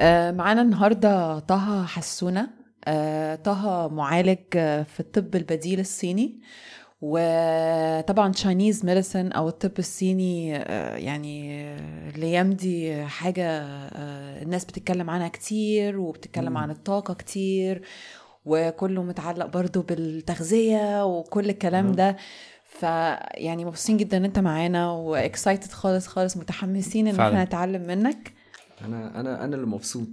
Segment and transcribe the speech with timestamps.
[0.00, 2.48] آه، معانا النهارده طه حسونة
[2.88, 6.40] آه، طه معالج آه، في الطب البديل الصيني
[7.00, 10.48] وطبعا Chinese medicine أو الطب الصيني
[11.04, 11.64] يعني
[12.16, 13.62] الأيام دي حاجة
[14.42, 16.58] الناس بتتكلم عنها كتير وبتتكلم.
[16.58, 17.82] عن الطاقة كتير
[18.44, 21.92] وكله متعلق برضو بالتغذية وكل الكلام.
[21.92, 22.16] ده
[22.64, 27.20] فيعني مبسوطين جدا إن أنت معانا و excited خالص خالص متحمسين إن.
[27.20, 28.32] إحنا نتعلم منك
[28.84, 30.08] أنا أنا أنا اللي مبسوط.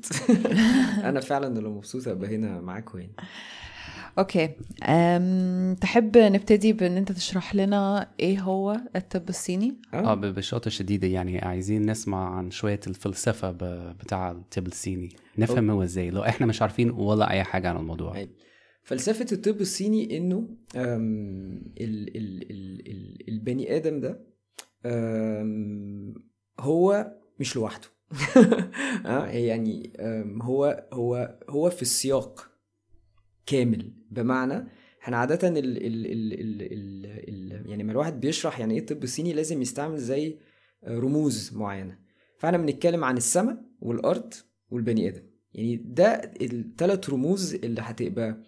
[1.09, 3.13] أنا فعلا اللي مبسوط ابقى هنا معاكم يعني
[4.17, 4.49] أوكي.
[4.83, 10.13] أم تحب نبتدي بإن أنت تشرح لنا إيه هو الطب الصيني؟ آه.
[10.13, 15.09] ب- ببساطة شديدة يعني عايزين نسمع عن شوية الفلسفة ب- بتاع الطب الصيني.
[15.37, 18.15] نفهم هو إزاي لو إحنا مش عارفين ولا أي حاجة عن الموضوع.
[18.15, 18.29] أيوة.
[18.83, 20.37] فلسفة الطب الصيني إنه
[20.75, 24.19] أم، ال ال ال ال البني آدم ده
[24.85, 26.13] أم،
[26.59, 27.87] هو مش لوحده.
[29.05, 29.93] آه، يعني
[30.41, 32.49] هو هو هو في السياق
[33.45, 33.93] كامل.
[34.11, 34.67] بمعنى
[35.03, 39.03] إحنا عادة ال ال ال ال ال ال يعني لما الواحد بيشرح يعني إيه الطب
[39.03, 40.39] الصيني لازم يستعمل زي
[40.87, 41.99] رموز معينة.
[42.39, 44.33] فإحنا بنتكلم عن السماء والأرض
[44.69, 45.23] والبني آدم.
[45.53, 48.43] يعني ده الثلاث رموز اللي هتبقى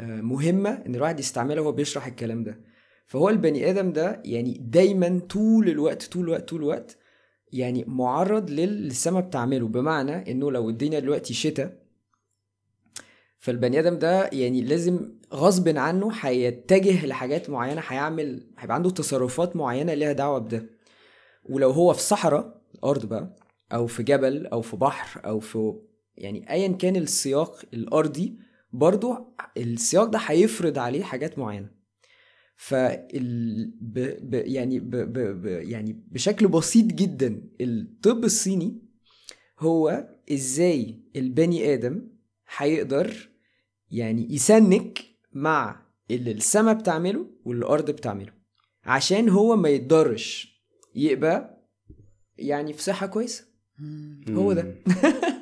[0.00, 2.60] آه، مهمة إن الواحد يستعملها وهو بيشرح الكلام ده.
[3.06, 6.98] فهو البني آدم ده يعني دايما طول الوقت طول الوقت طول الوقت
[7.52, 9.68] يعني معرض لل- للسما بتعمله.
[9.68, 11.82] بمعنى إنه لو الدنيا دلوقتي شتاء
[13.38, 19.94] فالبني آدم ده يعني لازم غصب عنه هيتجه لحاجات معينة هيعمل هيبقى عنده تصرفات معينة
[19.94, 20.66] ليها دعوة بده.
[21.44, 23.36] ولو هو في صحراء الأرض بقى
[23.72, 25.74] أو في جبل أو في بحر أو في
[26.16, 28.38] يعني ايا كان السياق الأرضي
[28.72, 29.14] برضو
[29.56, 31.81] السياق ده هيفرض عليه حاجات معينة.
[32.70, 34.34] ب...
[34.34, 34.90] يعني ب...
[34.90, 35.18] ب...
[35.42, 35.46] ب...
[35.46, 38.82] يعني بشكل بسيط جدا الطب الصيني
[39.58, 42.08] هو إزاي البني آدم
[42.56, 43.28] هيقدر
[43.90, 44.98] يعني يسنك
[45.32, 48.32] مع اللي السما بتعمله واللي الأرض بتعمله
[48.84, 50.62] عشان هو ما يتضرش
[50.94, 51.68] يبقى
[52.38, 53.44] يعني في صحة كويسة.
[54.28, 54.74] هو ده.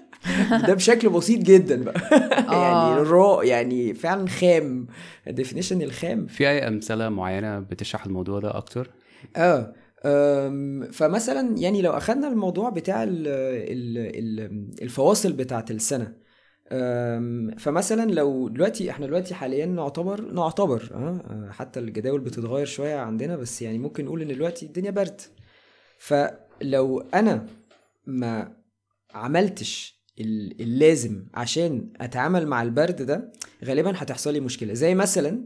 [0.66, 2.00] ده بشكل بسيط جدا بقى.
[2.48, 2.52] آه.
[2.52, 4.86] يعني الراء يعني فعلا خام.
[5.26, 6.26] ديفينيشن الخام.
[6.26, 8.90] في أي أمثلة معينة بتشرح الموضوع ده أكتر؟
[9.36, 9.74] آه
[10.92, 16.12] فمثلا يعني لو أخدنا الموضوع بتاع ال ال ال الفواصل بتاعة السنة.
[17.58, 23.62] فمثلا لو دلوقتي إحنا دلوقتي حاليا نعتبر نعتبر آه حتى الجداول بتتغير شوية عندنا بس
[23.62, 25.20] يعني ممكن نقول إن دلوقتي الدنيا برد.
[25.98, 27.46] فلو أنا
[28.06, 28.52] ما
[29.14, 33.32] عملتش اللازم عشان أتعامل مع البرد ده
[33.64, 34.74] غالبا هتحصل لي مشكلة.
[34.74, 35.44] زي مثلا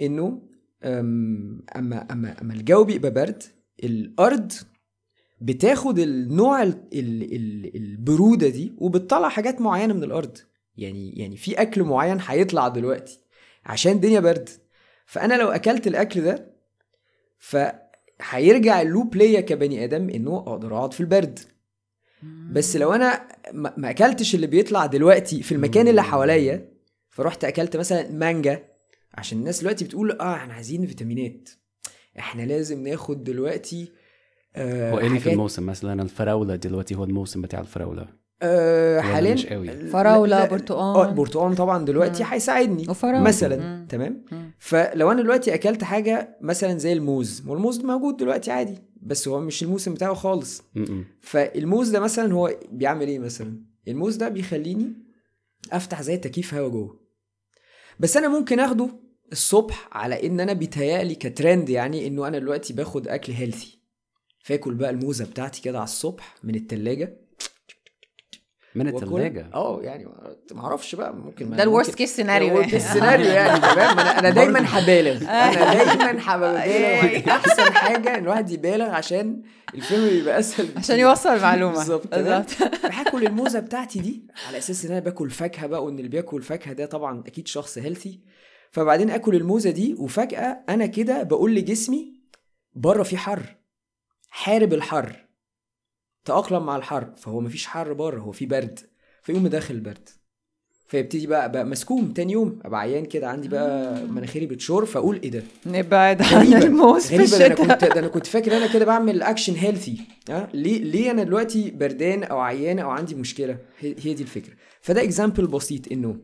[0.00, 0.42] إنه
[0.84, 3.42] أما أما أما الجو بيبقى برد
[3.84, 4.52] الأرض
[5.40, 10.38] بتاخد النوع ال ال ال البرودة دي وبتطلع حاجات معينة من الأرض.
[10.76, 13.18] يعني يعني في أكل معين هيطلع دلوقتي
[13.64, 14.48] عشان الدنيا برد.
[15.06, 16.56] فأنا لو أكلت الأكل ده
[17.38, 21.38] فهيرجع اللوب ليا كبني آدم إنه أقدر أقعد في البرد.
[22.52, 26.68] بس لو أنا ما أكلتش اللي بيطلع دلوقتي في المكان اللي حواليا
[27.10, 28.62] فرحت أكلت مثلا مانجا
[29.14, 31.48] عشان الناس دلوقتي بتقول آه إحنا عايزين فيتامينات
[32.18, 33.92] إحنا لازم ناخد دلوقتي
[34.56, 38.06] آه هو إيه اللي في الموسم مثلا الفراولة دلوقتي هو الموسم بتاع الفراولة
[38.42, 40.78] آه ولا حاليا مش قوي؟ لا- برتقان.
[40.96, 42.30] آه البرتقال طبعا دلوقتي مم.
[42.30, 43.20] هيساعدني وفراولة.
[43.20, 43.86] مثلا مم.
[43.88, 44.50] تمام مم.
[44.58, 49.62] فلو أنا دلوقتي أكلت حاجة مثلا زي الموز والموز موجود دلوقتي عادي بس هو مش
[49.62, 50.62] الموسم بتاعه خالص.
[50.74, 51.04] م-م.
[51.20, 54.92] فالموز ده مثلا هو بيعمل إيه مثلا؟ الموز ده بيخليني
[55.72, 57.00] أفتح زي تكييف هوا جوه.
[58.00, 58.88] بس أنا ممكن آخده
[59.32, 63.78] الصبح على إن أنا بيتهيألي كترند يعني إنه أنا دلوقتي باخد أكل healthy
[64.44, 67.25] فاكل بقى الموزة بتاعتي كده على الصبح من التلاجة.
[68.78, 68.88] من.
[68.88, 70.04] الثلاجة آه يعني
[70.54, 73.60] ما أعرفش بقى ممكن ده ال worst case scenario ال worst scenario يعني.
[73.74, 75.22] تمام؟ أنا أنا دايما هبالغ.
[75.22, 77.30] أنا دايما هبالغ.
[77.30, 79.42] أحسن حاجة إن الواحد يبالغ عشان
[79.74, 80.98] الفيلم يبقى أسهل عشان.
[80.98, 82.14] يوصل المعلومه؟ بالظبط
[82.84, 86.72] هاكل الموزه بتاعتي دي على أساس إن أنا باكل فاكهة بقى وإن اللي بياكل فاكهة
[86.72, 88.20] ده طبعا أكيد شخص healthy
[88.70, 92.20] فبعدين اكل الموزه دي وفجأة أنا كده بقول لجسمي
[92.74, 93.56] بره في حر
[94.30, 95.25] حارب الحر.
[96.26, 98.80] تأقلم مع الحر فهو مفيش حر بره هو في برد
[99.22, 100.08] فيقوم داخل البرد.
[100.88, 105.30] فيبتدي بقى بقى مسكوم تاني يوم أبقى عيان كده عندي بقى مناخيري بتشر فأقول إيه
[105.30, 108.66] ده؟ نبعد عن الموز في غريبة ده أنا كنت الشتاء ده أنا كنت فاكر أنا
[108.72, 109.98] كده بعمل action healthy
[110.30, 114.54] آه؟ ليه ليه أنا دلوقتي بردان أو عيان أو عندي مشكلة؟ هي هي دي الفكرة.
[114.80, 116.16] فده example بسيط إنه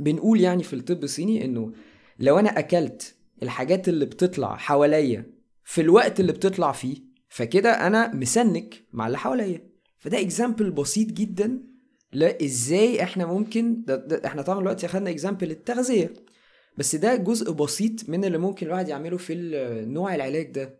[0.00, 1.72] بنقول يعني في الطب الصيني إنه
[2.18, 5.26] لو أنا أكلت الحاجات اللي بتطلع حواليا
[5.64, 9.68] في الوقت اللي بتطلع فيه فكده أنا مـ sync مع اللي حواليا.
[9.98, 11.62] فده example بسيط جدا
[12.12, 16.12] لا إزاي إحنا ممكن ده ده إحنا طبعا دلوقتي أخدنا example التغذية.
[16.76, 19.34] بس ده جزء بسيط من اللي ممكن الواحد يعمله في
[19.88, 20.77] نوع العلاج ده.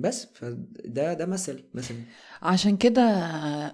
[0.00, 1.96] بس فده ده مثل مثلا
[2.42, 3.72] عشان كده آه،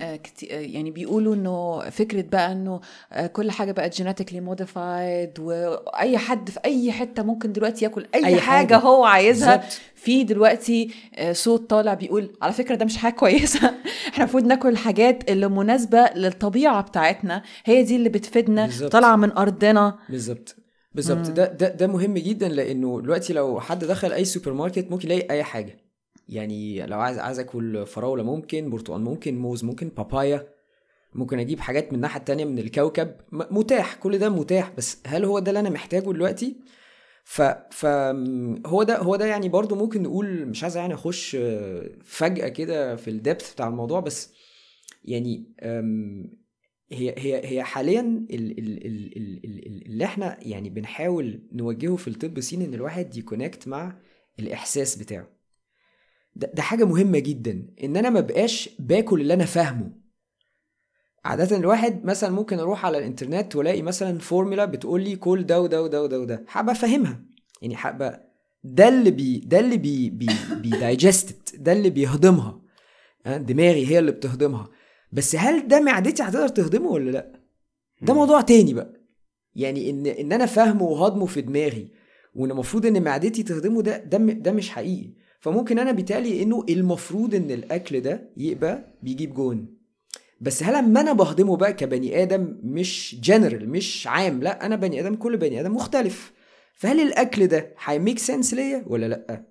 [0.00, 0.20] آه،
[0.50, 2.80] يعني بيقولوا إنه فكرة بقى إنه
[3.12, 8.24] آه، كل حاجة بقت genetically modified واي حد في أي حتة ممكن دلوقتي ياكل أي,
[8.26, 8.74] أي حاجة.
[8.74, 8.76] حاجة.
[8.78, 9.62] هو عايزها.
[9.94, 10.90] في دلوقتي
[11.32, 13.58] صوت طالع بيقول على فكرة ده مش حاجة كويسة.
[14.08, 17.42] إحنا المفروض ناكل الحاجات اللي مناسبة للطبيعة بتاعتنا.
[17.64, 18.70] هي دي اللي بتفيدنا.
[18.90, 19.98] طالعة من أرضنا.
[20.08, 20.56] بالظبط.
[20.94, 21.30] بالظبط.
[21.30, 25.30] ده ده ده مهم جدا لأنه دلوقتي لو حد دخل أي سوبر ماركت ممكن يلاقي
[25.30, 25.76] أي حاجة.
[26.28, 30.48] يعني لو عايز عايز أكل فراولة ممكن برتقال ممكن موز ممكن بابايا.
[31.14, 33.14] ممكن أجيب حاجات من الناحية التانية من الكوكب.
[33.32, 33.94] متاح.
[33.94, 34.72] كل ده متاح.
[34.76, 36.56] بس هل هو ده اللي أنا محتاجه دلوقتي؟
[37.24, 37.86] ف ف
[38.66, 41.36] هو ده هو ده يعني برضو ممكن نقول مش عايز يعني أخش
[42.04, 44.00] فجأة كده في ال depth بتاع الموضوع.
[44.00, 44.32] بس
[45.04, 45.54] يعني
[46.92, 51.96] هي هي هي حاليا ال- ال- ال- ال- ال- ال- اللي إحنا يعني بنحاول نوجهه
[51.96, 53.96] في الطب الصيني إن الواحد ي connect مع
[54.38, 55.28] الإحساس بتاعه.
[56.36, 57.66] ده, ده حاجة مهمة جدا.
[57.84, 59.92] إن أنا ما بقاش باكل اللي أنا فاهمه.
[61.24, 65.82] عادة الواحد مثلا ممكن أروح على الإنترنت وألاقي مثلا فورمولا بتقول لي كل ده وده
[65.82, 66.44] وده وده وده.
[66.48, 67.24] حابة افهمها
[67.62, 68.20] يعني حابة
[68.64, 70.26] ده اللي بي ده اللي بي بي
[71.54, 72.60] ده اللي بيهضمها.
[73.26, 74.68] آه، دماغي هي اللي بتهضمها.
[75.12, 77.32] بس هل ده معدتي هتقدر تهضمه ولا لأ؟
[78.02, 79.00] ده موضوع تاني بقى.
[79.54, 81.88] يعني إن إن أنا فاهمه وهضمه في دماغي
[82.34, 85.10] وإن المفروض إن معدتي تهضمه ده ده ده مش حقيقي.
[85.40, 89.66] فممكن أنا بالتالي إنه المفروض إن الأكل ده يبقى بيجيب جون.
[90.40, 95.00] بس هل لما أنا بهضمه بقى كبني آدم مش جنرال مش عام لأ أنا بني
[95.00, 96.32] آدم كل بني آدم مختلف.
[96.74, 99.49] فهل الأكل ده هي make sense ليا ولا لأ؟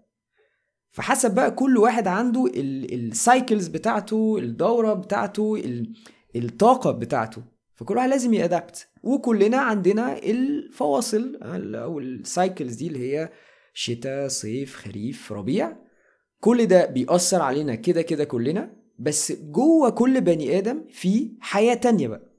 [0.92, 5.94] فحسب بقى كل واحد عنده ال cycles بتاعته الدورة بتاعته ال-
[6.36, 7.42] الطاقة بتاعته.
[7.76, 11.40] فكل واحد لازم ي adapt وكلنا عندنا الفواصل
[11.76, 13.30] أو ال cycles دي اللي هي
[13.74, 15.78] شتاء صيف خريف ربيع.
[16.40, 18.74] كل ده بيأثر علينا كده كده كلنا.
[19.00, 22.30] بس جوه كل بني آدم في حياة تانية بقى.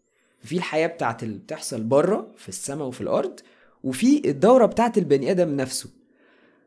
[0.42, 3.40] في الحياة بتاعت اللي بتحصل بره في السماء وفي الأرض
[3.82, 5.90] وفي الدورة بتاعت البني آدم نفسه.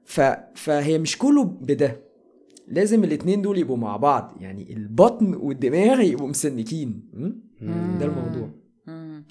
[0.05, 0.21] ف...
[0.55, 2.01] فهي مش كله بده.
[2.67, 4.33] لازم الاتنين دول يبقوا مع بعض.
[4.39, 7.09] يعني البطن والدماغ يبقوا مسنكين?
[7.99, 8.49] ده الموضوع.
[8.87, 9.25] مم.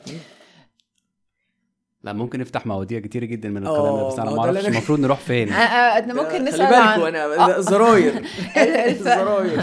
[2.04, 5.00] لا ممكن نفتح مواضيع كتير جدا من آه، الكلام ده بس أنا ما أعرفش المفروض
[5.00, 5.48] نروح فين.
[5.48, 8.24] آه، آه، إحنا ممكن خلي نسأل بالكوا عن أنا ده زراير.
[9.04, 9.60] زراير.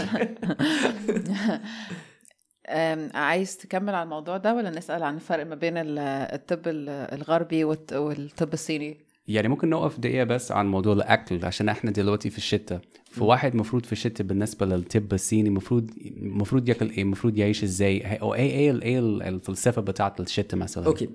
[2.68, 5.98] آم، عايز تكمل على الموضوع ده ولا نسأل عن الفرق ما بين ال-
[6.34, 11.68] الطب ال- الغربي والت- والطب الصيني؟ يعني ممكن نقف دقيقة بس عن موضوع الأكل عشان
[11.68, 12.80] إحنا دلوقتي في الشتاء.
[13.10, 18.34] فواحد مفروض في الشتاء بالنسبة للطب الصيني مفروض مفروض ياكل إيه؟ مفروض يعيش إزاي؟ أو
[18.34, 21.08] إيه إيه إيه الفلسفة بتاعت الشتاء مثلا؟ okay.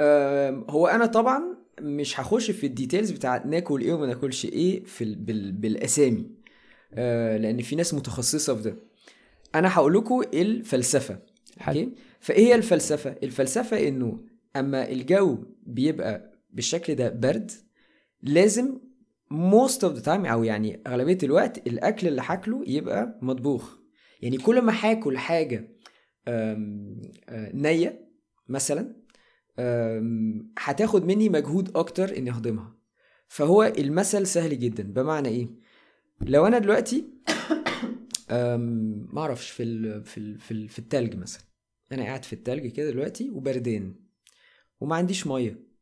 [0.00, 1.42] أم، هو أنا طبعا
[1.80, 6.26] مش هخش في ال details بتاعت ناكل إيه وما ناكلش إيه في ال- بال- بالأسامي.
[6.94, 8.76] أه، لأن في ناس متخصصة في ده.
[9.54, 11.18] أنا هقول لكم الفلسفة.
[11.58, 11.80] حلو.
[11.80, 14.18] أوكي؟ فإيه هي الفلسفة؟ الفلسفة إنه
[14.56, 17.50] أما الجو بيبقى بالشكل ده برد
[18.22, 18.78] لازم
[19.32, 23.76] most of the time أو يعني أغلبية الوقت الأكل اللي هاكله يبقى مطبوخ.
[24.22, 25.68] يعني كل ما هاكل حاجة
[26.28, 26.56] آه،
[27.54, 28.08] نية
[28.48, 28.96] مثلا
[30.58, 32.76] هتاخد مني مجهود أكتر إني أهضمها.
[33.28, 34.82] فهو المثل سهل جدا.
[34.82, 35.48] بمعنى إيه؟
[36.20, 37.04] لو أنا دلوقتي
[39.12, 41.42] ما أعرفش في ال في ال في, في التلج مثلا.
[41.92, 43.94] أنا قاعد في التلج كده دلوقتي وبردان
[44.80, 45.73] وما عنديش مية.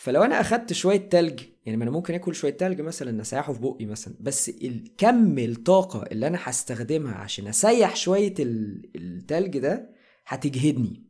[0.00, 3.60] فلو أنا أخدت شوية تلج يعني ما أنا ممكن آكل شوية تلج مثلا اسيحه في
[3.60, 4.14] بقي مثلا.
[4.20, 9.90] بس الكم الطاقة اللي أنا هستخدمها عشان أسيح شوية ال- التلج ده
[10.26, 11.02] هتجهدني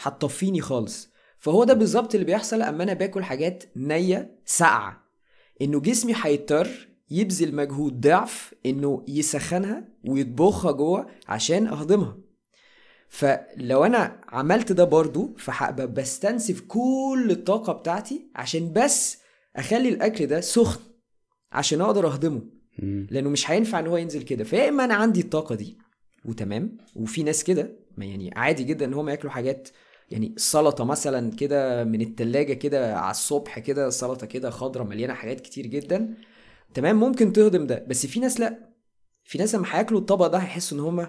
[0.00, 1.10] هتطفيني خالص.
[1.38, 5.04] فهو ده بالظبط اللي بيحصل أما أنا باكل حاجات نية ساقعة.
[5.62, 12.18] إنه جسمي هيضطر يبذل مجهود ضعف إنه يسخنها ويطبخها جوه عشان أهضمها.
[13.12, 19.18] فلو أنا عملت ده برضو فهبقى بستنسف كل الطاقة بتاعتي عشان بس
[19.56, 20.80] أخلي الأكل ده سخن
[21.52, 22.42] عشان أقدر أهضمه.
[23.10, 24.44] لأنه مش هينفع إن هو ينزل كده.
[24.44, 25.78] فيا إما أنا عندي الطاقة دي
[26.24, 29.68] وتمام وفي ناس كده يعني عادي جدا إن هم ياكلوا حاجات
[30.10, 35.40] يعني سلطة مثلا كده من التلاجة كده على الصبح كده سلطة كده خضرة مليانة حاجات
[35.40, 36.14] كتير جدا.
[36.74, 37.84] تمام ممكن تهضم ده.
[37.88, 38.70] بس في ناس لأ.
[39.24, 41.06] في ناس لما هياكلوا الطبق ده هيحسوا إن هم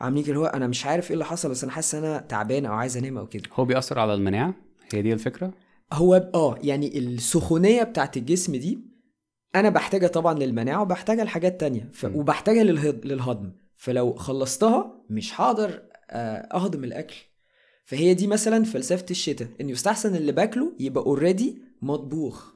[0.00, 2.18] عاملين كده اللي هو أنا مش عارف إيه اللي حصل بس أنا حاسس إن أنا
[2.18, 3.42] تعبان أو عايز أنام أو كده.
[3.52, 4.54] هو بيأثر على المناعة؟
[4.92, 5.52] هي دي الفكرة؟
[5.92, 8.78] هو آه يعني السخونية بتاعت الجسم دي
[9.54, 11.90] أنا بحتاجها طبعا للمناعة وبحتاجها لحاجات تانية.
[11.92, 12.04] ف...
[12.04, 13.06] وبحتاجها للهض...
[13.06, 13.52] للهضم.
[13.76, 17.16] فلو خلصتها مش هقدر آه، أهضم الأكل.
[17.84, 22.52] فهي دي مثلا فلسفة الشتاء ان يستحسن اللي باكله يبقى already مطبوخ.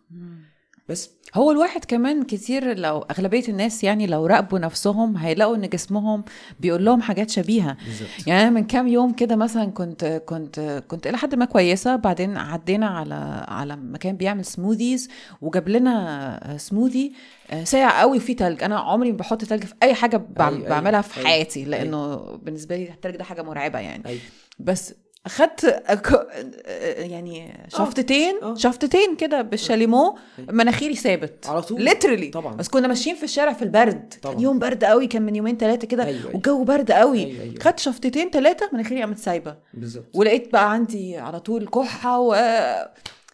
[0.92, 6.24] بس هو الواحد كمان كتير لو أغلبية الناس يعني لو راقبوا نفسهم هيلاقوا إن جسمهم
[6.60, 7.76] بيقول لهم حاجات شبيهة.
[7.86, 8.08] بالظبط.
[8.26, 12.86] يعني من كام يوم كده مثلا كنت كنت كنت إلى حد ما كويسة بعدين عدينا
[12.86, 15.08] على على مكان بيعمل سموذيز
[15.40, 17.12] وجاب لنا سموذي
[17.64, 18.62] ساقع قوي وفيه تلج.
[18.62, 22.16] أنا عمري ما بحط تلج في أي حاجة أيوة، أيوة، بعملها في أيوة، حياتي لأنه
[22.16, 24.18] بالنسبة لي التلج ده حاجة مرعبة يعني.
[24.58, 24.94] بس
[25.26, 26.26] أخدت أك-
[26.98, 28.54] يعني شفطتين آه.
[28.54, 30.18] شفطتين كده بالشاليمو
[30.50, 32.54] مناخيري ثابت على طول ليترلي طبعا.
[32.54, 34.34] بس كنا ماشيين في الشارع في البرد طبعا.
[34.34, 36.32] كان يوم برد قوي كان من يومين ثلاثة كده أيوة، أيوة.
[36.34, 37.54] والجو برد قوي أيوة، أيوة.
[37.62, 42.34] خدت شفطتين ثلاثة مناخيري قامت سايبة بالظبط ولقيت بقى عندي على طول كحة و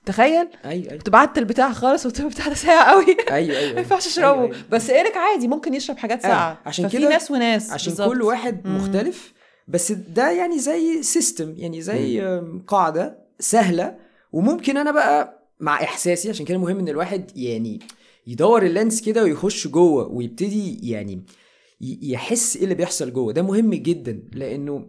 [0.06, 3.78] تخيل أيوه أيوه كنت بعت البتاع خالص قلت البتاع ده ساقع قوي أيوه أيوه ما
[3.80, 4.56] ينفعش أشربه أيوة، أيوة.
[4.70, 8.08] بس ايريك عادي ممكن يشرب حاجات أيوة، ساقعة عشان ففي كده- ناس وناس عشان بالظبط.
[8.08, 8.76] كل واحد مم.
[8.76, 9.32] مختلف
[9.68, 12.20] بس ده يعني زي system يعني زي
[12.66, 13.98] قاعدة سهلة
[14.32, 17.80] وممكن أنا بقى مع إحساسي عشان كده مهم إن الواحد يعني
[18.26, 21.22] يدور ال lens كده ويخش جوه ويبتدي يعني
[21.80, 23.32] يحس إيه اللي بيحصل جوه.
[23.32, 24.86] ده مهم جدا لأنه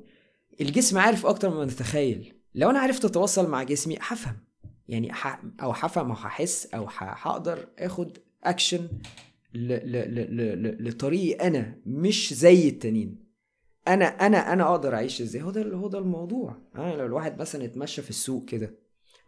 [0.62, 4.36] الجسم عارف أكتر مما نتخيل لو أنا عرفت أتواصل مع جسمي هفهم.
[4.88, 5.42] يعني ح...
[5.62, 8.88] أو هفهم أو هحس أو هقدر آخد اكشن
[9.54, 9.68] ل...
[9.68, 9.92] ل...
[9.92, 10.38] ل...
[10.38, 10.64] ل...
[10.64, 10.88] ل...
[10.90, 13.29] لطريقي أنا مش زي التانيين.
[13.88, 16.56] أنا أنا أنا أقدر أعيش إزاي؟ هو ده هو ده الموضوع.
[16.76, 18.76] آه لو الواحد مثلا اتمشى في السوق كده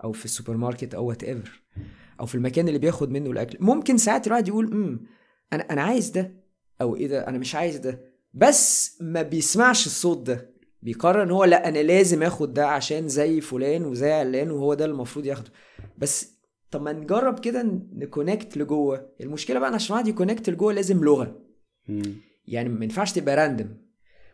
[0.04, 1.62] أو في السوبر ماركت أو whatever
[2.20, 5.00] أو في المكان اللي بياخد منه الأكل ممكن ساعات الواحد يقول امم
[5.54, 6.42] أنا أنا عايز ده.
[6.82, 8.02] أو إيه ده؟ أنا مش عايز ده.
[8.34, 10.52] بس ما بيسمعش الصوت ده.
[10.82, 14.86] بيقرر إن هو لأ أنا لازم آخد ده عشان زي فلان وزي علان وهو ده
[14.86, 15.52] المفروض ياخده.
[15.98, 16.34] بس
[16.72, 19.10] طب ما نجرب كده ن connect لجوه.
[19.22, 21.40] المشكلة بقى عشان الواحد ي connect لجوه لازم لغة.
[22.48, 23.70] يعني ما ينفعش تبقى random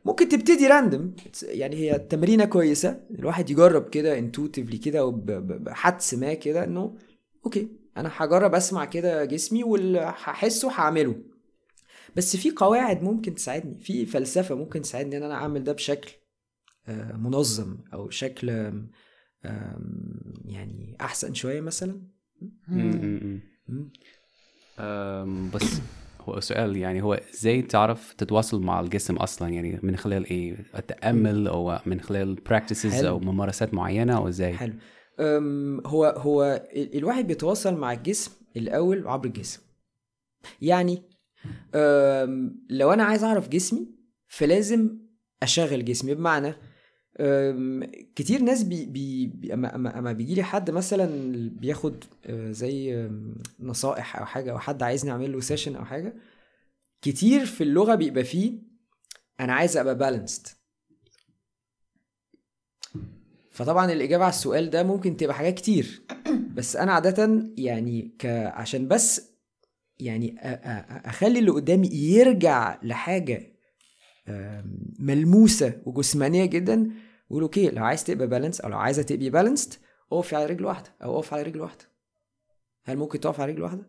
[0.08, 6.64] ممكن تبتدي random يعني هي تمرينة كويسة الواحد يجرب كده intuitively كده وبحدس ما كده
[6.64, 6.96] إنه
[7.46, 11.16] okay أنا هجرب أسمع كده جسمي واللي هحسه هعمله
[12.16, 16.12] بس في قواعد ممكن تساعدني في فلسفة ممكن تساعدني إن أنا أعمل ده بشكل
[16.88, 18.50] آه، منظم أو شكل
[20.46, 22.02] يعني أحسن شوية مثلا
[22.42, 22.52] مم.
[22.68, 23.42] مم.
[23.68, 23.92] مم.
[24.80, 25.80] أم، بس
[26.30, 31.48] هو سؤال يعني هو إزاي تعرف تتواصل مع الجسم أصلا؟ يعني من خلال إيه؟ التامل
[31.48, 33.04] أو من خلال practices.
[33.04, 34.74] أو ممارسات معينة أو إزاي؟ حلو.
[35.86, 39.62] هو هو ال- الواحد بيتواصل مع الجسم الأول عبر الجسم.
[40.62, 41.02] يعني
[42.70, 43.88] لو أنا عايز أعرف جسمي
[44.28, 44.90] فلازم
[45.44, 46.14] أشغل جسمي.
[46.16, 46.54] بمعنى
[48.16, 51.08] كتير ناس بي بي أما أما, أما بيجي لي حد مثلا
[51.50, 53.10] بياخد آه، زي
[53.60, 56.14] نصائح أو حاجة أو حد عايزني أعمل له سيشن أو حاجة
[57.02, 58.54] كتير في اللغة بيبقى فيه
[59.40, 60.48] أنا عايز أبقى بالانسد
[63.52, 66.02] فطبعا الإجابة على السؤال ده ممكن تبقى حاجات كتير
[66.54, 69.32] بس أنا عاده يعني ك عشان بس
[70.00, 70.40] يعني
[71.06, 73.54] أخلي اللي قدامي يرجع لحاجة
[75.00, 76.92] ملموسة وجسمانية جدا
[77.30, 79.74] بقول أوكي لو عايز تبقى بالانس أو لو عايزة تبقي بالانسد
[80.12, 80.96] اقفي على رجل واحدة.
[81.04, 81.86] أو اقف على رجل واحدة.
[82.86, 83.88] هل ممكن تقف على رجل واحدة؟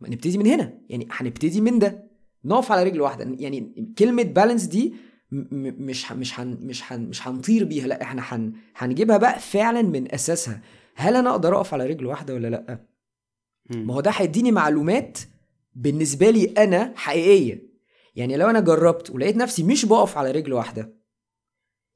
[0.00, 0.78] ما نبتدي من هنا.
[0.88, 2.10] يعني هنبتدي من ده.
[2.44, 3.36] نقف على رجل واحدة.
[3.38, 4.94] يعني كلمة بالانس دي
[5.32, 7.86] مش ه- مش هن مش هن مش هنطير بيها.
[7.86, 10.62] لا إحنا هن هنجيبها بقى فعلا من أساسها.
[10.94, 12.86] هل أنا أقدر أقف على رجل واحدة ولا لا.
[13.70, 15.18] ما هو ده هيديني معلومات
[15.74, 17.73] بالنسبة لي أنا حقيقية.
[18.14, 20.94] يعني لو أنا جربت ولقيت نفسي مش بقف على رجل واحدة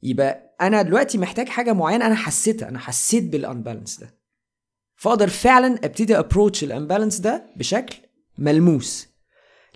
[0.02, 4.18] يبقى أنا دلوقتي محتاج حاجة معينة أنا حسيتها أنا حسيت بالانبالانس ده.
[4.96, 7.96] فأقدر فعلا أبتدي ابروتش الانبالانس ده بشكل
[8.38, 9.08] ملموس.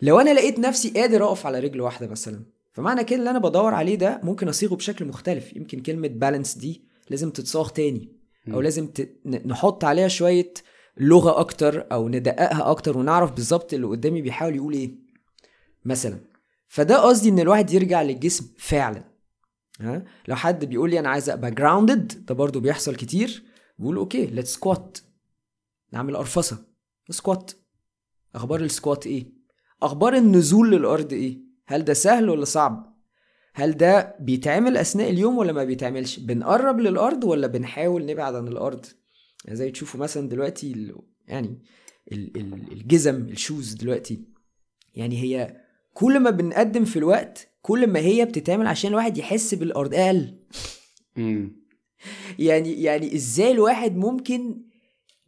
[0.03, 3.75] لو أنا لقيت نفسي قادر أقف على رجل واحدة مثلا فمعنى كده اللي أنا بدور
[3.75, 5.57] عليه ده ممكن أصيغه بشكل مختلف.
[5.57, 8.17] يمكن كلمة بالانس دي لازم تتصاغ تاني
[8.53, 8.61] أو.
[8.61, 9.09] لازم ت...
[9.27, 10.55] نحط عليها شوية
[10.97, 14.91] لغة أكتر أو ندققها أكتر ونعرف بالظبط اللي قدامي بيحاول يقول إيه.
[15.85, 16.32] مثلا
[16.73, 19.05] فده قصدي إن الواحد يرجع للجسم فعلا.
[19.81, 23.43] ها؟ لو حد بيقول لي أنا عايز أبقى grounded ده برضو بيحصل كتير
[23.79, 24.99] بقول okay let's squat
[25.93, 26.67] نعمل قرفصة.
[27.11, 27.53] squat
[28.35, 29.33] أخبار ال squat إيه؟
[29.83, 32.97] أخبار النزول للأرض إيه؟ هل ده سهل ولا صعب؟
[33.55, 38.87] هل ده بيتعمل أثناء اليوم ولا ما بيتعملش؟ بنقرب للأرض ولا بنحاول نبعد عن الأرض؟
[39.45, 40.95] يعني زي تشوفوا مثلا دلوقتي
[41.27, 41.63] يعني
[42.13, 44.25] ال- ال- الجزم ال shoes دلوقتي.
[44.95, 45.62] يعني هي
[45.95, 50.35] كل ما بنقدم في الوقت كل ما هي بتتعمل عشان الواحد يحس بالارض أقل.
[52.39, 54.63] يعني يعني إزاي الواحد ممكن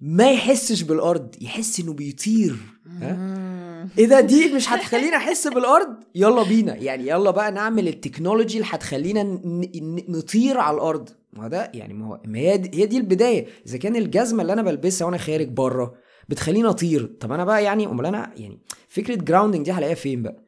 [0.00, 2.56] ما يحسش بالأرض؟ يحس إنه بيطير.
[3.00, 3.88] ها.
[3.98, 6.74] إيه ده دي مش هتخليني أحس بالأرض يلا بينا.
[6.76, 11.08] يعني يلا بقى نعمل ال technology اللي هتخلينا ن- ن- نطير على الأرض.
[11.32, 13.46] ما هو ده يعني ما هو ما هي دي, هي دي البداية.
[13.66, 15.94] إذا كان الجزمة اللي أنا بلبسها وأنا خارج بره
[16.28, 20.44] بتخليني أطير طب أنا بقى يعني أمال أنا يعني فكرة grounding دي هلاقيها فين بقى؟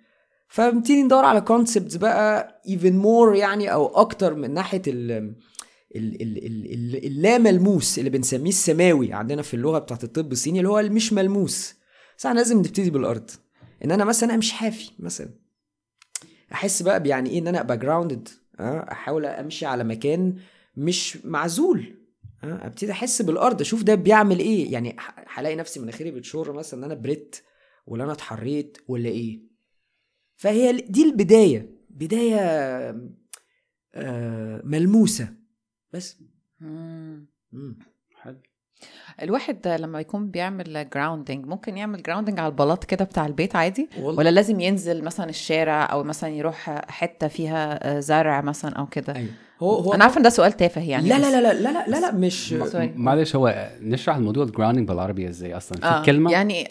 [0.48, 5.10] فبنبتدي ندور على concepts بقى even more يعني أو أكتر من ناحية ال
[5.96, 10.58] ال- ال- ال- ال- اللا ملموس اللي بنسميه السماوي عندنا في اللغة بتاعت الطب الصيني
[10.58, 11.74] اللي هو المش ملموس.
[12.18, 13.30] بس إحنا لازم نبتدي بالأرض.
[13.84, 15.28] إن أنا مثلا أمشي حافي مثلا.
[16.52, 18.28] أحس بقى بيعني إيه إن أنا أبقى grounded
[18.60, 20.36] أحاول أمشي على مكان
[20.76, 21.94] مش معزول
[22.44, 24.72] أه؟ أبتدي أحس بالأرض أشوف ده بيعمل إيه.
[24.72, 24.96] يعني
[25.34, 27.36] هلاقي نفسي مناخيري بتشر مثلا إن أنا بردت
[27.86, 29.40] ولا أنا اتحريت ولا إيه.
[30.36, 32.40] فهي دي البداية بداية
[33.94, 35.28] آه ملموسة.
[35.92, 36.18] بس.
[36.60, 37.26] مم.
[37.52, 37.78] مم.
[38.20, 38.36] حلو.
[39.22, 44.18] الواحد لما يكون بيعمل grounding ممكن يعمل grounding على البلاط كده بتاع البيت عادي؟ والله.
[44.18, 49.30] ولا لازم ينزل مثلا الشارع أو مثلا يروح حتة فيها زرع مثلا أو كده؟ أيوه.
[49.62, 51.72] هو هو أنا عارفة إن ده سؤال تافه يعني لا بس- لا لا لا لا
[51.72, 52.92] لا لا, لا مش sorry.
[52.96, 56.02] معلش هو نشرح الموضوع ال grounding بالعربي إزاي أصلا في آه.
[56.04, 56.68] كلمه يعني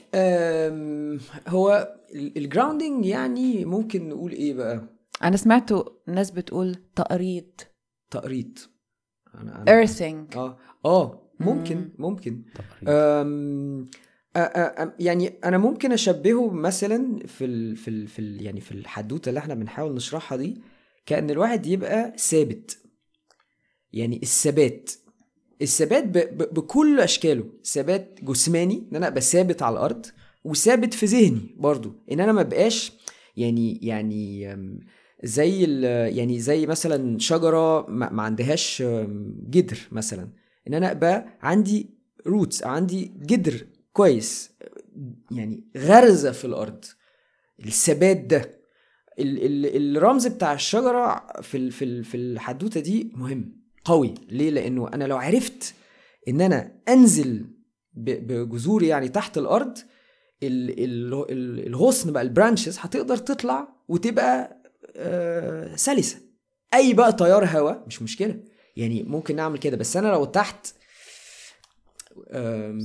[1.47, 4.81] هو ال grounding يعني ممكن نقول إيه بقى
[5.23, 5.69] أنا سمعت
[6.07, 7.49] ناس بتقول تأريض
[9.35, 11.91] أنا earthing آه آه ممكن مم.
[11.97, 12.41] ممكن.
[12.87, 13.85] أم
[14.37, 19.29] أم- يعني أنا ممكن أشبهه مثلا في ال في ال في ال يعني في الحدوتة
[19.29, 20.61] اللي إحنا بنحاول نشرحها دي
[21.05, 22.77] كأن الواحد يبقى ثابت.
[23.93, 24.91] يعني الثبات
[25.61, 27.45] الثبات ب ب بكل أشكاله.
[27.63, 30.05] ثبات جسماني إن أنا أبقى ثابت على الأرض
[30.43, 31.93] وثابت في ذهني برضو.
[32.11, 32.91] إن أنا ما بقاش
[33.37, 34.55] يعني يعني
[35.23, 35.63] زي
[36.15, 38.83] يعني زي مثلا شجرة ما ما عندهاش
[39.49, 40.29] جدر مثلا.
[40.67, 41.89] إن أنا أبقى عندي
[42.27, 44.51] روتس عندي جدر كويس.
[45.31, 46.85] يعني غرزة في الأرض.
[47.65, 48.64] الثبات ده.
[49.19, 54.13] الرمز بتاع الشجرة في في في الحدوتة دي مهم قوي.
[54.29, 55.73] ليه؟ لأنه أنا لو عرفت
[56.27, 57.45] إن أنا أنزل
[57.93, 59.77] بجذوري يعني تحت الأرض
[60.43, 64.61] ال ال ال الغصن بقى البرانشز هتقدر تطلع وتبقى
[64.95, 66.17] آه سلسة.
[66.73, 68.39] أي بقى تيار هواء مش مشكلة.
[68.75, 70.67] يعني ممكن نعمل كده بس أنا لو تحت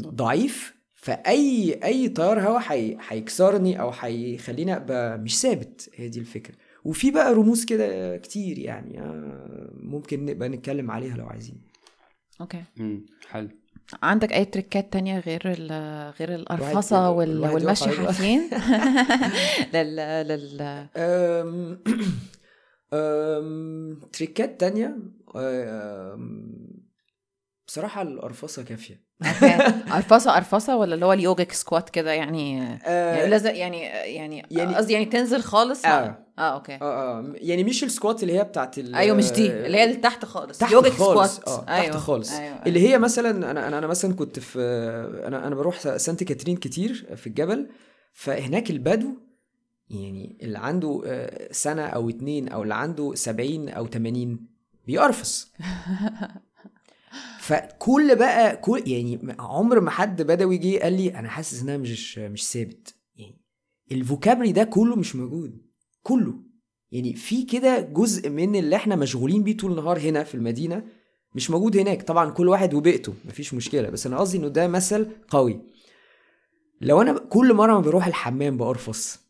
[0.06, 5.90] ضعيف فأي أي تيار هواء هي- هيكسرني أو هيخليني أبقى مش ثابت.
[5.94, 6.54] هي دي الفكرة.
[6.84, 11.60] وفي بقى رموز كده كتير يعني آه، ممكن نبقى نتكلم عليها لو عايزين.
[12.40, 12.64] okay.
[12.76, 13.06] مم.
[13.28, 13.48] حلو.
[14.02, 17.90] عندك أي trick ات تانية غير ال- غير القرفصه وال- والمشي.
[17.90, 18.40] حافيين
[19.74, 19.96] لل
[20.28, 20.60] لل
[20.96, 21.78] أم...
[22.92, 24.00] أم...
[24.12, 24.96] trick ات تانية
[25.36, 26.54] أم...
[27.66, 29.09] بصراحة القرفصة كافية.
[29.92, 34.46] قرفصة قرفصة ولا اللي هو ال yogic squat كده يعني؟ يعني آه لازم يعني يعني
[34.50, 36.18] يعني- قصدي يعني تنزل خالص؟ آه.
[36.38, 36.74] آه okay.
[36.74, 37.32] آه آه.
[37.34, 38.94] يعني مش ال squat اللي هي بتاعت ال...
[38.94, 40.58] أيوه مش دي اللي هي اللي تحت خالص.
[40.58, 41.36] تحت yogic خالص.
[41.36, 41.68] squat.
[41.68, 41.86] آه أيوة.
[41.86, 42.32] تحت خالص.
[42.32, 42.44] أيوة.
[42.44, 42.66] أيوة.
[42.66, 44.58] اللي هي مثلا أنا أنا أنا مثلا كنت في
[45.26, 47.68] أنا أنا بروح سانت كاترين كتير في الجبل
[48.12, 49.14] فهناك البدو
[49.90, 54.46] يعني اللي عنده آه، سنة أو اتنين أو اللي عنده سبعين أو تمانين
[54.86, 55.48] بيقرفص.
[57.40, 61.78] فكل بقى كل يعني عمر ما حد بدوي جه قال لي أنا حاسس ان أنا
[61.78, 62.94] مش مش ثابت.
[63.16, 63.40] يعني
[63.92, 65.58] الفوكابري ده كله مش موجود.
[66.02, 66.34] كله.
[66.90, 70.84] يعني في كده جزء من اللي إحنا مشغولين بيه طول النهار هنا في المدينة
[71.34, 72.02] مش موجود هناك.
[72.02, 73.90] طبعا كل واحد وبيئته مفيش مشكلة.
[73.90, 75.60] بس أنا قصدي إنه ده مثل قوي.
[76.80, 79.20] لو أنا كل مرة ما بروح الحمام بقرفص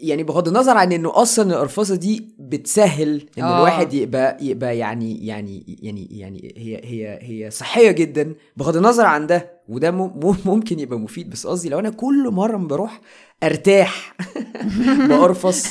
[0.00, 3.56] يعني بغض النظر عن إنه أصلا القرفصة دي بتسهل ان آه.
[3.58, 8.34] الواحد يبقى يبقى يعني يعني يعني يعني هي هي هي صحية جدا.
[8.56, 12.30] بغض النظر عن ده وده مم- مم- ممكن يبقى مفيد بس قصدي لو أنا كل
[12.30, 13.00] مرة ما بروح
[13.42, 14.16] أرتاح
[15.08, 15.66] بقرفص.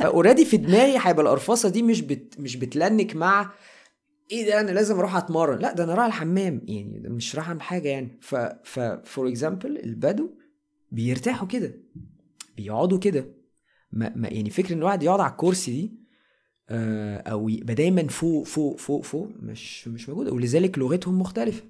[0.00, 3.50] ف already في دماغي هيبقى القرفصة دي مش بت مش بت link مع
[4.32, 5.58] إيه ده أنا لازم أروح أتمرن.
[5.58, 6.60] لا ده أنا رايح الحمام.
[6.68, 8.18] يعني ده مش رايح أعمل حاجة يعني.
[8.20, 8.34] ف
[8.64, 10.30] ف for example البدو
[10.92, 11.74] بيرتاحوا كده
[12.56, 13.24] بيقعدوا كده.
[13.96, 15.92] ما, ما يعني فكرة إن الواحد يقعد على الكرسي دي
[16.68, 20.32] آه أو يبقى دايما فوق فوق فوق فوق مش مش موجودة.
[20.32, 21.62] ولذلك لغتهم مختلفة.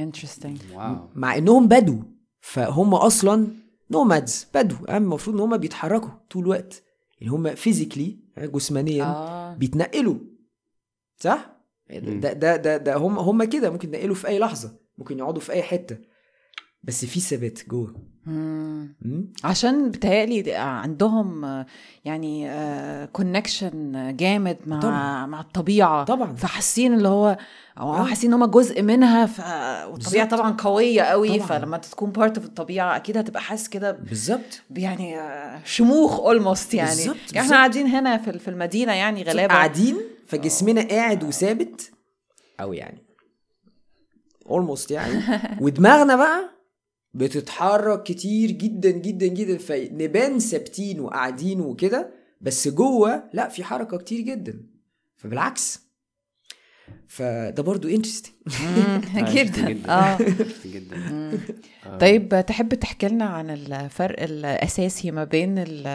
[0.00, 1.08] interesting wow.
[1.14, 2.02] مع إنهم بدو
[2.40, 3.46] فهم أصلا
[3.90, 4.76] nomads بدو.
[4.88, 6.82] أما المفروض إن هم بيتحركوا طول الوقت.
[7.20, 9.54] يعني هم physically جسمانيا آه.
[9.54, 10.16] بيتنقلوا.
[11.16, 11.56] صح.
[11.90, 13.70] ده ده ده ده هم هم كده.
[13.70, 14.76] ممكن يتنقلوا في أي لحظة.
[14.98, 15.98] ممكن يقعدوا في أي حتة.
[16.84, 17.94] بس في ثبات جوه؟
[19.44, 21.66] عشان بتهيألي عندهم آه،
[22.04, 22.50] يعني
[23.06, 25.26] connection جامد مع طبعاً.
[25.26, 27.36] مع الطبيعة طبعا فحاسين اللي هو
[27.78, 28.04] أو آه.
[28.04, 29.40] حاسين ان هم جزء منها ف...
[29.90, 30.28] والطبيعة.
[30.28, 31.46] طبعا قوية قوي طبعاً.
[31.46, 36.90] فلما تكون part في الطبيعة أكيد هتبقى حاسس كده بالظبط يعني آه، شموخ almost يعني
[36.90, 37.46] بالظبط، يعني.
[37.46, 41.90] إحنا قاعدين هنا في في المدينة يعني غلابة قاعدين فجسمنا قاعد وثابت
[42.60, 43.02] أو يعني
[44.50, 45.22] almost يعني
[45.64, 46.50] ودماغنا بقى
[47.14, 49.58] بتتحرك كتير جدا جدا جدا.
[49.58, 54.60] فنبان ثابتين وقاعدين وكده بس جوه لا في حركة كتير جدا.
[55.16, 55.80] فبالعكس.
[57.08, 59.00] فده برضو interesting آه،
[59.34, 59.70] جدا.
[59.70, 59.90] جدا.
[59.92, 60.18] آه.
[60.66, 60.96] جدا.
[60.96, 61.38] مم.
[62.00, 65.86] طيب تحب تحكي لنا عن الفرق الأساسي ما بين ال-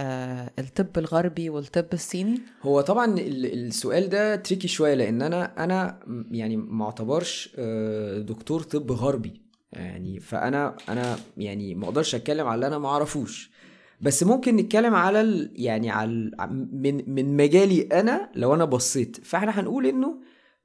[0.60, 6.00] الطب الغربي والطب الصيني؟ هو طبعا ال- السؤال ده tricky شوية لأن أنا أنا
[6.32, 9.42] يعني ما أعتبرش آه، دكتور طب غربي.
[9.80, 13.52] يعني فأنا أنا يعني ما أقدرش أتكلم على اللي أنا ما أعرفوش.
[14.02, 16.32] بس ممكن نتكلم على ال يعني على ال
[16.72, 19.26] من من مجالي أنا لو أنا بصيت.
[19.26, 20.20] فإحنا هنقول إنه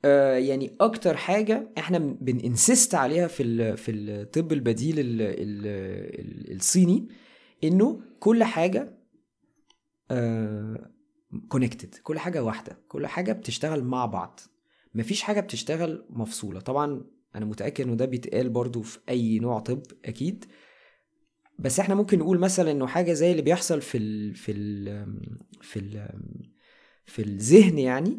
[0.05, 5.67] آه، يعني أكتر حاجة إحنا بن- بننسست عليها في ال- في الطب البديل ال ال
[6.51, 7.09] ال الصيني
[7.65, 8.99] إنه كل حاجة
[11.49, 12.79] connected كل حاجة واحدة.
[12.89, 14.41] كل حاجة بتشتغل مع بعض.
[14.95, 16.61] مفيش حاجة بتشتغل مفصولة.
[16.61, 17.05] طبعا
[17.37, 20.45] أنا متأكد إنه ده بيتقال برضو في أي نوع طب أكيد.
[21.59, 25.07] بس إحنا ممكن نقول مثلا إنه حاجة زي اللي بيحصل في ال في ال
[25.61, 26.09] في ال
[27.07, 28.19] في الذهن يعني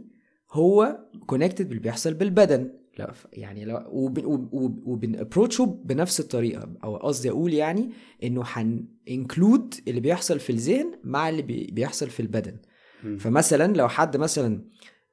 [0.52, 2.71] هو connected باللي بيحصل بالبدن.
[2.99, 7.89] لا يعني لو وبن وب- وبن approach ه بنفس الطريقة أو قصدي أقول يعني
[8.23, 12.58] إنه هن include اللي بيحصل في الذهن مع اللي بي- بيحصل في البدن.
[13.04, 13.17] مم.
[13.17, 14.62] فمثلا لو حد مثلا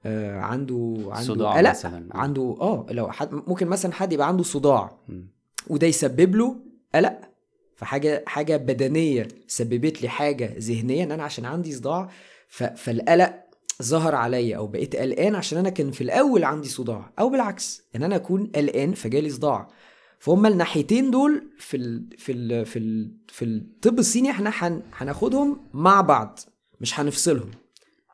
[0.05, 2.07] عنده عنده صداع قلق مثلاً.
[2.17, 5.29] عنده آه لو حد ممكن مثلا حد يبقى عنده صداع مم.
[5.69, 6.57] وده يسبب له
[6.95, 7.21] قلق
[7.77, 12.09] فحاجة حاجة بدنية سببت لي حاجة ذهنيه ان أنا عشان عندي صداع.
[12.77, 13.35] فالقلق
[13.83, 18.03] ظهر عليا أو بقيت قلقان عشان أنا كان في الأول عندي صداع أو بالعكس إن
[18.03, 19.69] أنا أكون قلقان فجالي صداع
[20.19, 22.07] فهم الناحيتين دول في ال...
[22.19, 22.67] في ال...
[22.67, 23.13] في ال...
[23.29, 24.83] في الطب الصيني إحنا هن...
[24.97, 26.39] هناخدهم مع بعض
[26.81, 27.51] مش هنفصلهم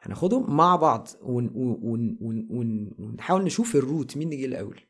[0.07, 1.51] هناخدهم مع بعض ون...
[1.55, 2.17] ون...
[2.21, 2.47] ون...
[2.51, 2.91] ون...
[2.99, 4.81] ونحاول نشوف الروت مين اللي جه الأول.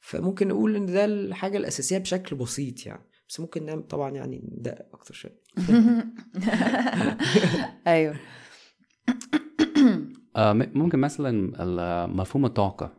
[0.00, 3.02] فممكن نقول إن ده الحاجة الأساسية بشكل بسيط يعني.
[3.28, 5.38] بس ممكن نعمل طبعا يعني ده أكتر شوية.
[7.86, 8.14] أيوه.
[10.36, 12.92] آه، ممكن مثلا ال- مفهوم الطاقة.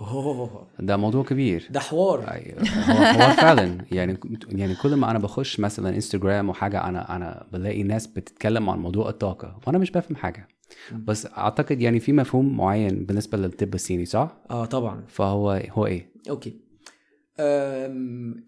[0.00, 0.68] أوه.
[0.80, 1.68] ده موضوع كبير.
[1.70, 2.30] ده حوار.
[2.30, 3.78] أيوة، هو هو فعلا.
[3.92, 8.78] يعني يعني كل ما أنا بخش مثلا انستجرام وحاجة أنا أنا بلاقي ناس بتتكلم عن
[8.78, 10.48] موضوع الطاقة وأنا مش بفهم حاجة.
[10.92, 15.04] بس أعتقد يعني في مفهوم معين بالنسبة للطب الصيني صح؟ آه طبعا.
[15.08, 16.60] فهو هو إيه؟ okay.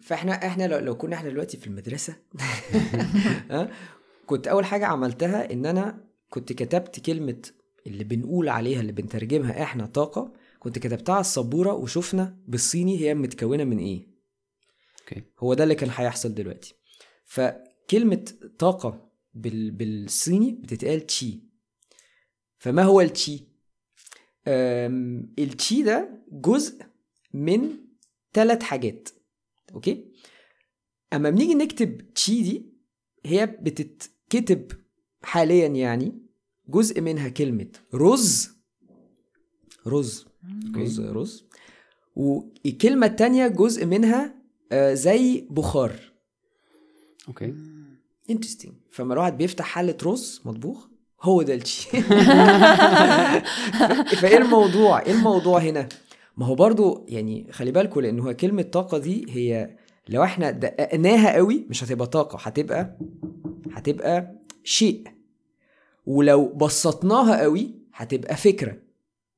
[0.03, 2.17] فإحنا إحنا لو, لو كنا إحنا دلوقتي في المدرسة
[4.27, 7.43] كنت أول حاجة عملتها إن أنا كنت كتبت كلمة
[7.87, 13.65] اللي بنقول عليها اللي بنترجمها إحنا طاقة كنت كتبتها على السبورة وشفنا بالصيني هي متكونة
[13.65, 14.09] من إيه.
[15.01, 15.23] okay.
[15.39, 16.75] هو ده اللي كان هيحصل دلوقتي.
[17.25, 18.25] فكلمة
[18.59, 19.71] طاقة بال...
[19.71, 21.46] بالصيني بتتقال تشي.
[22.59, 23.45] فما هو التشي؟
[24.49, 25.35] أم...
[25.39, 26.83] التشي ده جزء
[27.35, 27.77] من
[28.33, 29.09] ثلاث حاجات
[29.75, 30.13] okay؟
[31.13, 32.67] أما بنيجي نكتب تشي دي
[33.27, 34.73] هي بتتكتب
[35.23, 36.23] حاليا يعني
[36.69, 38.51] جزء منها كلمة رز
[39.87, 40.27] رز
[40.77, 41.45] رز رز.
[42.17, 44.35] والكلمة التانية جزء منها
[44.73, 46.01] آه، زي بخار.
[47.29, 47.55] okay.
[48.31, 50.89] interesting فما الواحد بيفتح حلة رز مطبوخ.
[51.23, 52.01] هو ده الشيء.
[54.21, 55.89] فإيه الموضوع؟ إيه الموضوع هنا؟
[56.37, 59.77] ما هو برضو يعني خلي بالكوا لأن هو كلمة طاقة دي هي
[60.09, 62.99] لو إحنا دققناها قوي مش هتبقى طاقة هتبقى
[63.73, 65.05] هتبقى شيء.
[66.07, 68.77] ولو بسطناها قوي هتبقى فكرة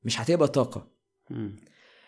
[0.03, 0.87] مش هتبقى طاقة.
[1.29, 1.55] مم.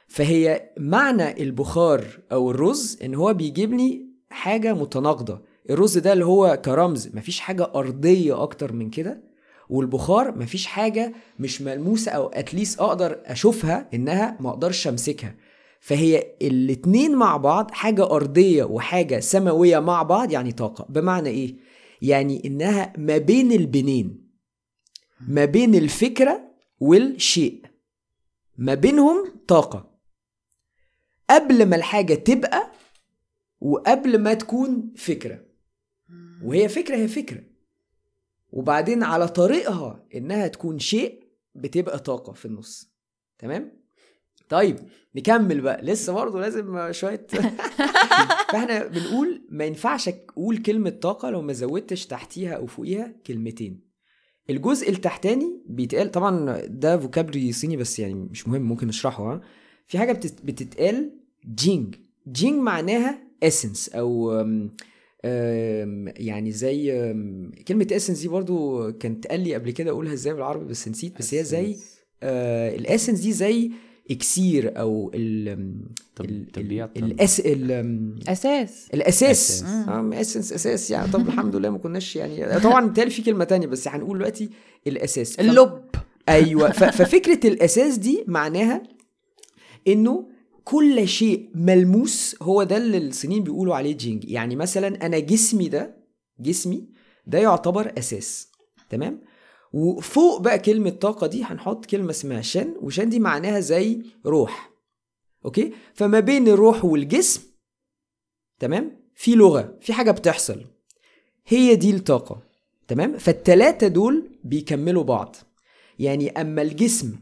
[0.08, 5.42] فهي معنى البخار أو الرز إن هو بيجيب لي حاجة متناقضة.
[5.70, 9.31] الرز ده اللي هو كرمز مفيش حاجة أرضية أكتر من كده.
[9.72, 15.36] والبخار مفيش حاجة مش ملموسة أو اتليست أقدر أشوفها إنها ما أقدرش أمسكها.
[15.80, 20.86] فهي الاتنين مع بعض حاجة أرضية وحاجة سماوية مع بعض يعني طاقة.
[20.90, 21.56] بمعنى إيه؟
[22.02, 24.28] يعني إنها ما بين البنين
[25.28, 26.42] ما بين الفكرة
[26.80, 27.62] والشيء
[28.58, 29.92] ما بينهم طاقة.
[31.30, 32.72] قبل ما الحاجة تبقى
[33.62, 35.46] وقبل ما تكون فكرة.
[36.44, 37.51] وهي فكرة هي فكرة.
[38.52, 41.24] وبعدين على طريقها إنها تكون شيء
[41.56, 42.92] بتبقى طاقة في النص.
[43.40, 43.82] تمام؟
[44.50, 44.76] طيب
[45.16, 45.82] نكمل بقى.
[45.82, 47.28] لسه برضه لازم شوية.
[48.52, 53.92] فإحنا بنقول ما ينفعش أقول كلمة طاقة لو ما زودتش تحتيها أو فوقيها كلمتين.
[54.50, 59.42] الجزء التحتاني بيتقال طبعا ده vocabulary صيني بس يعني مش مهم ممكن نشرحه ها.
[59.88, 61.20] في حاجة بتت- بتتقال
[61.56, 61.96] jing.
[62.32, 64.44] jing معناها essence أو
[65.24, 66.92] يعني زي
[67.68, 71.34] كلمة essence دي برضو كانت قال لي قبل كده أقولها إزاي بالعربي بس نسيت بس
[71.34, 71.76] هي زي
[72.24, 73.72] آه ال essence دي زي
[74.12, 75.78] إكسير أو ال
[76.16, 77.72] طب- ال- طبيعة ال- الاس ال
[78.28, 78.88] أساس.
[78.94, 79.64] الاساس أساس.
[79.90, 81.12] آه essence أساس يعني.
[81.12, 84.50] طب الحمد لله ما كناش يعني طبعا بالتالي في كلمة تانية بس هنقول دلوقتي
[84.88, 85.82] الاساس اللب.
[86.30, 86.72] أيوه.
[86.72, 88.84] ففكرة الاساس دي معناها
[89.88, 90.28] إنه
[90.64, 94.26] كل شيء ملموس هو ده اللي الصينيين بيقولوا عليه jing.
[94.26, 95.98] يعني مثلا أنا جسمي ده
[96.40, 96.88] جسمي
[97.28, 98.52] ده يعتبر أساس.
[98.90, 99.22] تمام؟
[99.74, 104.72] وفوق بقى كلمة طاقة دي هنحط كلمة اسمها shen و shen دي معناها زي روح.
[105.46, 107.42] أوكي؟ فما بين الروح والجسم
[108.60, 110.66] تمام؟ في لغة في حاجة بتحصل.
[111.48, 112.44] هي دي الطاقة.
[112.88, 115.36] تمام؟ فالتلاتة دول بيكملوا بعض.
[116.00, 117.16] يعني أما الجسم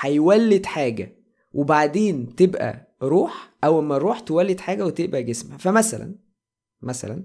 [0.00, 1.21] هيولد حاجة
[1.54, 5.58] وبعدين تبقى روح أو اما الروح تولد حاجة وتبقى جسم.
[5.58, 6.14] فمثلا
[6.82, 7.24] مثلا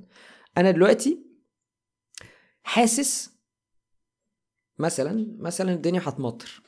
[0.57, 1.25] أنا دلوقتي
[2.63, 3.37] حاسس
[4.79, 6.61] مثلا مثلا الدنيا هتمطر.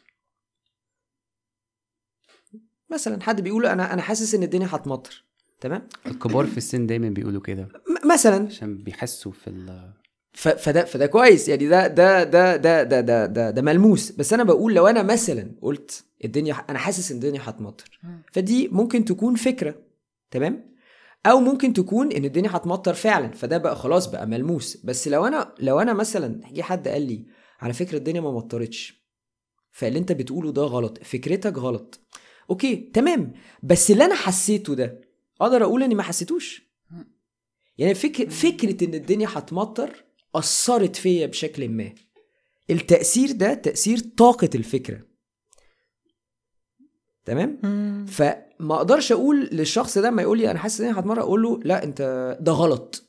[2.90, 5.26] مثلا حد بيقول أنا أنا حاسس إن الدنيا هتمطر.
[5.62, 7.70] تمام؟ الكبار في السن دايما بيقولوا كده.
[8.06, 8.46] مثلا.
[8.46, 9.94] عشان بيحسوا في ال
[10.34, 11.50] فده فده كويس.
[11.50, 14.12] يعني ده ده ده ده ده ده ده, ده ملموس.
[14.12, 18.00] بس أنا بقول لو أنا مثلا قلت الدنيا أنا حاسس إن الدنيا هتمطر
[18.34, 19.76] فدي ممكن تكون فكرة
[20.32, 20.70] تمام؟
[21.26, 24.78] أو ممكن تكون إن الدنيا هتمطر فعلا فده بقى خلاص بقى ملموس.
[24.78, 27.26] بس لو أنا لو أنا مثلا جه حد قال لي
[27.60, 29.00] على فكرة الدنيا ما مطرتش
[29.72, 32.00] فاللي أنت بتقوله ده غلط فكرتك غلط.
[32.50, 33.34] أوكي تمام.
[33.64, 35.02] بس اللي أنا حسيته ده
[35.42, 36.70] أقدر أقول إني ما حسيتوش.
[37.78, 38.30] يعني فك...
[38.30, 40.04] فكرة إن الدنيا هتمطر
[40.36, 41.94] أثرت فيا بشكل ما.
[42.70, 45.02] التأثير ده تأثير طاقة الفكرة.
[47.26, 47.58] تمام؟
[48.06, 51.60] فما أقدرش أقول للشخص ده ما يقول لي أنا حاسس إن أنا هتمرة أقول له
[51.64, 53.04] لا أنت ده غلط.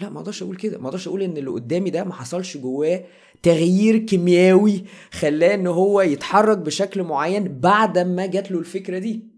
[0.00, 0.78] لا ما أقدرش أقول كده.
[0.78, 3.04] ما أقدرش أقول إن اللي قدامي ده ما حصلش جواه
[3.42, 9.28] تغيير كيميائي خلاه إن هو يتحرك بشكل معين بعد ما جات له الفكرة دي.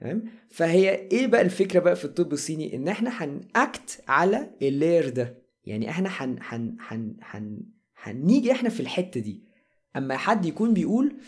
[0.00, 5.37] تمام؟ فهي إيه بقى الفكرة بقى في الطب الصيني؟ إن إحنا هنأكت على اللاير ده.
[5.68, 7.60] يعني إحنا هن هن هن هن
[8.02, 9.42] هنيجي إحنا في الحتة دي.
[9.96, 11.16] أما حد يكون بيقول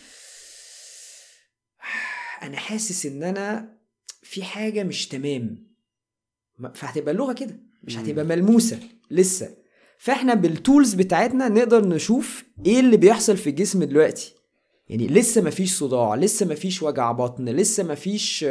[2.43, 3.77] أنا حاسس إن أنا
[4.23, 5.67] في حاجة مش تمام.
[6.59, 7.61] ما- فهتبقى اللغة كده.
[7.83, 7.97] مش.
[7.99, 9.57] هتبقى ملموسة لسه.
[9.99, 14.35] فإحنا بالتولز بتاعتنا نقدر نشوف إيه اللي بيحصل في الجسم دلوقتي.
[14.91, 18.45] يعني لسه مفيش صداع لسه مفيش وجع بطن لسه مفيش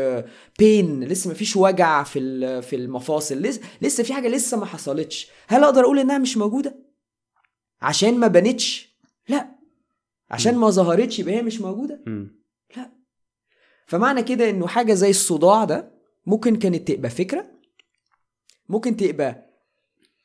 [0.60, 5.28] بين لسه مفيش وجع في في المفاصل لسه لسه في حاجة لسه ما حصلتش.
[5.48, 6.76] هل أقدر أقول إنها مش موجودة؟
[7.82, 8.96] عشان ما بانتش
[9.30, 9.56] لا.
[10.32, 12.40] عشان ما ظهرتش يبقى هي مش موجودة؟ مم.
[13.88, 15.92] فمعنى كده إنه حاجة زي الصداع ده
[16.26, 17.46] ممكن كانت تبقى فكرة
[18.70, 19.50] ممكن تبقى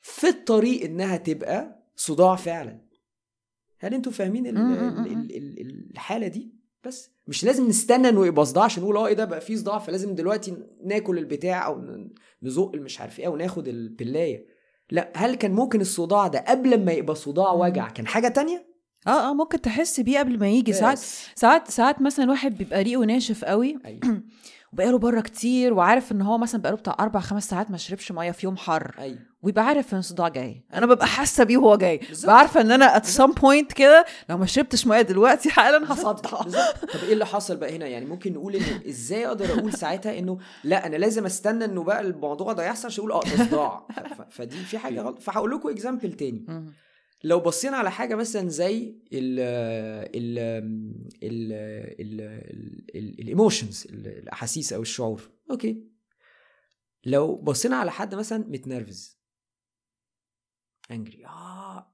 [0.03, 2.84] في الطريق إنها تبقى صداع فعلا.
[3.85, 5.21] هل أنتوا فاهمين ال- مم، مم، ال- مم.
[5.21, 9.15] ال- ال- الحالة دي؟ بس مش لازم نستنى انه يبقى صداع عشان نقول آه إيه
[9.15, 11.83] ده بقى فيه صداع فلازم دلوقتي ناكل البتاع أو
[12.43, 14.47] نزق مش عارف إيه أو ناخد البلاية.
[14.91, 18.67] لا هل كان ممكن الصداع ده قبل ما يبقى صداع وجع كان حاجة تانية؟
[19.07, 20.73] آه آه ممكن تحس بيه قبل ما يجي.
[20.73, 20.99] ساعات.
[21.35, 23.79] ساعات ساعات مثلا واحد بيبقى ريقه ناشف قوي.
[23.85, 24.01] أيوه.
[24.75, 28.31] وبقاله بره كتير وعارف إن هو مثلا بقاله بتاع أربع خمس ساعات ما شربش مية
[28.31, 28.95] في يوم حر.
[28.99, 29.19] أيوه.
[29.43, 30.65] ويبقى عارف إن الصداع جاي.
[30.75, 32.01] أنا ببقى حاسة بيه وهو جاي.
[32.23, 36.31] ببقى عارفة إن أنا at some point كده لو ما شربتش مية دلوقتي حالا هصدع.
[36.93, 40.39] طب إيه اللي حصل بقى هنا؟ يعني ممكن نقول إنه إزاي أقدر أقول ساعتها إنه
[40.65, 43.87] لأ أنا لازم أستنى إنه بقى الموضوع ده يحصل عشان أقول آه ده صداع.
[44.31, 45.23] فدي في حاجة غلط.
[45.23, 46.47] فهقول لكم example تاني.
[47.25, 49.41] لو بصينا على حاجة مثلا زي ال
[50.17, 50.39] ال
[51.23, 51.53] ال
[52.95, 55.31] ال ال emotions الأحاسيس أو الشعور.
[55.51, 55.85] okay.
[57.05, 59.19] لو بصينا على حد مثلا متنرفز.
[60.91, 61.93] angry آه.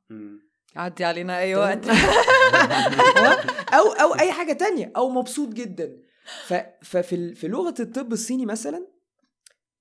[0.76, 1.86] عدي علينا أي وقت.
[3.76, 4.92] أو أو أي حاجة تانية.
[4.96, 6.02] أو مبسوط جدا.
[6.46, 8.86] ف ففي ال- في لغة الطب الصيني مثلا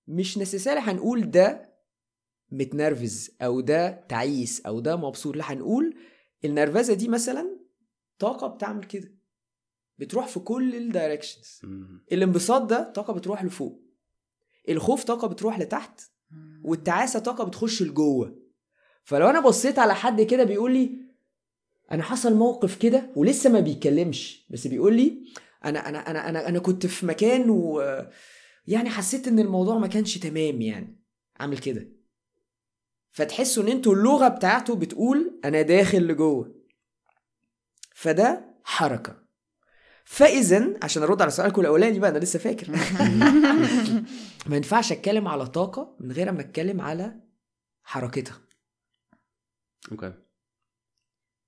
[0.07, 1.68] مش necessarily هنقول ده
[2.51, 5.35] متنرفز أو ده تعيس أو ده مبسوط.
[5.35, 5.95] لا هنقول
[6.45, 7.59] النرفزة دي مثلا
[8.19, 9.11] طاقة بتعمل كده
[9.97, 11.61] بتروح في كل ال directions.
[12.11, 13.81] الانبساط ده طاقة بتروح لفوق
[14.69, 16.01] الخوف طاقة بتروح لتحت
[16.63, 18.39] والتعاسة طاقة بتخش لجوه.
[19.03, 20.91] فلو أنا بصيت على حد كده بيقول لي
[21.91, 25.23] أنا حصل موقف كده ولسه ما بيتكلمش بس بيقول لي
[25.65, 27.81] أنا أنا أنا أنا أنا كنت في مكان و
[28.67, 30.99] يعني حسيت إن الموضوع ما كانش تمام يعني.
[31.41, 31.87] أعمل كده.
[33.19, 36.55] فتحسوا إن أنتوا اللغة بتاعته بتقول أنا داخل لجوه.
[37.95, 39.15] فده حركة.
[40.05, 42.71] فاذا عشان أرد على سؤالكم الأولاني بقى أنا لسه فاكر.
[44.49, 47.15] ما ينفعش أتكلم على طاقة من غير ما أتكلم على
[47.83, 48.37] حركتها.
[49.91, 50.13] أوكي.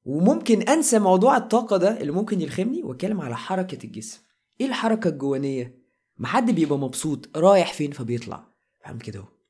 [0.05, 4.21] وممكن أنسى موضوع الطاقة ده اللي ممكن يلخمني وأتكلم على حركة الجسم.
[4.61, 5.81] إيه الحركة الجوانية؟
[6.17, 8.47] ما حد بيبقى مبسوط رايح فين فبيطلع.
[8.85, 9.40] بعمل كده أهو.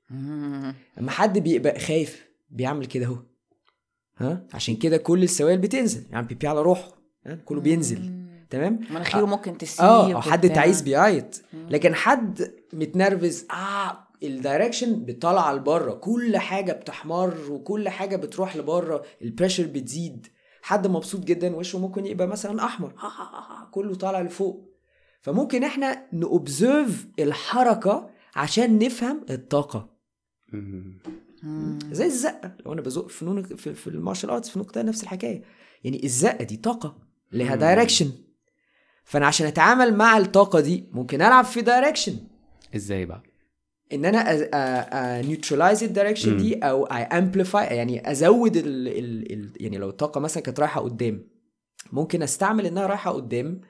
[1.00, 3.18] اما حد بيبقى خايف بيعمل كده اهو.
[4.18, 6.06] ها؟ عشان كده كل السوائل بتنزل.
[6.12, 6.92] يعني بيبي على روحه.
[7.28, 8.22] ها؟ كله بينزل.
[8.50, 10.50] تمام؟ مناخيره ممكن تسيب آه أو حد.
[10.50, 11.42] تعيس بيعيط.
[11.54, 15.92] لكن حد متنرفز آه ال direction بتطلع لبره.
[15.92, 19.04] كل حاجة بتحمر وكل حاجة بتروح لبره.
[19.22, 20.28] ال pressure بتزيد.
[20.62, 22.94] حد مبسوط جدا وشه ممكن يبقى مثلا أحمر.
[22.98, 24.70] ها ها ها ها، كله طالع لفوق.
[25.22, 29.91] فممكن إحنا ن observe الحركة عشان نفهم الطاقة.
[31.92, 32.56] زي الزقة.
[32.66, 35.44] لو أنا بزق فنون في, في ال martial arts فنون القتال نفس الحكاية.
[35.84, 36.98] يعني الزقة دي طاقة
[37.32, 37.56] لها.
[37.56, 38.12] direction
[39.04, 42.18] فأنا عشان أتعامل مع الطاقة دي ممكن ألعب في direction
[42.76, 43.24] إزاي بقى؟
[43.94, 49.90] إن أنا neutralize ال direction دي أو amplify يعني أزود ال ال ال يعني لو
[49.90, 51.28] الطاقة مثلا كانت رايحة قدام
[51.92, 53.62] ممكن أستعمل إنها رايحة قدام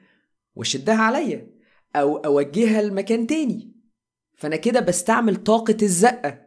[0.54, 1.50] وأشدها عليا
[1.96, 3.72] أو أوجهها لمكان تاني.
[4.34, 6.46] فأنا كده بستعمل طاقة الزقة.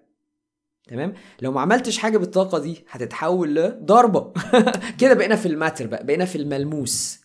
[0.88, 4.34] تمام؟ لو ما عملتش حاجة بالطاقة دي هتتحول لضربه
[5.00, 7.20] كده بقينا في الماتر بقى بقينا في الملموس.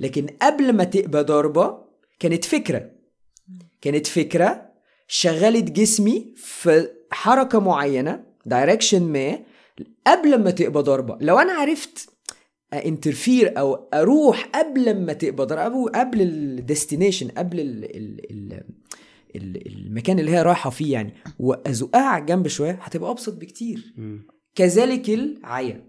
[0.00, 1.78] لكن قبل ما تبقى ضربة
[2.18, 2.90] كانت فكرة.
[3.80, 4.70] كانت فكرة
[5.08, 9.38] شغلت جسمي في حركة معينة دايركشن ما
[10.06, 11.18] قبل ما تبقى ضربة.
[11.20, 12.08] لو أنا عرفت
[12.72, 18.79] interfere أو أروح قبل ما تبقى ضربة قبل ال destination قبل ال ال ال ال-
[19.36, 23.94] المكان اللي هي رايحة فيه يعني وأزقها على الجنب شوية هتبقى أبسط بكتير.
[24.54, 25.84] كذلك العيا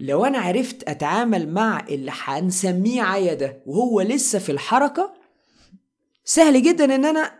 [0.00, 5.14] لو أنا عرفت أتعامل مع اللي هنسميه عيا ده وهو لسه في الحركة
[6.24, 7.32] سهل جدا إن أنا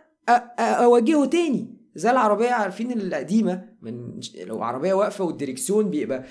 [0.59, 6.23] اوجهه تاني زي العربية عارفين القديمة من لو عربية واقفة والدريكسيون بيبقى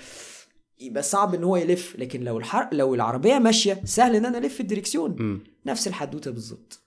[0.79, 2.67] يبقى صعب إن هو يلف لكن لو الحر...
[2.71, 5.43] لو العربية ماشية سهل إن أنا ألف الدريكسيون.
[5.65, 6.79] نفس الحدوتة بالظبط.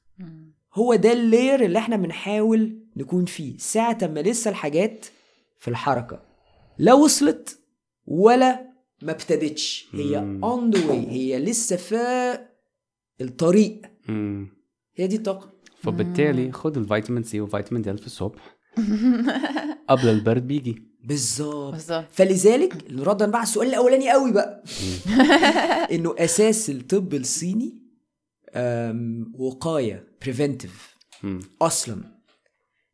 [0.75, 5.07] هو ده ال layer اللي إحنا بنحاول نكون فيه ساعة ما لسه الحاجات
[5.59, 6.23] في الحركة.
[6.79, 7.59] لا وصلت
[8.07, 9.89] ولا ما ابتدتش.
[9.93, 10.91] هي on the way.
[10.91, 11.99] هي لسه في
[13.21, 13.83] الطريق.
[14.09, 14.49] مم.
[14.97, 15.53] هي دي الطاقة.
[15.83, 18.57] فبالتالي خد الفيتامين C وفيتامين D في الصبح.
[19.89, 20.83] قبل البرد بيجي.
[21.05, 21.73] بالظبط.
[21.73, 22.05] بالظبط.
[22.13, 24.65] فلذلك ردا بقى على السؤال الأولاني قوي بقى.
[25.95, 27.84] إنه أساس الطب الصيني
[29.35, 30.95] وقاية preventive.
[31.63, 32.15] أصلا.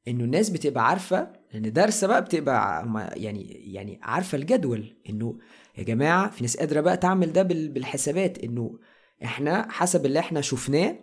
[0.09, 4.97] إنه الناس بتبقى عارفة لأن دارسه بقى بتبقى يعني يعني عارفة الجدول.
[5.11, 5.39] إنه
[5.79, 8.39] يا جماعة في ناس قادرة بقى تعمل ده بال- بالحسابات.
[8.39, 8.79] إنه
[9.25, 10.97] إحنا حسب اللي إحنا شفناه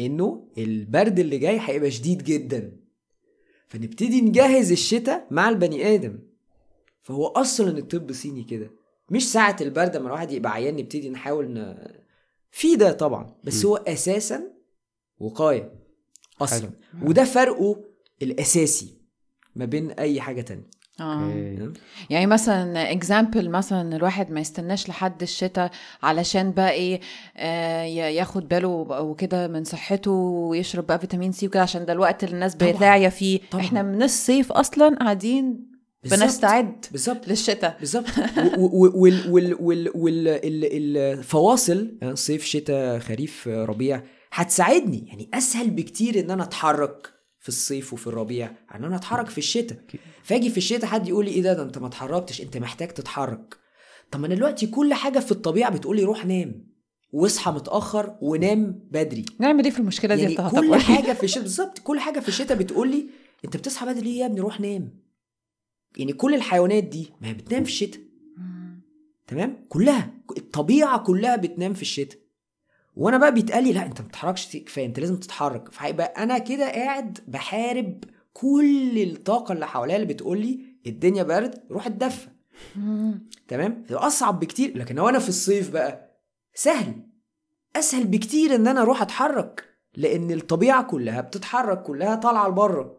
[0.00, 2.76] إنه البرد اللي جاي هيبقى شديد جدا.
[3.68, 6.18] فنبتدي نجهز الشتاء مع البني آدم.
[7.02, 8.70] فهو أصلا الطب صيني كده.
[9.10, 11.76] مش ساعة البرد لما الواحد يبقى عيان نبتدي نحاول ن...
[12.56, 13.68] في ده طبعا بس م.
[13.68, 14.42] هو أساسا
[15.18, 15.72] وقاية
[16.40, 17.08] أصلا حلو.
[17.08, 17.76] وده فرقه
[18.22, 18.94] الأساسي
[19.56, 21.72] ما بين أي حاجة تانية آه.
[22.10, 25.70] يعني مثلا example مثلا الواحد ما يستناش لحد الشتاء
[26.02, 27.00] علشان بقى إيه
[27.36, 28.68] آه ياخد باله
[29.02, 32.72] وكده من صحته ويشرب بقى فيتامين سي وكده عشان ده الوقت اللي الناس طبعاً.
[32.72, 33.64] بتاعيه فيه طبعاً.
[33.64, 35.75] إحنا من الصيف أصلا قاعدين.
[36.10, 37.76] بنستعد بالظبط للشتاء.
[37.80, 38.06] بالظبط.
[40.76, 45.06] والفواصل صيف شتاء خريف ربيع هتساعدني.
[45.08, 49.38] يعني أسهل بكتير إن أنا أتحرك في الصيف وفي الربيع عن إن أنا أتحرك في
[49.38, 49.78] الشتاء.
[50.22, 53.56] فاجي في الشتاء حد يقول لي إيه ده ده أنت ما اتحركتش أنت محتاج تتحرك.
[54.10, 56.66] طب ما أنا دلوقتي كل حاجة في الطبيعة بتقول لي روح نام
[57.12, 59.24] واصحى متأخر ونام بدري.
[59.38, 60.74] نعمل إيه في المشكلة دي يعني كل.
[60.74, 63.06] حاجة في الشتاء بالظبط كل حاجة في الشتاء بتقول لي
[63.44, 65.05] أنت بتصحى بدري ليه يا ابني؟ روح نام.
[65.96, 68.00] يعني كل الحيوانات دي ما هي بتنام في الشتاء.
[69.26, 70.10] تمام؟ كلها.
[70.36, 72.18] الطبيعة كلها بتنام في الشتاء.
[72.96, 75.72] وأنا بقى بيتقال لي لا أنت ما بتتحركش كفاية أنت لازم تتحرك.
[75.72, 81.86] فهيبقى أنا كده قاعد بحارب كل الطاقة اللي حواليا اللي بتقول لي الدنيا برد روح
[81.86, 82.28] اتدفى.
[83.48, 86.20] تمام؟ أصعب بكتير لكن لو أنا في الصيف بقى
[86.54, 86.94] سهل.
[87.76, 89.64] أسهل بكتير إن أنا أروح أتحرك
[89.96, 92.95] لأن الطبيعة كلها بتتحرك كلها طالعة لبره.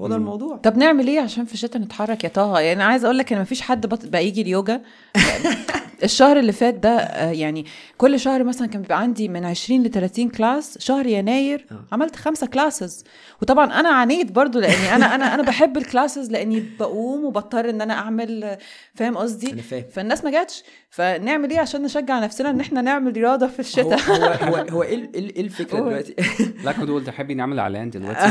[0.00, 0.16] هو ده.
[0.16, 3.32] الموضوع طب نعمل إيه عشان في الشتاء نتحرك يا طه يعني أنا عايزة أقول لك
[3.32, 3.86] إن مفيش حد.
[3.86, 4.80] بقى يجي اليوجا
[6.04, 7.66] الشهر اللي فات ده آه، يعني
[7.98, 11.84] كل شهر مثلا كان بيبقى عندي من 20 ل 30 class شهر يناير آه.
[11.92, 13.04] عملت خمسة classes
[13.42, 17.80] وطبعا أنا عانيت برضو لأني أنا أنا أنا بحب ال classes لأني بقوم وبضطر إن
[17.80, 18.56] أنا أعمل
[18.94, 20.62] فاهم قصدي؟ فالناس ما جاتش.
[20.90, 24.24] فنعمل إيه عشان نشجع نفسنا إن إحنا نعمل رياضة في الشتاء؟ هو
[24.54, 25.80] هو, هو إيه ال- إيه الفكرة.
[25.80, 26.14] دلوقتي؟
[26.64, 28.26] لا كنت قلت تحبي نعمل اعلان دلوقتي.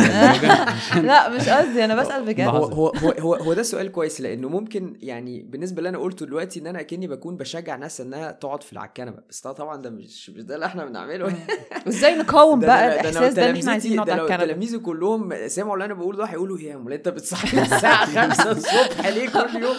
[1.07, 2.47] لا مش قصدي أنا بسأل بجد.
[2.47, 2.87] هو هو
[3.19, 6.79] هو, هو ده سؤال كويس لأنه ممكن يعني بالنسبة اللي أنا قلته دلوقتي إن أنا
[6.79, 10.55] أكني بكون بشجع ناس إنها تقعد في على الكنبه بس طبعا ده مش مش ده
[10.55, 11.25] اللي إحنا بنعمله.
[11.85, 15.73] وإزاي نقاوم بقى ده الإحساس ده إن إحنا عايزين نقعد على الكنبة تلاميذي كلهم سمعوا
[15.73, 19.75] اللي أنا بقوله ده هيقولوا يا أمال أنت بتصحي الساعة 5 الصبح ليه كل يوم؟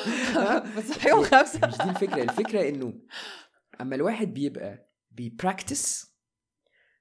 [1.09, 2.23] يوم خمسة؟ مش دي الفكرة.
[2.23, 2.93] الفكرة إنه
[3.81, 6.11] أما الواحد بيبقى بي practice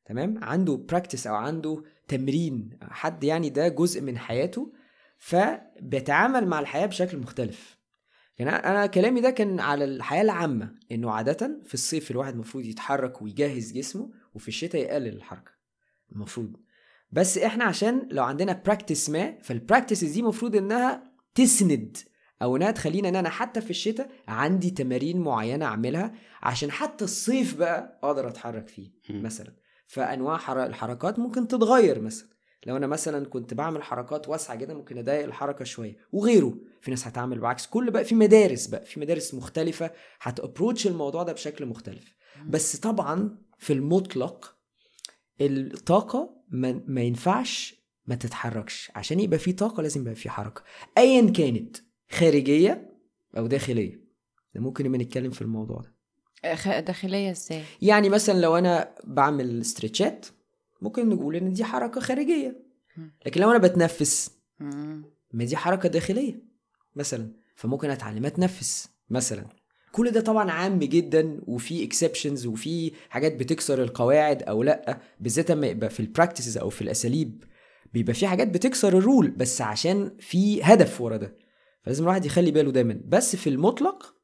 [0.05, 4.73] تمام؟ عنده practice أو عنده تمرين حد يعني ده جزء من حياته
[5.17, 7.78] فبيتعامل مع الحياة بشكل مختلف.
[8.39, 12.65] يعني أنا- أنا كلامي ده كان على الحياة العامة إنه عادة في الصيف الواحد المفروض
[12.65, 15.51] يتحرك ويجهز جسمه وفي الشتاء يقلل الحركة
[16.11, 16.55] المفروض.
[17.11, 21.97] بس إحنا عشان لو عندنا practice ما فال practice دي المفروض إنها تسند
[22.41, 26.13] أو إنها تخلينا إن أنا حتى في الشتاء عندي تمارين معينة أعملها
[26.43, 28.91] عشان حتى الصيف بقى أقدر أتحرك فيه.
[29.09, 29.53] مثلا.
[29.87, 32.29] فأنواع حر- الحركات ممكن تتغير مثلا.
[32.65, 35.97] لو أنا مثلا كنت بعمل حركات واسعة جدا ممكن أضايق الحركة شوية.
[36.11, 39.91] وغيره في ناس هتعمل بعكس كل بقى في مدارس بقى في مدارس مختلفة
[40.21, 42.15] هتأبروتش الموضوع ده بشكل مختلف.
[42.47, 44.55] بس طبعا في المطلق
[45.41, 48.91] الطاقة ما, ما ينفعش ما تتحركش.
[48.95, 50.61] عشان يبقى في طاقة لازم يبقى في حركة.
[50.97, 51.77] ايا كانت
[52.11, 52.89] خارجية
[53.37, 54.01] أو داخلية.
[54.55, 55.95] ده ممكن نبقى نتكلم في الموضوع ده.
[56.79, 60.25] داخلية إزاي؟ يعني مثلا لو أنا بعمل stretchات
[60.81, 62.63] ممكن نقول إن دي حركة خارجية.
[63.25, 64.31] لكن لو أنا بتنفس.
[65.33, 66.43] ما دي حركة داخلية
[66.95, 67.31] مثلا.
[67.55, 69.45] فممكن أتعلم أتنفس مثلا.
[69.91, 74.99] كل ده طبعا عام جدا وفي exceptions وفي حاجات بتكسر القواعد أو لأ.
[75.19, 77.43] بالذات لما يبقى في ال practices أو في الأساليب
[77.93, 81.37] بيبقى في حاجات بتكسر ال rule بس عشان في هدف ورا ده.
[81.83, 83.01] فلازم الواحد يخلي باله دايما.
[83.05, 84.15] بس في المطلق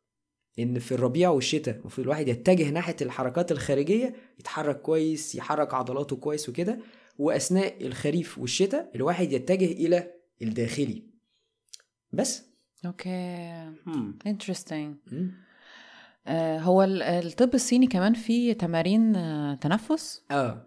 [0.60, 6.50] إن في الربيع والشتاء المفروض الواحد يتجه ناحية الحركات الخارجية يتحرك كويس يحرك عضلاته كويس
[6.50, 6.80] وكده.
[7.18, 11.04] وأثناء الخريف والشتاء الواحد يتجه إلى الداخلي.
[12.14, 12.44] بس.
[12.86, 13.10] okay.
[13.86, 14.20] مم.
[14.28, 15.32] interesting مم.
[16.60, 20.66] هو ال- الطب الصيني كمان فيه تمارين آه، تنفس؟ آه.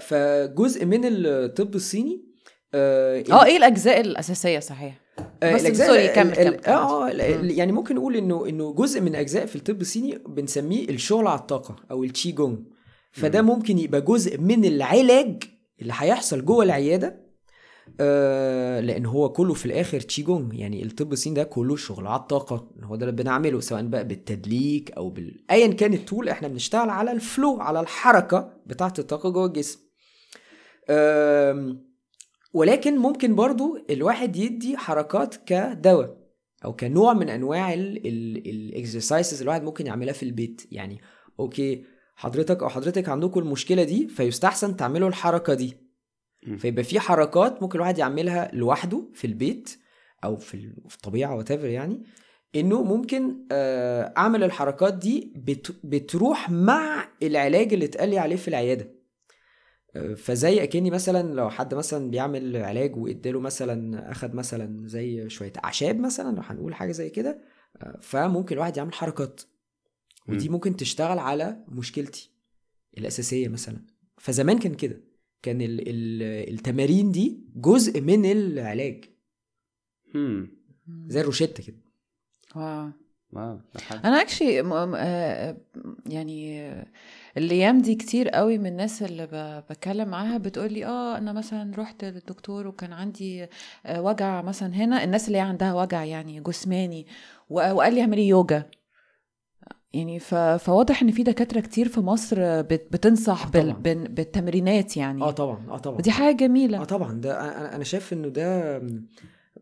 [0.00, 2.24] فجزء من الطب الصيني
[2.74, 4.94] آه آه إيه الأجزاء الأساسية؟ صحيح.
[4.94, 5.05] آه،
[5.42, 6.64] بس الأجزاء sorry، كمل، كمل،.
[6.66, 7.08] آه.
[7.42, 11.76] يعني ممكن نقول إنه إنه جزء من أجزاء في الطب الصيني بنسميه الشغل على الطاقة
[11.90, 12.58] أو التشي جونج
[13.12, 15.42] فده ممكن يبقى جزء من العلاج
[15.82, 17.26] اللي هيحصل جوه العيادة
[18.00, 22.20] آه لأن هو كله في الآخر تشي جونج يعني الطب الصيني ده كله شغل على
[22.20, 22.70] الطاقة.
[22.82, 26.90] هو ده اللي بنعمله سواء بقى بالتدليك أو بال ايا كان ال tool إحنا بنشتغل
[26.90, 29.78] على ال flow على الحركة بتاعة الطاقة جوه الجسم.
[30.90, 31.86] آم،
[32.56, 36.16] ولكن ممكن برضو الواحد يدي حركات كدواء
[36.64, 40.62] أو كنوع من أنواع ال exercises الواحد ممكن يعملها في البيت.
[40.72, 41.00] يعني
[41.40, 41.84] okay
[42.16, 45.76] حضرتك أو حضرتك عندكم المشكلة دي فيستحسن تعملوا الحركة دي.
[46.58, 49.78] فيبقى في حركات ممكن الواحد يعملها لوحده في البيت
[50.24, 52.02] أو في ال- في الطبيعة what يعني
[52.54, 58.48] إنه ممكن آه، أعمل الحركات دي بت- بتروح مع العلاج اللي اتقال لي عليه في
[58.48, 58.95] العيادة.
[60.16, 66.00] فزي أكني مثلا لو حد مثلا بيعمل علاج وإداله مثلا أخد مثلا زي شوية أعشاب
[66.00, 67.38] مثلا لو هنقول حاجة زي كده
[67.76, 69.40] آه، فممكن الواحد يعمل حركات
[70.28, 70.54] ودي مم.
[70.54, 72.30] ممكن تشتغل على مشكلتي
[72.98, 73.78] الأساسية مثلا
[74.18, 75.00] فزمان كان كده
[75.42, 76.22] كان ال ال
[76.54, 79.04] التمارين دي جزء من العلاج
[80.14, 80.50] مم.
[81.06, 81.76] زي الروشتة كده
[82.56, 82.90] wow
[83.32, 83.60] wow.
[83.92, 84.52] أنا actually
[86.06, 86.86] يعني آه،
[87.36, 91.72] الأيام دي كتير قوي من الناس اللي ب- بتكلم معاها بتقول لي آه أنا مثلا
[91.78, 93.46] رحت للدكتور وكان عندي
[93.86, 97.06] آه، وجع مثلا هنا الناس اللي هي عندها وجع يعني جسماني
[97.50, 98.62] و- وقال لي اعملي يوجا.
[99.92, 100.34] يعني ف...
[100.34, 102.86] فواضح إن في دكاترة كتير في مصر بت...
[102.92, 104.08] بتنصح آه بال...
[104.08, 105.22] بالتمرينات يعني.
[105.22, 105.96] آه طبعا آه طبعا.
[105.98, 106.80] ودي حاجة جميلة.
[106.80, 107.20] آه طبعا.
[107.20, 107.40] ده
[107.74, 108.82] أنا شايف إنه ده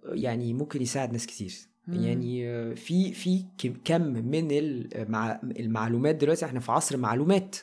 [0.04, 1.54] يعني ممكن يساعد ناس كتير.
[1.88, 3.44] يعني في في
[3.84, 7.56] كم من المع- المعلومات دلوقتي إحنا في عصر معلومات.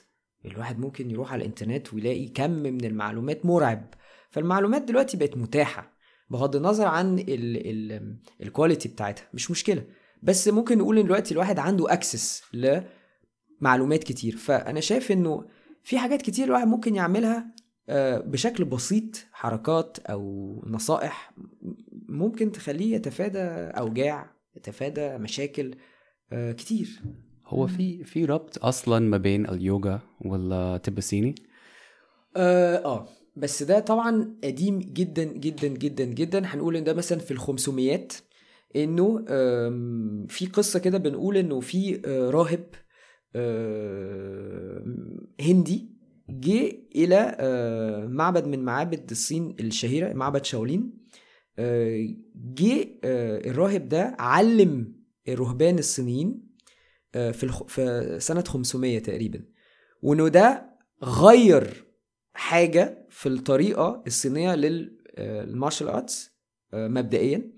[0.46, 3.94] الواحد ممكن يروح على الإنترنت ويلاقي كم من المعلومات مرعب.
[4.30, 5.94] فالمعلومات دلوقتي بقت متاحة
[6.30, 7.28] بغض النظر عن ال
[7.68, 9.24] ال ال quality بتاعتها.
[9.34, 9.84] مش مشكلة.
[10.24, 12.44] بس ممكن نقول إن دلوقتي الواحد عنده access
[13.62, 14.36] لمعلومات كتير.
[14.38, 15.46] فأنا شايف إنه
[15.84, 17.52] في حاجات كتير الواحد ممكن يعملها
[17.90, 21.34] آه، بشكل بسيط حركات أو نصائح
[22.12, 23.40] ممكن تخليه يتفادى
[23.80, 25.76] أوجاع يتفادى مشاكل
[26.32, 27.02] آه، كتير.
[27.46, 31.36] هو في في ربط أصلا ما بين اليوجا والطب الصيني
[32.38, 36.46] آه آه بس ده طبعا قديم جدا جدا جدا جدا.
[36.46, 38.14] هنقول إن ده مثلا في الخمسميات
[38.76, 39.26] إنه
[40.28, 42.66] في قصة كده بنقول إنه في آه، راهب
[45.42, 45.92] هندي
[46.30, 50.82] جه إلى آه، معبد من معابد الصين الشهيرة معبد شاولين.
[50.82, 51.01] آه،
[52.36, 54.96] جه آه، الراهب ده علم
[55.28, 56.52] الرهبان الصينيين
[57.16, 59.46] آه، في الخ- في سنة 500 تقريبا
[60.02, 60.72] وإنه ده
[61.04, 61.86] غير
[62.34, 66.32] حاجة في الطريقة الصينية لل martial arts
[66.74, 67.52] مبدئيا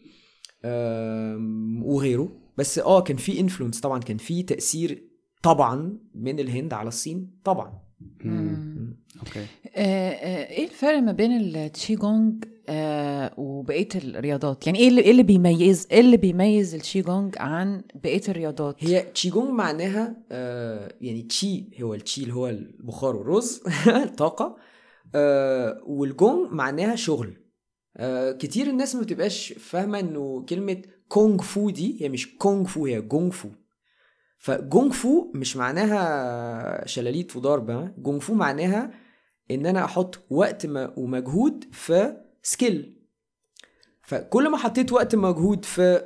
[1.84, 2.40] وغيره.
[2.58, 5.08] بس آه كان في influence طبعا كان في تأثير
[5.44, 7.82] طبعا من الهند على الصين طبعا.
[8.26, 8.98] مم.
[9.20, 9.40] okay.
[9.76, 14.68] آه، آه، إيه الفرق ما بين التشي جونج آه، وبقية الرياضات.
[14.68, 19.02] يعني إيه اللي, إيه اللي بيميز إيه اللي بيميز التشي جونج عن بقية الرياضات؟ هي
[19.02, 23.64] تشيجونج معناها آه يعني تشي هو التشي اللي هو البخار والرز
[24.18, 24.58] طاقة
[25.16, 27.38] آه والجونج معناها شغل.
[27.98, 32.86] آه كتير الناس ما بتبقاش فاهمة إنه كلمة كونغ فو دي هي مش كونغ فو
[32.86, 33.50] هي جونغ فو.
[34.38, 38.92] فجونغ فو مش معناها شلاليت وضرب ها؟ جونغ فو معناها
[39.52, 43.00] إن أنا أحط وقت ومجهود في skill
[44.02, 46.02] فكل ما حطيت وقت مجهود في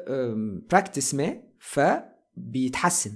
[0.71, 3.11] practice ما فبيتحسن.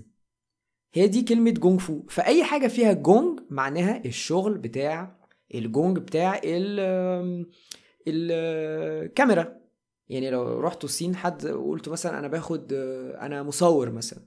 [0.93, 2.01] هي دي كلمة 功夫.
[2.09, 5.15] فأي حاجة فيها جونج معناها الشغل بتاع
[5.55, 7.45] الجونج بتاع ال
[8.07, 9.57] الكاميرا
[10.09, 14.19] يعني لو رحتوا الصين حد قلت مثلا أنا باخد آه، أنا مصور مثلا.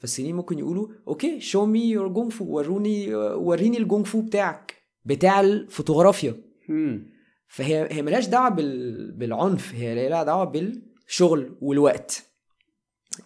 [0.00, 4.74] فالصينيين ممكن يقولوا okay show me your 功夫 وروني آه، وريني ال 功夫 بتاعك
[5.04, 6.34] بتاع الفوتوغرافيا.
[7.48, 9.12] فهي هي ملهاش دعوة بال...
[9.12, 12.24] بالعنف هي لها دعوة بالشغل والوقت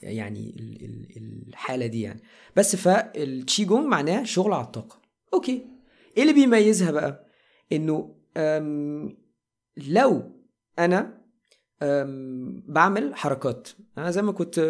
[0.03, 0.85] يعني ال...
[0.85, 1.49] ال...
[1.49, 2.23] الحالة دي يعني
[2.57, 5.01] بس فالتشي جونج معناه شغل على الطاقة
[5.35, 5.67] okay
[6.17, 7.27] إيه اللي بيميزها بقى
[7.73, 8.15] إنه.
[9.77, 10.23] لو
[10.79, 11.23] أنا.
[12.69, 13.69] بعمل حركات
[13.99, 14.61] أنا زي ما كنت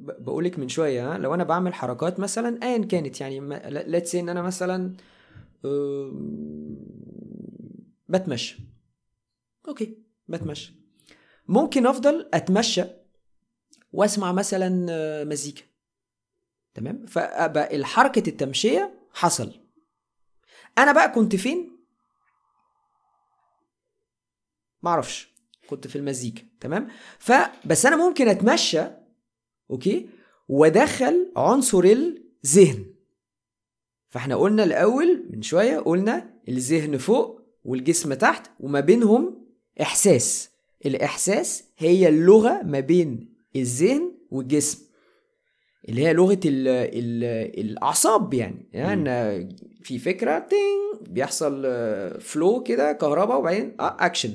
[0.00, 3.40] بقولك من شوية لو أنا بعمل حركات مثلا ايا كانت يعني
[3.86, 4.94] let's إن أنا مثلا.
[8.08, 8.58] بتمشى
[9.68, 10.72] okay بتمشى.
[11.48, 12.84] ممكن أفضل أتمشى
[13.92, 15.62] وأسمع مثلا آه، مزيكا.
[16.74, 19.60] تمام؟ فأبقى الحركة التمشية حصل.
[20.78, 21.76] أنا بقى كنت فين؟
[24.82, 25.34] معرفش.
[25.66, 26.42] كنت في المزيكا.
[26.60, 26.88] تمام؟
[27.18, 28.82] فبس أنا ممكن أتمشى
[29.70, 30.08] okay
[30.48, 32.94] وادخل عنصر الذهن.
[34.08, 39.45] فإحنا قلنا الأول من شوية قلنا الذهن فوق والجسم تحت وما بينهم
[39.80, 40.50] إحساس.
[40.86, 44.78] الإحساس هي اللغة ما بين الذهن والجسم
[45.88, 47.24] اللي هي لغة ال ال
[47.60, 48.68] الأعصاب يعني.
[48.72, 49.48] يعني
[49.82, 51.62] في فكرة تين بيحصل
[52.20, 54.30] فلو كده كهرباء وبعدين آه اكشن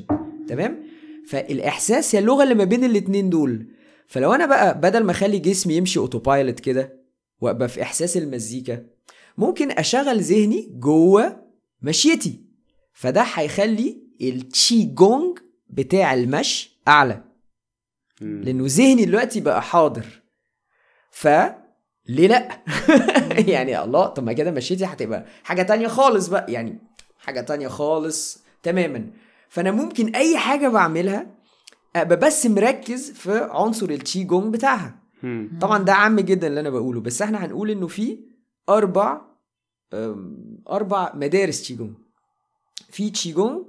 [0.47, 0.83] تمام؟
[1.27, 3.65] فالإحساس هي اللغة اللي ما بين الاتنين دول.
[4.07, 7.01] فلو أنا بقى بدل ما أخلي جسمي يمشي autopilot كده
[7.41, 8.85] وأبقى في إحساس المزيكا
[9.37, 11.43] ممكن أشغل ذهني جوه
[11.81, 12.39] مشيتي.
[12.93, 17.23] فده هيخلي التشي جونج بتاع المشي أعلى.
[18.21, 18.41] مم.
[18.43, 20.21] لأنه ذهني دلوقتي بقى حاضر.
[21.11, 21.27] ف
[22.07, 22.63] ليه لأ؟
[23.53, 26.51] يعني الله طب ما كده مشيتي هتبقى حاجة تانية خالص بقى.
[26.53, 26.79] يعني
[27.17, 29.09] حاجة تانية خالص تماما.
[29.49, 31.27] فأنا ممكن أي حاجة بعملها
[31.95, 34.99] أبقى بس مركز في عنصر التشي جونج بتاعها.
[35.23, 35.57] مم.
[35.61, 38.17] طبعا ده عام جدا اللي أنا بقوله بس إحنا هنقول إنه في
[38.69, 39.21] أربع
[40.69, 41.93] أربع مدارس تشيجونج
[42.91, 43.65] في تشيجونج أم،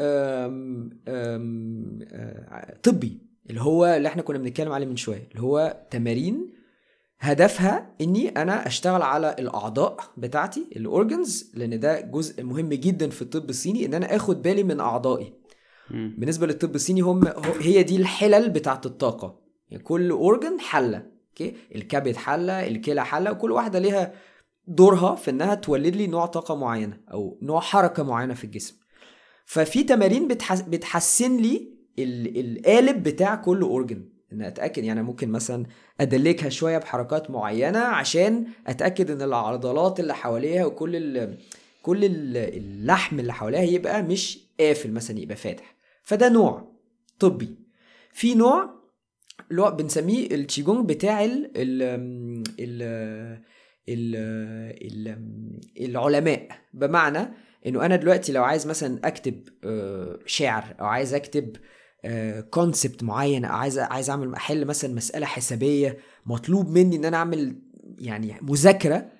[0.00, 3.18] أم، آه، طبي
[3.50, 6.52] اللي هو اللي إحنا كنا بنتكلم عليه من شوية اللي هو تمارين
[7.20, 13.22] هدفها إني أنا أشتغل على الأعضاء بتاعتي ال organs لأن ده جزء مهم جدا في
[13.22, 15.32] الطب الصيني إن أنا آخد بالي من أعضائي.
[15.90, 16.14] مم.
[16.18, 17.26] بالنسبة للطب الصيني هم
[17.60, 19.40] هي دي الحلل بتاعت الطاقة.
[19.68, 24.12] يعني كل organ حلة okay؟ الكبد حلة الكلى حلة وكل واحدة ليها
[24.66, 28.76] دورها في إنها تولد لي نوع طاقة معينة أو نوع حركة معينة في الجسم.
[29.46, 31.68] ففي تمارين بتحس بتحسن لي
[31.98, 35.66] ال- القالب بتاع كل organ إن أتأكد يعني ممكن مثلا
[36.00, 41.38] أدلكها شوية بحركات معينة عشان أتأكد إن العضلات اللي حواليها وكل ال
[41.82, 45.76] كل ال- اللحم اللي حواليها يبقى مش قافل مثلا يبقى فاتح.
[46.02, 46.72] فده نوع
[47.18, 47.56] طبي.
[48.12, 48.70] في نوع
[49.50, 51.82] اللي هو بنسميه التشيجونج بتاع ال ال
[53.88, 55.18] ال
[55.80, 56.48] العلماء.
[56.74, 57.28] بمعنى
[57.66, 61.56] إنه أنا دلوقتي لو عايز مثلا أكتب آه، شعر أو عايز أكتب
[62.50, 67.56] concept معين أو عايز عايز أعمل أحل مثلا مسألة حسابية مطلوب مني إن أنا أعمل
[67.98, 69.10] يعني مذاكرة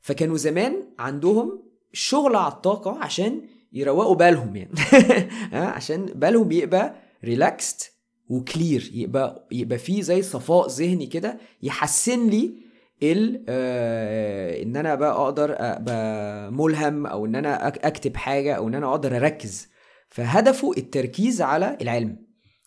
[0.00, 3.40] فكانوا زمان عندهم شغل على الطاقة عشان
[3.72, 4.70] يروقوا بالهم يعني.
[5.52, 6.94] ها، عشان بالهم يبقى
[7.24, 7.92] relaxed
[8.28, 12.54] و clear يبقى يبقى فيه زي صفاء ذهني كده يحسن لي
[13.02, 18.74] ال آه إن أنا بقى أقدر ابقى ملهم أو إن أنا أكتب حاجة أو إن
[18.74, 19.68] أنا أقدر أركز
[20.08, 22.16] فهدفه التركيز على العلم.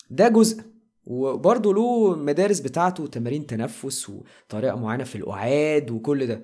[0.10, 0.64] ده جزء.
[1.06, 6.42] وبرضه له مدارس بتاعته وتمارين تنفس وطريقة معينة في الاعاد وكل ده.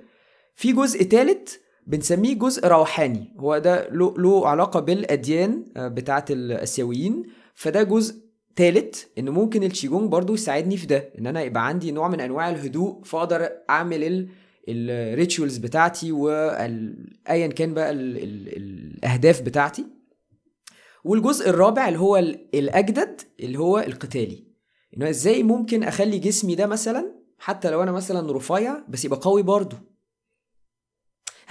[0.55, 1.55] في جزء ثالث
[1.87, 3.33] بنسميه جزء روحاني.
[3.39, 7.23] هو ده له, له علاقة بالأديان آه، بتاعة الآسيويين.
[7.53, 8.15] فده جزء
[8.55, 12.49] ثالث إن ممكن الشيجونج برضو يساعدني في ده إن أنا يبقى عندي نوع من أنواع
[12.49, 14.29] الهدوء فأقدر أعمل ال
[14.69, 19.85] الـ rituals بتاعتي وايا كان بقى ال ال الأهداف بتاعتي.
[21.03, 24.43] والجزء الرابع اللي هو ال- الأجدد اللي هو القتالي.
[24.97, 29.43] انه إزاي ممكن أخلي جسمي ده مثلا حتى لو أنا مثلا رفيع بس يبقى قوي
[29.43, 29.77] برضه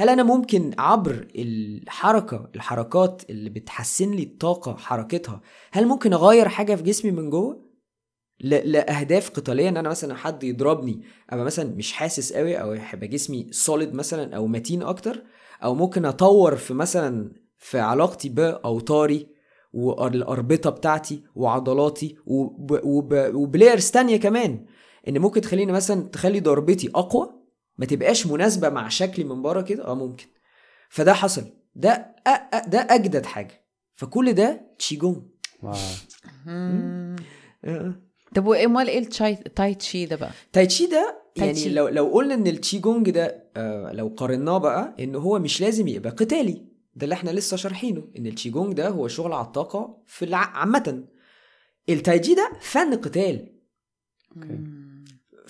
[0.01, 5.41] هل أنا ممكن عبر الحركة الحركات اللي بتحسن لي الطاقة حركتها
[5.73, 7.71] هل ممكن أغير حاجة في جسمي من جوه؟
[8.41, 13.47] لأهداف قتالية إن أنا مثلا حد يضربني أبقى مثلا مش حاسس قوي أو هيبقى جسمي
[13.51, 15.23] سوليد مثلا أو متين أكتر
[15.65, 19.27] أو ممكن أطور في مثلا في علاقتي بأوتاري
[19.73, 22.81] والاربطه بتاعتي وعضلاتي وب...
[22.85, 23.35] وب...
[23.35, 24.67] وب layers تانية كمان
[25.09, 27.40] إن ممكن تخليني مثلا تخلي ضربتي أقوى
[27.81, 30.27] ما تبقاش مناسبة مع شكلي من بره كده آه ممكن
[30.91, 31.91] فده حصل ده
[32.27, 32.31] أ...
[32.31, 32.69] أ...
[32.69, 33.65] ده أجدد حاجة
[33.95, 34.61] فكل ده.
[37.65, 37.95] آه.
[38.35, 41.69] طب وايه امال إيه التاي تاي تشي ده بقى؟ 太极 ده يعني.
[41.69, 45.89] لو لو قلنا إن التشي جونج ده آه لو قارناه بقى إن هو مش لازم
[45.89, 50.03] يبقى قتالي ده اللي إحنا لسه شارحينه إن التشي جونج ده هو شغل على الطاقة
[50.07, 50.39] في الع...
[50.39, 51.05] عامه
[51.89, 53.53] ال 太极 ده فن قتال.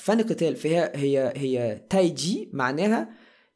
[0.01, 3.09] فن قتال فهي هي هي 太极 معناها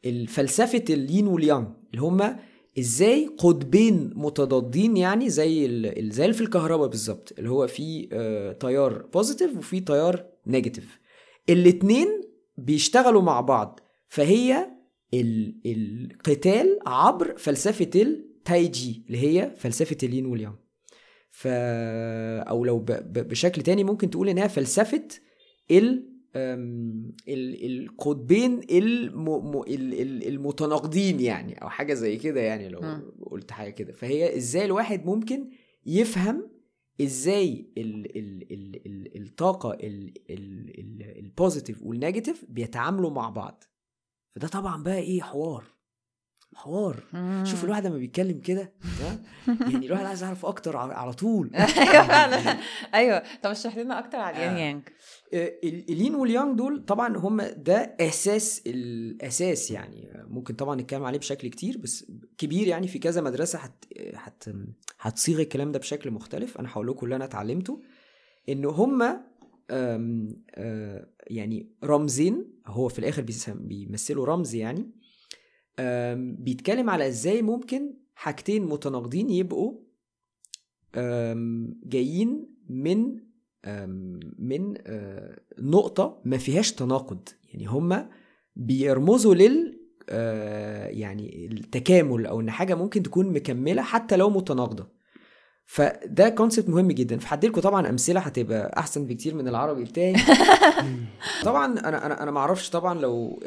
[0.04, 2.38] الفلسفة ال 阴 وال 阳 اللي هما
[2.78, 5.68] إزاي قطبين متضادين يعني زي
[6.10, 10.98] زي في الكهرباء بالظبط اللي هو في آه، تيار positive وفي تيار negative
[11.48, 12.08] الاتنين
[12.58, 14.70] بيشتغلوا مع بعض فهي
[15.14, 20.54] ال- القتال عبر فلسفة التايجي اللي هي فلسفة الين واليانج
[21.30, 21.46] ف
[22.48, 22.84] أو لو.
[22.88, 25.02] بشكل تاني ممكن تقول إنها فلسفة
[25.70, 26.13] ال-
[27.28, 28.60] القطبين
[30.28, 32.80] المتناقضين يعني أو حاجة زي كده يعني لو.
[33.26, 33.92] قلت حاجة كده.
[33.92, 35.50] فهي إزاي الواحد ممكن
[35.86, 36.50] يفهم
[37.00, 38.18] إزاي ال...
[38.18, 38.52] ال...
[38.52, 38.86] ال...
[38.86, 39.22] ال...
[39.22, 40.14] الطاقة ال...
[40.30, 40.80] ال...
[40.80, 41.18] ال...
[41.18, 43.64] ال positive وال negative بيتعاملوا مع بعض.
[44.34, 45.73] فده طبعا بقى إيه؟ حوار.
[46.54, 47.02] حوار.
[47.44, 48.72] شوف الواحد لما بيتكلم كده؟
[49.70, 52.58] يعني الواحد عايز يعرف أكتر على طول أيوه فعلا
[52.94, 54.58] أيوه طب اشرح لنا أكتر على الين آه.
[54.58, 54.82] يانج
[55.34, 61.04] آه، ال- الين واليانج دول طبعا هم ده أساس الاساس يعني آه، ممكن طبعا نتكلم
[61.04, 62.06] عليه بشكل كتير بس
[62.38, 63.84] كبير يعني في كذا مدرسة هت
[64.14, 64.44] هت
[65.00, 67.80] هتصيغ الكلام ده بشكل مختلف أنا هقول لكم اللي أنا اتعلمته
[68.48, 69.20] إن هم
[71.26, 74.90] يعني رمزين هو في الآخر بيمثلوا رمز يعني
[76.14, 79.74] بيتكلم على إزاي ممكن حاجتين متناقضين يبقوا
[81.84, 83.20] جايين من
[84.38, 87.28] من آه، نقطة ما فيهاش تناقض.
[87.48, 88.10] يعني هما
[88.56, 94.93] بيرمزوا لل آه، يعني التكامل أو إن حاجة ممكن تكون مكملة حتى لو متناقضة.
[95.66, 97.18] فده كونسبت مهم جدا.
[97.18, 100.14] فهدي لكم طبعا أمثلة هتبقى أحسن بكتير من العربي بتاعي
[101.44, 103.42] طبعا أنا أنا أنا ما أعرفش طبعا لو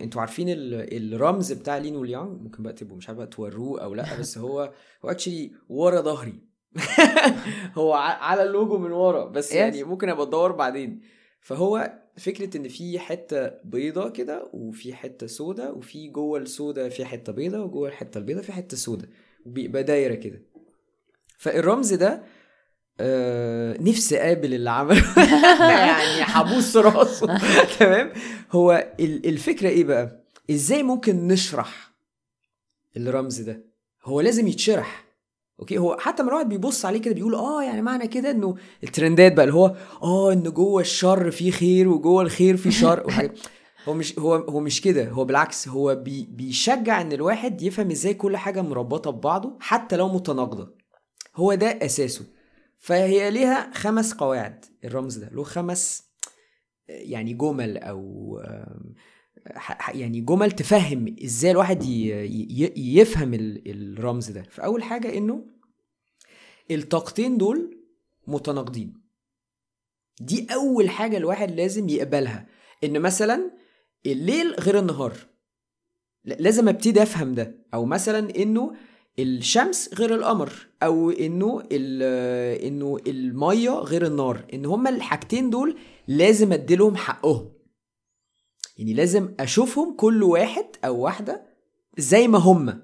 [0.00, 3.94] أنتوا عارفين ال- الرمز بتاع الين واليانج ممكن بقى تبقوا مش عارف بقى توروه أو
[3.94, 4.72] لأ بس هو
[5.04, 6.34] هو actually ورا ظهري.
[7.78, 9.52] هو على اللوجو من ورا بس.
[9.52, 11.00] يعني ممكن أبقى أدور بعدين.
[11.40, 17.32] فهو فكرة إن في حتة بيضة كده وفي حتة سودة وفي جوه السودة في حتة
[17.32, 19.08] بيضة وجوه الحتة البيضة في حتة سودة.
[19.46, 20.42] وبيبقى دايرة كده.
[21.38, 22.22] فالرمز ده
[23.00, 25.02] آه نفسي اقابل اللي عمله.
[25.70, 27.38] يعني هبوس راسه
[27.78, 28.12] تمام؟
[28.52, 31.90] هو ال- الفكرة إيه بقى؟ إزاي ممكن نشرح
[32.96, 33.64] الرمز ده؟
[34.04, 35.04] هو لازم يتشرح.
[35.60, 39.32] okay؟ هو حتى لما الواحد بيبص عليه كده بيقول آه يعني معنى كده إنه الترندات
[39.32, 43.06] بقى اللي هو آه إن جوه الشر فيه خير وجوه الخير فيه شر.
[43.88, 45.08] هو مش هو هو مش كده.
[45.08, 50.08] هو بالعكس هو بي بيشجع إن الواحد يفهم إزاي كل حاجة مربطة ببعضه حتى لو
[50.08, 50.77] متناقضة.
[51.38, 52.24] هو ده أساسه.
[52.78, 56.08] فهي ليها خمس قواعد الرمز ده له خمس
[56.88, 58.40] يعني جمل أو
[59.94, 61.82] يعني جمل تفهم إزاي الواحد
[62.76, 64.42] يفهم ال- الرمز ده.
[64.42, 65.44] فأول حاجة إنه
[66.70, 67.78] الطاقتين دول
[68.26, 68.94] متناقضين.
[70.20, 72.46] دي أول حاجة الواحد لازم يقبلها
[72.84, 73.50] إن مثلا
[74.06, 75.16] الليل غير النهار.
[76.24, 78.76] لازم أبتدي أفهم ده أو مثلا إنه
[79.18, 80.52] الشمس غير القمر
[80.82, 81.62] أو إنه
[82.66, 87.52] إنه المية غير النار إن هما الحاجتين دول لازم أديلهم حقهم.
[88.76, 91.46] يعني لازم أشوفهم كل واحد أو واحدة
[91.98, 92.82] زي ما هما.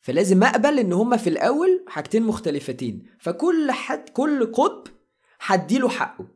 [0.00, 4.92] فلازم أقبل إن هما في الأول حاجتين مختلفتين فكل حد كل قطب
[5.40, 6.26] هديله حقه.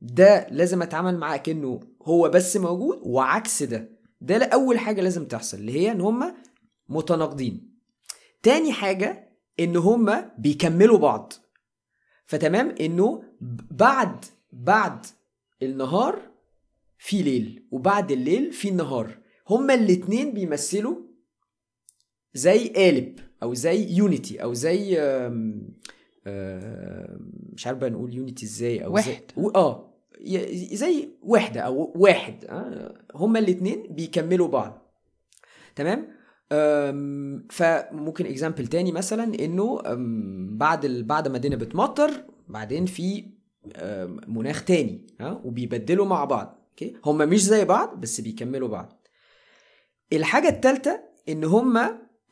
[0.00, 3.90] ده لازم أتعامل معاه كأنه هو بس موجود وعكس ده.
[4.20, 6.34] ده اول حاجة لازم تحصل اللي هي إن هما
[6.88, 7.73] متناقضين.
[8.44, 9.28] تاني حاجة
[9.60, 11.32] إن هما بيكملوا بعض.
[12.26, 13.22] فتمام؟ إنه
[13.70, 15.06] بعد بعد
[15.62, 16.20] النهار
[16.98, 19.18] في ليل وبعد الليل في النهار.
[19.50, 20.96] هما الاتنين بيمثلوا
[22.34, 25.68] زي قالب أو زي يونيتي أو زي آم،
[26.26, 29.22] آم، مش عارف بقى نقول يونيتي إزاي أو زي واحد.
[29.36, 34.92] و- آه ي- زي وحده أو واحد آه، هما الاتنين بيكملوا بعض.
[35.76, 36.08] تمام؟
[37.50, 39.82] فممكن example تاني مثلا إنه
[40.56, 40.86] بعد.
[40.86, 42.10] بعد ما الدنيا بتمطر
[42.48, 43.24] بعدين في
[44.28, 49.06] مناخ تاني ها وبيبدلوا مع بعض okay هما مش زي بعض بس بيكملوا بعض
[50.12, 51.44] الحاجة التالتة إن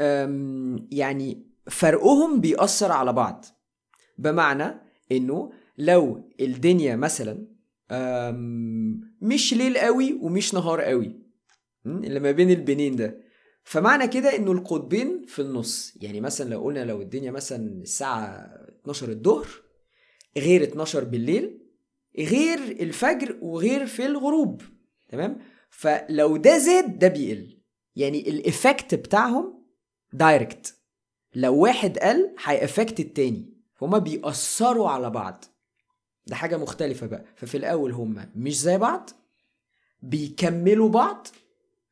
[0.00, 3.44] أم، يعني فرقهم بيأثر على بعض
[4.18, 4.74] بمعنى
[5.12, 7.46] إنه لو الدنيا مثلا
[9.22, 11.22] مش ليل قوي ومش نهار قوي?
[11.86, 13.21] اللي ما بين البنين ده
[13.64, 18.26] فمعنى كده إنه القطبين في النص يعني مثلا لو قلنا لو الدنيا مثلا الساعة
[18.82, 19.48] 12 الظهر
[20.36, 21.58] غير 12 بالليل
[22.18, 24.62] غير الفجر وغير في الغروب
[25.08, 25.38] تمام؟
[25.70, 27.58] فلو ده زاد ده بيقل.
[27.96, 29.64] يعني الايفكت بتاعهم
[30.12, 30.74] direct
[31.34, 33.54] لو واحد قل هي affect التاني.
[33.74, 35.44] فهم بيأثروا على بعض.
[36.26, 37.24] ده حاجة مختلفة بقى.
[37.36, 39.10] ففي الأول هم مش زي بعض
[40.02, 41.26] بيكملوا بعض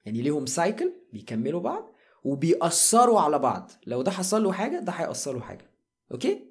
[0.05, 1.93] يعني ليهم cycle بيكملوا بعض
[2.25, 3.71] وبيأثروا على بعض.
[3.87, 5.71] لو ده حصل له حاجة ده هيأثر له حاجة.
[6.13, 6.45] okay؟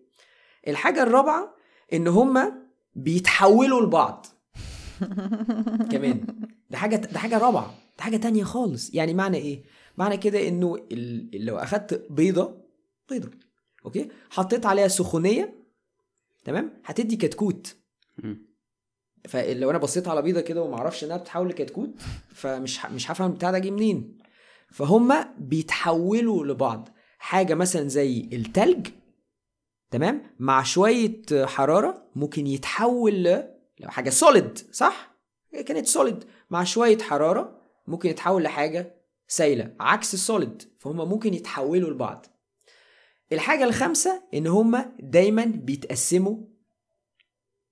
[0.68, 1.56] الحاجة الرابعة
[1.94, 2.54] إن هما
[2.96, 4.26] بيتحولوا لبعض.
[5.92, 6.26] كمان.
[6.70, 7.74] ده حاجة ده حاجة رابعة.
[7.98, 8.94] ده حاجة تانية خالص.
[8.94, 9.64] يعني معنى إيه؟
[9.98, 11.46] معنى كده إنه ال...
[11.46, 12.62] لو أخدت بيضة
[13.10, 13.30] بيضة.
[13.86, 15.56] okay؟ حطيت عليها سخونية
[16.46, 17.76] تمام؟ هتدي كتكوت.
[19.28, 21.90] فلو أنا بصيت على بيضة كده وما أعرفش إنها بتتحول لكتكوت
[22.34, 24.18] فمش مش هفهم البتاع ده جه منين.
[24.72, 26.90] فهم بيتحولوا لبعض.
[27.20, 28.88] حاجة مثلا زي التلج
[29.92, 33.28] تمام؟ مع شوية حرارة ممكن يتحول ل
[33.80, 35.16] لو حاجة solid صح؟
[35.66, 38.96] كانت solid مع شوية حرارة ممكن يتحول لحاجة
[39.28, 42.26] سايلة عكس ال solid فهم ممكن يتحولوا لبعض.
[43.32, 46.38] الحاجة الخامسة إن هم دايما بيتقسموا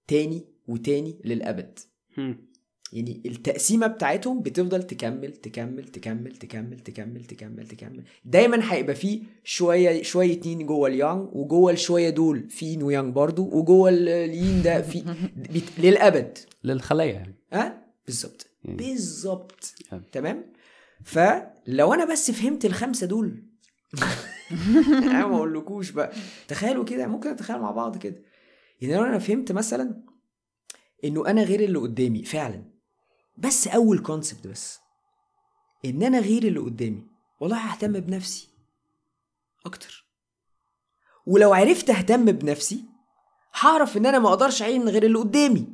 [0.08, 1.80] تاني وتاني للأبد.
[2.18, 2.48] مم.
[2.94, 8.04] يعني التقسيمة بتاعتهم بتفضل تكمل تكمل تكمل تكمل تكمل تكمل تكمل.
[8.26, 13.50] دايما هيبقى فيه شوية شوية يين جوه اليانج وجوه الشوية دول في يين ويانج برضو
[13.60, 15.04] وجوه ال- اليين ده في
[15.54, 15.64] بت...
[15.80, 16.38] للأبد.
[16.64, 17.36] للخلايا يعني.
[17.54, 18.48] ها؟ بالظبط.
[18.66, 19.74] بالظبط.
[20.12, 20.46] تمام؟
[21.04, 23.44] فلو أنا بس فهمت الخمسة دول.
[24.92, 26.12] أنا ما أقولكوش بقى.
[26.48, 28.16] تخيلوا كده ممكن نتخيل مع بعض كده.
[28.82, 30.02] يعني لو أنا فهمت مثلا
[31.04, 32.64] إنه أنا غير اللي قدامي فعلا.
[33.38, 34.80] بس أول كونسبت بس.
[35.86, 37.04] إن أنا غير اللي قدامي
[37.40, 38.48] والله ههتم بنفسي
[39.66, 40.06] أكتر.
[41.26, 42.84] ولو عرفت أهتم بنفسي
[43.60, 45.68] هعرف إن أنا ما أقدرش أعين غير اللي قدامي.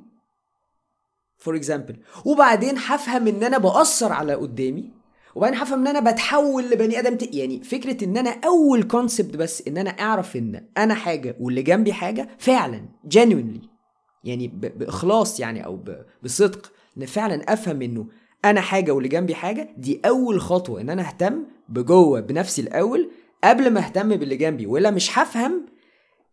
[1.38, 1.95] for example
[2.26, 4.91] وبعدين هفهم إن أنا بأثر على قدامي
[5.36, 7.36] وبعدين هفهم إن أنا بتحول لبني آدم ت...
[7.36, 11.93] يعني فكرة إن أنا أول concept بس إن أنا أعرف إن أنا حاجة واللي جنبي
[11.93, 13.72] حاجة فعلا genuinely.
[14.24, 14.47] يعني.
[14.47, 15.80] بإخلاص يعني أو.
[16.24, 18.05] بصدق إن فعلا أفهم إنه
[18.45, 23.11] أنا حاجة واللي جنبي حاجة دي أول خطوة إن أنا أهتم بجوه بنفسي الأول
[23.43, 25.65] قبل ما أهتم باللي جنبي ولا مش هفهم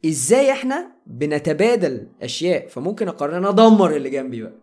[0.07, 4.55] إزاي إحنا بنتبادل أشياء فممكن أقرر إن أدمر اللي جنبي بقى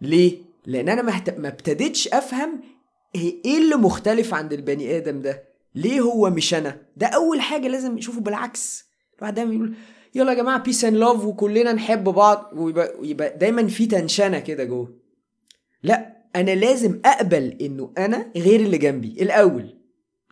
[0.00, 1.02] ليه لأن أنا
[1.38, 2.60] ما ابتديتش أفهم
[3.14, 5.44] إيه اللي مختلف عند البني آدم ده
[5.74, 8.84] ليه هو مش أنا ده أول حاجة لازم نشوفه بالعكس
[9.18, 9.74] الواحد دايما يقول
[10.14, 12.50] يلا يا جماعة peace and love وكلنا نحب بعض.
[12.56, 14.94] ويبقى, ويبقى دايما في tension كده جوه.
[15.82, 19.74] لا أنا لازم أقبل إنه أنا غير اللي جنبي الأول.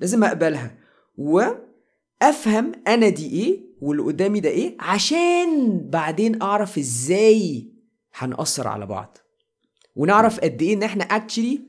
[0.01, 0.79] لازم أقبلها.
[1.18, 7.68] وأفهم أنا دي إيه واللي قدامي ده إيه عشان بعدين أعرف إزاي
[8.14, 9.18] هنأثر على بعض.
[9.97, 11.61] ونعرف قد إيه إن إحنا actually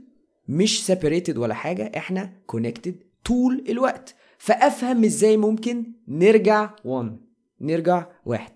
[0.48, 2.96] مش separated ولا حاجة إحنا connected
[3.26, 4.16] طول الوقت.
[4.38, 7.20] فأفهم إزاي ممكن نرجع one
[7.62, 8.54] نرجع واحد.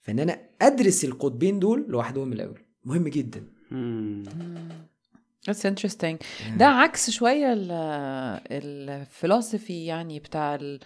[0.00, 2.60] فإن أنا أدرس القطبين دول لوحدهم الأول.
[2.84, 3.44] مهم جدا.
[3.70, 4.24] مم.
[5.50, 6.16] That's interesting.
[6.58, 7.52] ده عكس شوية
[8.50, 10.80] الفلسفي يعني بتاع ال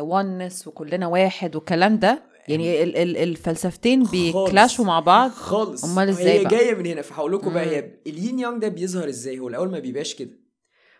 [0.00, 2.22] oneness وكلنا واحد والكلام ده.
[2.48, 5.30] يعني ال- ال- الفلسفتين بيكلاشوا مع بعض.
[5.30, 5.84] خالص.
[5.84, 7.02] أمال إزاي هي؟ جاية من هنا.
[7.02, 7.66] فهقول لكم بقى.
[7.66, 10.30] هي الين يانج ده بيظهر إزاي؟ هو الأول ما بيبقاش كده.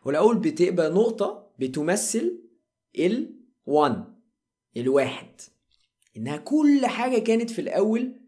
[0.06, 2.40] هو الأول بتبقى نقطة بتمثل
[2.98, 3.92] ال1
[4.76, 5.40] الواحد.
[6.16, 8.20] إنها كل حاجة كانت في الأول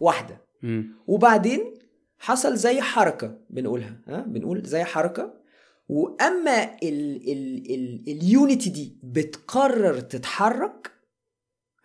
[0.00, 0.40] واحدة.
[0.62, 0.94] مم.
[1.06, 1.74] وبعدين
[2.18, 5.40] حصل زي حركة بنقولها ها؟ بنقول زي حركة.
[5.88, 10.92] وأما ال ال ال اليونيتي دي بتقرر تتحرك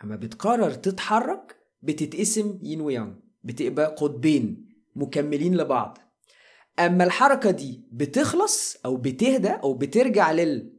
[0.04, 5.98] أما بتقرر تتحرك بتتقسم يين ويانج بتبقى قطبين مكملين لبعض.
[6.80, 10.74] أما الحركة دي بتخلص أو بتهدى أو بترجع لل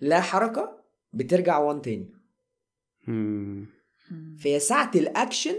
[0.00, 0.83] لا حركة
[1.14, 2.08] بترجع one تاني.
[4.38, 5.54] فهي ساعة الأكشن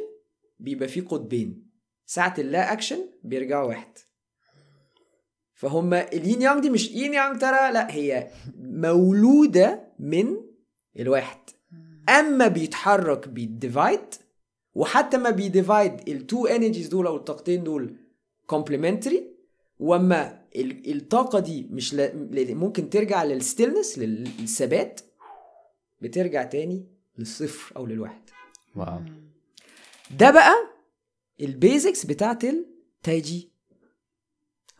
[0.59, 1.65] بيبقى فيه قطبين.
[2.05, 3.97] ساعة اللا أكشن بيرجعوا واحد.
[5.53, 10.35] فهم الين يانج دي مش ين يانج ترى لا هي مولودة من
[10.99, 11.39] الواحد.
[12.09, 13.99] أما بيتحرك بي divide
[14.75, 17.95] وحتى ما بي divide ال two energies دول أو الطاقتين دول
[18.47, 19.35] complementary
[19.79, 22.11] وأما ال- الطاقة دي مش لا
[22.53, 25.01] ممكن ترجع لل stillness للثبات
[26.07, 26.85] بترجع تاني
[27.17, 28.29] للصفر أو للواحد.
[28.75, 29.01] wow.
[30.11, 30.53] ده بقى
[31.41, 33.51] ال basics بتاعت التايجي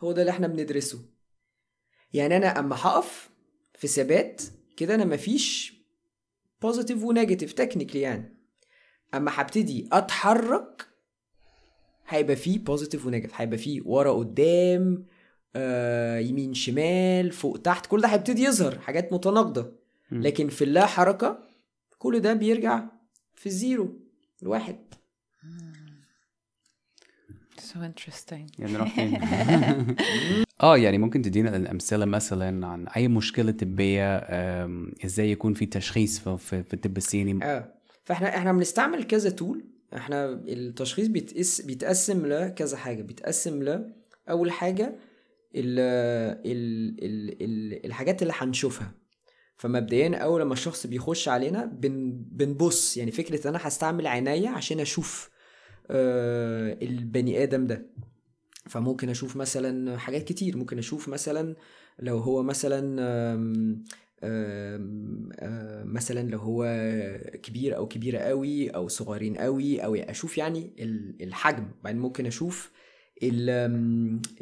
[0.00, 0.98] هو ده اللي إحنا بندرسه.
[2.12, 3.30] يعني أنا أما هقف
[3.74, 4.42] في ثبات
[4.76, 5.74] كده أنا مفيش
[6.62, 8.36] positive و negative technically يعني.
[9.14, 10.88] أما هبتدي أتحرك
[12.08, 15.06] هيبقى فيه positive و negative هيبقى فيه ورا قدام
[15.56, 19.72] آه يمين شمال فوق تحت كل ده هيبتدي يظهر حاجات متناقضة.
[20.12, 21.38] لكن في اللا حركة
[21.98, 22.84] كل ده بيرجع
[23.34, 24.00] في ال zero
[24.42, 24.76] الواحد.
[27.58, 28.46] So interesting.
[28.58, 29.18] يعني؟
[30.62, 34.16] آه يعني ممكن تدينا الأمثلة مثلا عن أي مشكلة طبية
[35.04, 39.64] إزاي يكون في تشخيص في, في, في الطب الصيني؟ آه فإحنا إحنا بنستعمل كذا تول
[39.96, 43.02] إحنا التشخيص بيتقس بيتقسم لكذا حاجة.
[43.02, 43.92] بيتقسم ل
[44.30, 44.96] أول حاجة
[45.54, 45.78] ال
[46.46, 48.92] ال ال ال الحاجات اللي هنشوفها.
[49.56, 55.30] فمبدئيا أول لما الشخص بيخش علينا بن بنبص يعني فكرة أنا هستعمل عينيا عشان أشوف
[55.90, 57.86] آه البني آدم ده.
[58.66, 60.56] فممكن أشوف مثلا حاجات كتير.
[60.56, 61.56] ممكن أشوف مثلا
[61.98, 62.78] لو هو مثلا
[63.34, 63.84] آم،
[64.24, 66.64] آم، آم، مثلا لو هو
[67.42, 71.68] كبير أو كبيرة قوي أو صغيرين قوي أو أشوف يعني ال- الحجم.
[71.84, 72.70] بعدين ممكن أشوف
[73.22, 73.50] ال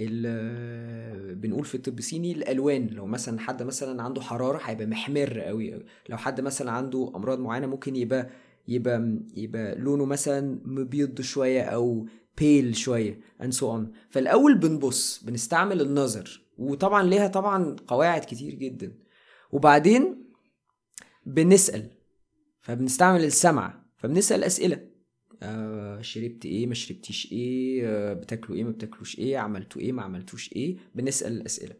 [0.01, 2.87] ال بنقول في الطب الصيني الألوان.
[2.87, 5.85] لو مثلا حد مثلا عنده حرارة هيبقى محمر قوي.
[6.09, 8.31] لو حد مثلا عنده أمراض معينة ممكن يبقى
[8.69, 12.07] يبقى يبقى لونه مثلا مبيض شوية أو
[12.39, 13.83] بيل شوية and so on.
[14.11, 16.41] فالأول بنبص بنستعمل النظر.
[16.59, 18.93] وطبعا ليها طبعا قواعد كتير جدا.
[19.53, 20.25] وبعدين
[21.27, 21.91] بنسأل.
[22.61, 23.85] فبنستعمل السمع.
[23.97, 24.94] فبنسأل أسئلة.
[25.43, 30.03] آه شربت إيه ما شربتيش إيه آه بتاكلوا إيه ما بتاكلوش إيه عملتوا إيه ما
[30.03, 31.75] عملتوش إيه بنسأل الأسئلة.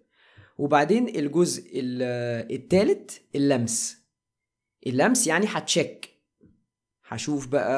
[0.59, 3.97] وبعدين الجزء ال- التالت اللمس.
[4.87, 6.11] اللمس يعني هتشيك.
[7.09, 7.73] هشوف بقى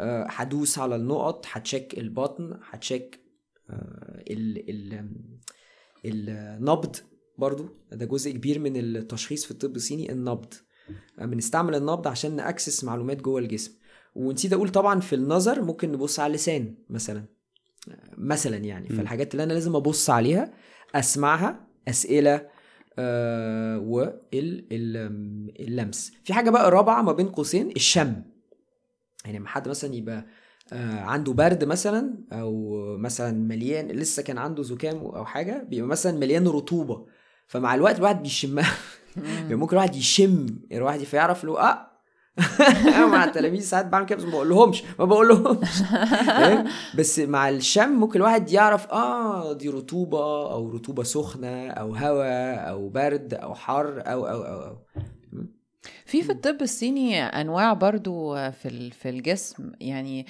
[0.00, 3.20] آه، هدوس على النقط هتشيك البطن هتشيك
[4.30, 5.08] ال ال
[6.04, 6.96] النبض
[7.38, 7.68] برضو.
[7.92, 10.54] ده جزء كبير من التشخيص في الطب الصيني النبض.
[11.18, 13.72] بنستعمل النبض عشان نأكسس معلومات جوه الجسم.
[14.14, 17.24] ونسيت أقول طبعا في النظر ممكن نبص على اللسان مثلا.
[18.18, 18.96] مثلا يعني م.
[18.96, 20.52] فالحاجات اللي أنا لازم أبص عليها
[20.94, 22.48] أسمعها أسئلة
[22.98, 23.78] آه
[24.72, 28.22] واللمس في حاجة بقى رابعة ما بين قوسين الشم.
[29.24, 30.26] يعني لما حد مثلا يبقى
[30.72, 36.18] آه عنده برد مثلا أو مثلا مليان لسه كان عنده زكام أو حاجة بيبقى مثلا
[36.18, 37.06] مليان رطوبة.
[37.46, 38.72] فمع الوقت الواحد بيشمها.
[39.50, 41.91] ممكن الواحد يشم الواحد فيعرف له آه
[42.96, 45.68] أنا مع التلاميذ ساعات بعمل كده بس ما بقولهمش ما بقولهمش
[46.26, 46.68] فاهم؟
[46.98, 52.88] بس مع الشم ممكن الواحد يعرف آه دي رطوبة أو رطوبة سخنة أو هواء أو
[52.88, 54.76] برد أو حر أو أو أو, أو.
[56.06, 60.26] في في الطب الصيني أنواع برضو في في الجسم يعني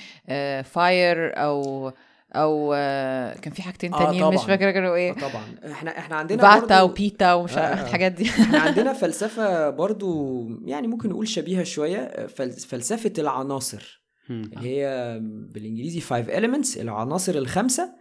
[0.63, 1.93] فاير أو
[2.33, 4.47] أو آه، كان في حاجتين آه، تانيين مش طبعاً.
[4.47, 7.83] فاكرة كانوا آه إيه طبعا إحنا إحنا عندنا برضو- وبيتا ومش آه، عارف آه.
[7.83, 14.03] الحاجات دي إحنا عندنا فلسفة برضو يعني ممكن نقول شبيهة شوية فل- فلسفة العناصر.
[14.31, 17.95] اللي هي بالإنجليزي five elements العناصر الخمسة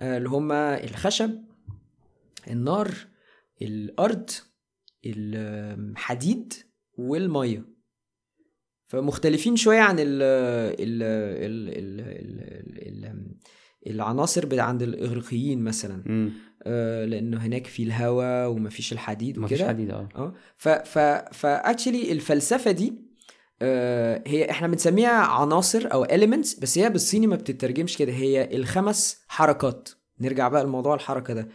[0.00, 1.30] آه، اللي هما الخشب
[2.50, 2.90] النار
[3.62, 4.30] الأرض
[5.06, 6.52] الحديد
[6.98, 7.64] والمية
[8.88, 13.26] فمختلفين شوية عن ال ال ال ال ال ال
[13.86, 16.02] العناصر عند الإغريقيين مثلا.
[16.06, 16.32] مم.
[16.62, 19.68] آه لأنه هناك في الهواء ومفيش الحديد وكده.
[19.68, 20.08] حديد آه.
[20.16, 20.32] آه.
[20.56, 20.98] ف ف
[21.32, 22.94] فاكشلي الفلسفة دي
[23.62, 28.12] آه هي إحنا بنسميها عناصر أو elements بس هي بالصيني ما بتترجمش كده.
[28.12, 29.88] هي الخمس حركات.
[30.20, 31.48] نرجع بقى لموضوع الحركة ده.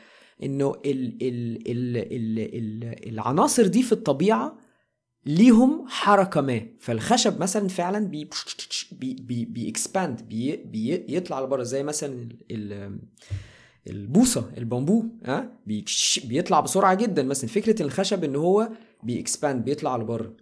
[0.43, 4.57] إنه ال ال ال ال ال العناصر دي في الطبيعة
[5.26, 6.61] ليهم حركة ما.
[6.80, 8.30] فالخشب مثلا فعلا بي
[8.91, 11.63] بي بي ب ي expand بي بي يطلع لبره.
[11.63, 12.99] زي مثلا ال
[13.89, 15.86] البوصة البامبو ها؟ بي
[16.23, 17.23] بيطلع بسرعة جدا.
[17.23, 18.69] مثلا فكرة الخشب إن هو
[19.03, 20.34] ب ي expand بيطلع لبره.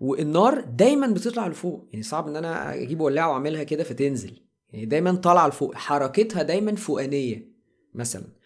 [0.00, 1.88] والنار دايما بتطلع لفوق.
[1.92, 4.40] يعني صعب إن أنا أجيب ولاعة وأعملها كده فتنزل.
[4.70, 5.74] يعني دايما طالعة لفوق.
[5.74, 7.52] حركتها دايما فوقانية
[7.94, 8.39] مثلا.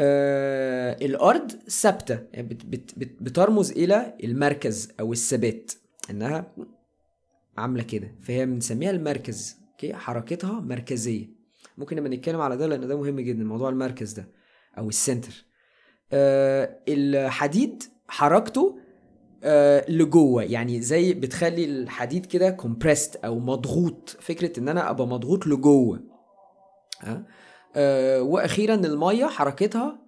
[0.00, 2.18] آه الأرض ثابتة.
[2.32, 5.72] يعني بت بت بت بترمز إلى المركز أو الثبات.
[6.10, 6.54] إنها
[7.58, 8.14] عاملة كده.
[8.22, 9.56] فهي بنسميها المركز.
[9.72, 11.26] okay؟ حركتها مركزية.
[11.78, 14.28] ممكن نبقى نتكلم على ده لأن ده مهم جدا موضوع المركز ده
[14.78, 15.44] أو ال center.
[16.12, 18.78] آه الحديد حركته
[19.44, 20.42] آه لجوه.
[20.42, 24.16] يعني زي بتخلي الحديد كده compressed أو مضغوط.
[24.20, 26.00] فكرة إن أنا أبقى مضغوط لجوه.
[27.00, 27.26] ها آه؟
[28.20, 29.98] وأخيرا المية حركتها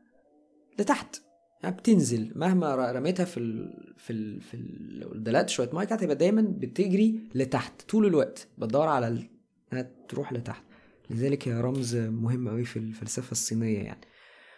[0.79, 1.17] لتحت.
[1.63, 2.33] يعني بتنزل.
[2.37, 7.21] مهما رميتها في ال في ال في ال لو دلقت شوية مية كانت دايما بتجري
[7.35, 8.49] لتحت طول الوقت.
[8.59, 9.31] بتدور على ال-
[9.73, 10.63] إنها تروح لتحت.
[11.11, 14.01] لذلك هي رمز مهم قوي في الفلسفة الصينية يعني.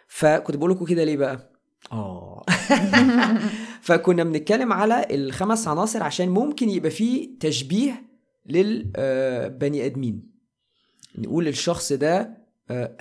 [0.07, 1.51] فكنت بقول لكم كده ليه بقى؟
[1.91, 2.45] آه.
[3.81, 8.03] فكنا بنتكلم على الخمس عناصر عشان ممكن يبقى فيه تشبيه
[8.45, 10.31] للبني آدمين.
[11.17, 12.40] نقول الشخص ده آه،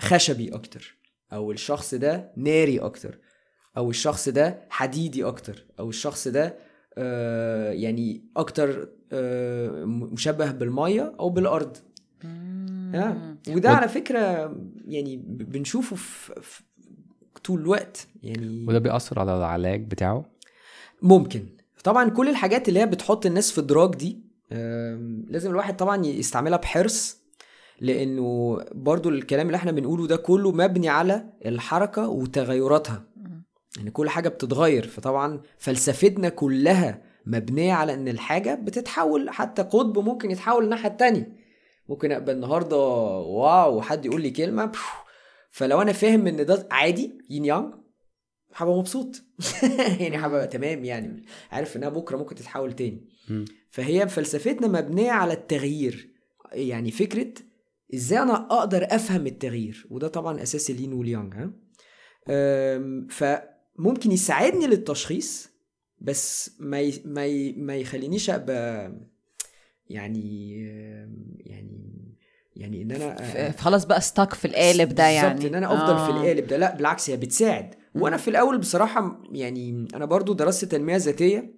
[0.00, 0.96] خشبي أكتر
[1.32, 3.18] أو الشخص ده ناري أكتر
[3.76, 6.56] أو الشخص ده حديدي أكتر أو الشخص ده
[6.98, 11.76] آه، يعني أكتر آه، مشبه بالمية أو بالأرض.
[12.94, 13.16] وده
[13.48, 14.18] ود- على فكرة
[14.86, 16.62] يعني بنشوفه في,
[17.44, 20.24] طول الوقت يعني وده بيأثر على العلاج بتاعه؟
[21.02, 21.46] ممكن.
[21.84, 24.20] طبعا كل الحاجات اللي هي بتحط الناس في درج دي
[25.30, 27.19] لازم الواحد طبعا يستعملها بحرص
[27.80, 33.04] لأنه برضو الكلام اللي إحنا بنقوله ده كله مبني على الحركة وتغيراتها.
[33.76, 40.30] يعني كل حاجة بتتغير فطبعا فلسفتنا كلها مبنية على إن الحاجة بتتحول حتى قطب ممكن
[40.30, 41.36] يتحول الناحية التانية.
[41.88, 44.72] ممكن أبقى النهارده wow وحد يقول لي كلمة.
[45.50, 47.74] فلو أنا فاهم إن ده عادي yin yang
[48.54, 49.22] هبقى مبسوط.
[50.00, 53.08] يعني هبقى تمام يعني عارف إنها بكرة ممكن تتحول تاني.
[53.70, 56.10] فهي فلسفتنا مبنية على التغيير.
[56.52, 57.32] يعني فكرة
[57.94, 61.50] إزاي أنا أقدر أفهم التغيير؟ وده طبعا أساس الين واليانج ها؟
[63.10, 65.50] فممكن يساعدني للتشخيص
[65.98, 67.02] بس ما ي...
[67.04, 67.52] ما ي...
[67.52, 68.92] ما يخلينيش أبقى
[69.88, 70.52] يعني
[71.38, 71.90] يعني
[72.56, 75.46] يعني إن أنا خلاص بقى ستاك في القالب ده يعني.
[75.48, 76.04] إن أنا أفضل آه.
[76.06, 76.56] في القالب ده.
[76.56, 77.74] لا بالعكس هي بتساعد.
[77.94, 81.54] وأنا في الأول بصراحة يعني أنا برضو درست تنمية ذاتية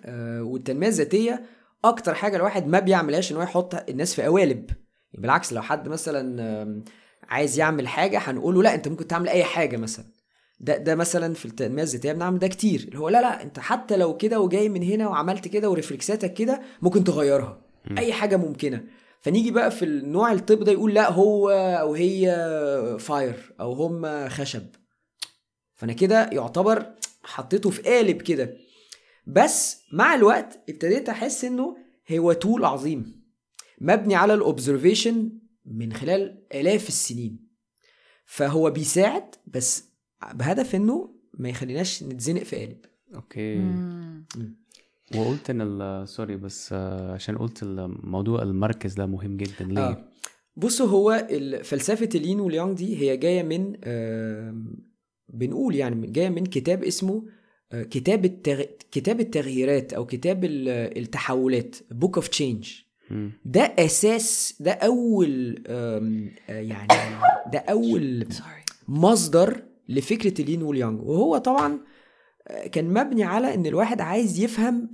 [0.00, 1.44] آه والتنمية الذاتية
[1.84, 4.70] أكتر حاجة الواحد ما بيعملهاش إن هو يحط الناس في قوالب.
[5.14, 6.82] بالعكس لو حد مثلا
[7.28, 10.04] عايز يعمل حاجة هنقول له لا أنت ممكن تعمل أي حاجة مثلا.
[10.60, 12.80] ده ده مثلا في التنميه الذاتية بنعمل ده كتير.
[12.80, 16.62] اللي هو لا لا أنت حتى لو كده وجاي من هنا وعملت كده ورفلكساتك كده
[16.82, 17.60] ممكن تغيرها.
[17.98, 18.84] أي حاجة ممكنة.
[19.20, 22.26] فنيجي بقى في النوع الطب ده يقول لا هو أو هي
[23.00, 24.62] fire أو هم خشب.
[25.74, 26.86] فأنا كده يعتبر
[27.22, 28.56] حطيته في قالب كده.
[29.26, 31.76] بس مع الوقت ابتديت أحس إنه
[32.12, 33.21] هو tool عظيم.
[33.82, 35.30] مبني على ال observation
[35.66, 37.48] من خلال آلاف السنين
[38.26, 39.84] فهو بيساعد بس
[40.34, 42.78] بهدف إنه ما يخليناش نتزنق في قالب
[43.14, 44.26] Okay مم.
[45.16, 50.08] وقلت إن ال- sorry بس آه، عشان قلت الموضوع المركز ده مهم جدا ليه؟ آه.
[50.56, 51.26] بصوا هو
[51.62, 54.74] فلسفة الين واليانج دي هي جاية من آم،
[55.28, 57.26] بنقول يعني جاية من كتاب اسمه
[57.72, 58.62] آه، كتاب التغ...
[58.90, 62.72] كتاب التغييرات أو كتاب ال- التحولات Book of Change.
[63.44, 66.88] ده أساس ده أول آه، يعني
[67.52, 68.26] ده أول.
[68.88, 71.80] مصدر لفكرة الين واليانج وهو طبعا
[72.48, 74.92] آه، كان مبني على إن الواحد عايز يفهم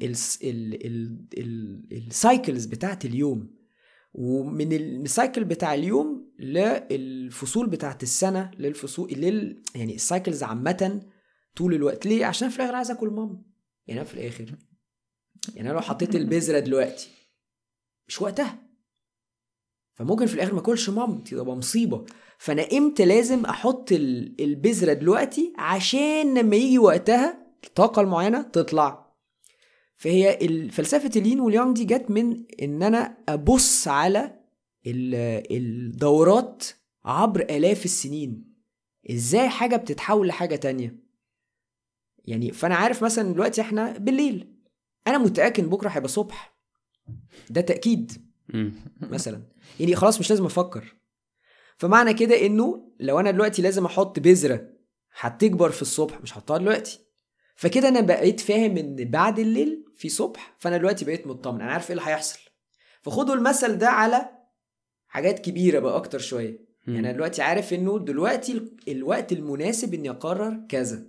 [1.92, 3.58] ال cycles بتاعت اليوم.
[4.14, 11.02] ومن ال cycle بتاع اليوم للفصول بتاعت السنة للفصول لل يعني ال cycles عامة
[11.56, 12.06] طول الوقت.
[12.06, 13.42] ليه؟ عشان في الآخر عايز آكل مم.
[13.86, 14.54] يعني في الآخر
[15.54, 17.17] يعني أنا لو حطيت البذرة دلوقتي
[18.08, 18.58] مش وقتها.
[19.94, 22.04] فممكن في الآخر ما اكلش مامتي تبقى مصيبة.
[22.38, 29.14] فأنا إمتى لازم أحط ال- البذرة دلوقتي عشان لما يجي وقتها الطاقه المعينة تطلع.
[29.96, 30.38] فهي
[30.72, 34.40] فلسفة الين واليانج دي جت من إن أنا أبص على
[34.86, 35.14] ال-
[35.56, 36.64] الدورات
[37.04, 38.54] عبر آلاف السنين.
[39.10, 40.96] إزاي حاجة بتتحول لحاجة تانية؟
[42.24, 44.54] يعني فأنا عارف مثلا دلوقتي إحنا بالليل.
[45.06, 46.57] أنا متأكد إن بكرة هيبقى صبح.
[47.50, 48.12] ده تأكيد
[48.48, 48.72] مم.
[49.00, 49.42] مثلا.
[49.80, 50.94] يعني خلاص مش لازم أفكر.
[51.76, 54.68] فمعنى كده إنه لو أنا دلوقتي لازم أحط بذرة
[55.18, 57.00] هتكبر في الصبح مش هحطها دلوقتي.
[57.56, 61.60] فكده أنا بقيت فاهم إن بعد الليل في صبح فأنا دلوقتي بقيت مطمن.
[61.60, 62.38] أنا عارف إيه اللي هيحصل.
[63.02, 64.28] فخدوا المثل ده على
[65.06, 66.68] حاجات كبيرة بقى أكتر شوية.
[66.86, 71.06] يعني أنا دلوقتي عارف إنه دلوقتي ال- الوقت المناسب إني أقرر كذا.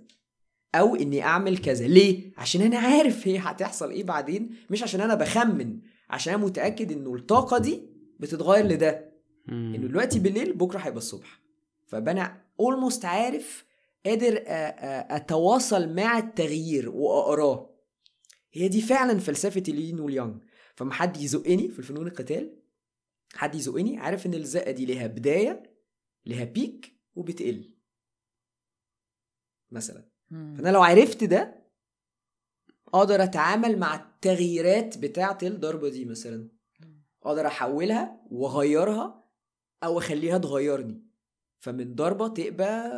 [0.74, 1.86] أو إني أعمل كذا.
[1.86, 5.80] ليه؟ عشان أنا عارف هي هتحصل إيه بعدين مش عشان أنا بخمن.
[6.10, 7.82] عشان أنا متأكد إنه الطاقة دي
[8.20, 9.12] بتتغير لده.
[9.48, 11.40] إنه دلوقتي بالليل بكرة هيبقى الصبح.
[11.86, 13.64] فبقى أنا اولموست عارف
[14.06, 17.70] قادر أتواصل مع التغيير وأقراه.
[18.52, 20.42] هي دي فعلا فلسفة اليين واليانج
[20.74, 22.56] فما حد يزقني في الفنون القتال.
[23.34, 25.62] حد يزقني عارف إن الزقة دي ليها بداية
[26.26, 27.74] ليها بيك وبتقل.
[29.70, 30.04] مثلا.
[30.30, 31.60] فأنا لو عرفت ده
[32.94, 36.48] أقدر أتعامل مع التغييرات بتاعة الضربه دي مثلا.
[37.22, 39.24] أقدر أحولها وأغيرها
[39.84, 41.02] أو أخليها تغيرني.
[41.60, 42.90] فمن ضربة تبقى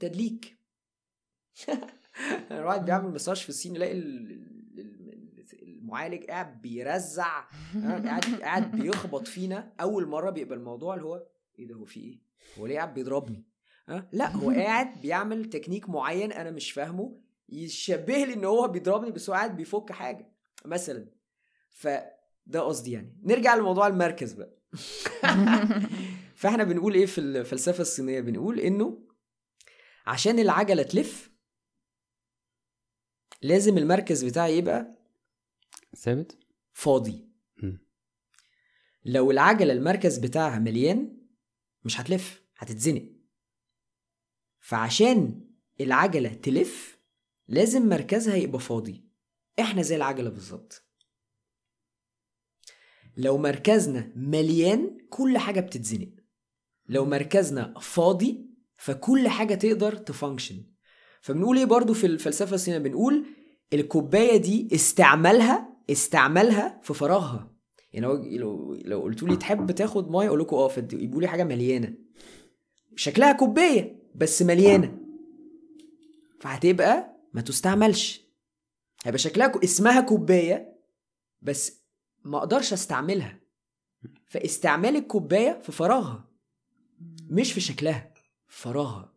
[0.00, 0.56] تدليك.
[2.50, 4.30] الواحد بيعمل مساج في الصين يلاقي ال-
[4.78, 7.44] ال- ال- المعالج قاعد بيرزع
[7.84, 9.72] قاعد قاعد بيخبط فينا.
[9.80, 11.26] أول مرة بيبقى الموضوع اللي هو
[11.58, 12.18] إيه ده هو في إيه؟
[12.58, 13.44] هو ليه قاعد بيضربني؟
[13.88, 19.30] لا هو قاعد بيعمل تكنيك معين أنا مش فاهمه يشبه لي إن هو بيضربني بس
[19.30, 20.32] هو قاعد بيفك حاجة.
[20.64, 21.08] مثلا
[21.70, 23.20] فده قصدي يعني.
[23.22, 24.56] نرجع لموضوع المركز بقى.
[26.36, 29.08] فإحنا بنقول إيه في الفلسفه الصينية؟ بنقول إنه
[30.06, 31.30] عشان العجلة تلف
[33.42, 34.96] لازم المركز بتاعي يبقى
[35.96, 36.38] ثابت؟
[36.72, 37.26] فاضي.
[39.04, 41.16] لو العجلة المركز بتاعها مليان
[41.84, 43.15] مش هتلف هتتزنق.
[44.66, 45.40] فعشان
[45.80, 46.98] العجلة تلف
[47.48, 49.04] لازم مركزها يبقى فاضي.
[49.60, 50.84] إحنا زي العجلة بالظبط.
[53.16, 56.08] لو مركزنا مليان كل حاجة بتتزنق.
[56.88, 60.64] لو مركزنا فاضي فكل حاجة تقدر تفانكشن.
[61.20, 63.26] فبنقول إيه برضو في الفلسفة الصينية؟ بنقول
[63.72, 67.56] الكوباية دي استعملها استعملها في فراغها.
[67.92, 71.94] يعني لو لو, قلتوا لي تحب تاخد مية أقول لكم آه فيجيبوا لي حاجة مليانة.
[72.96, 73.95] شكلها كوباية.
[74.16, 74.98] بس مليانة.
[76.40, 78.20] فهتبقى ما تستعملش.
[79.04, 79.52] هيبقى شكلها.
[79.64, 80.76] اسمها كوباية
[81.42, 81.80] بس
[82.24, 83.38] ما أقدرش استعملها.
[84.26, 86.28] فاستعمال الكوباية في فراغها
[87.30, 88.12] مش في شكلها
[88.48, 89.12] في فراغها.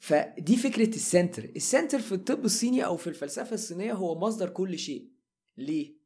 [0.00, 1.44] فدي فكرة ال center.
[1.44, 5.08] ال center في الطب الصيني أو في الفلسفة الصينية هو مصدر كل شيء.
[5.56, 5.98] ليه؟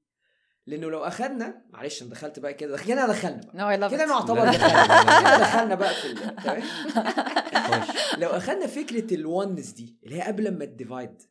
[0.67, 3.89] لأنه لو أخدنا معلش أنا دخلت بقى كده كده دخلنا بقى.
[3.89, 4.07] No, كده.
[4.07, 4.45] نعتبر.
[4.53, 5.21] دخلنا.
[5.21, 6.09] كده دخلنا بقى في
[8.23, 11.23] لو أخدنا فكرة ال oneness دي اللي هي قبل ما ال divide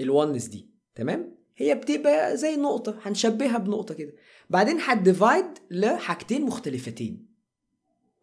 [0.00, 4.12] ال oneness دي تمام؟ هي بتبقى زي نقطة هنشبهها بنقطة كده.
[4.50, 7.26] بعدين هت divide لحاجتين مختلفتين.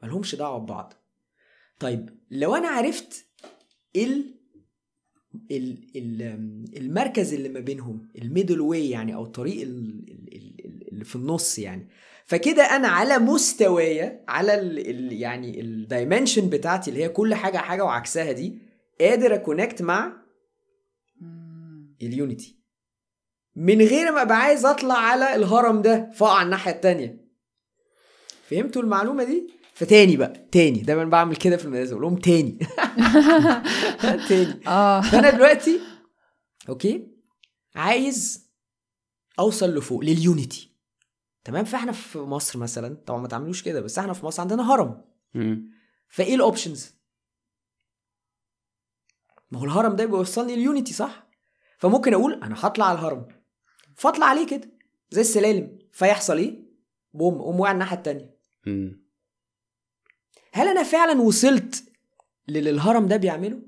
[0.04, 0.94] مالهمش دعوة ببعض.
[1.80, 3.26] طيب لو أنا عرفت
[3.96, 4.36] ال
[5.52, 6.22] ال ال
[6.78, 10.36] المركز اللي ما بينهم ال middle way يعني أو الطريق ال- ال-
[10.66, 11.90] ال- اللي في النص يعني
[12.26, 17.58] فكده أنا على مستوايا على ال ال يعني ال dimension بتاعتي اللي هي كل حاجة
[17.58, 18.60] حاجة وعكسها دي
[19.02, 20.26] قادر أ connect مع.
[22.02, 22.56] ال unity
[23.56, 27.26] من غير ما أبقى عايز أطلع على الهرم ده فأقع الناحية التانية.
[28.50, 30.80] فهمتوا المعلومة دي؟ فتاني بقى تاني.
[30.80, 32.60] دايما بعمل كده في المدرسة بقول لهم تاني.
[34.30, 34.60] تاني.
[34.68, 35.02] آه.
[35.02, 35.80] فأنا دلوقتي
[36.70, 37.08] okay
[37.76, 38.50] عايز
[39.40, 40.75] أوصل لفوق لل unity
[41.46, 45.02] تمام؟ فاحنا في مصر مثلا طبعا ما تعملوش كده بس إحنا في مصر عندنا هرم.
[46.08, 46.96] فايه ال options
[49.52, 51.28] ما هو الهرم ده بيوصلني لل unity صح؟
[51.78, 53.28] فممكن أقول أنا هطلع على الهرم.
[53.96, 54.72] فاطلع عليه كده
[55.10, 55.80] زي السلالم.
[55.92, 56.66] فيحصل إيه؟
[57.14, 58.38] بوم قوم واقع الناحية التانية.
[58.68, 59.06] مم.
[60.54, 61.84] هل أنا فعلا وصلت
[62.48, 63.62] للي الهرم ده بيعمله؟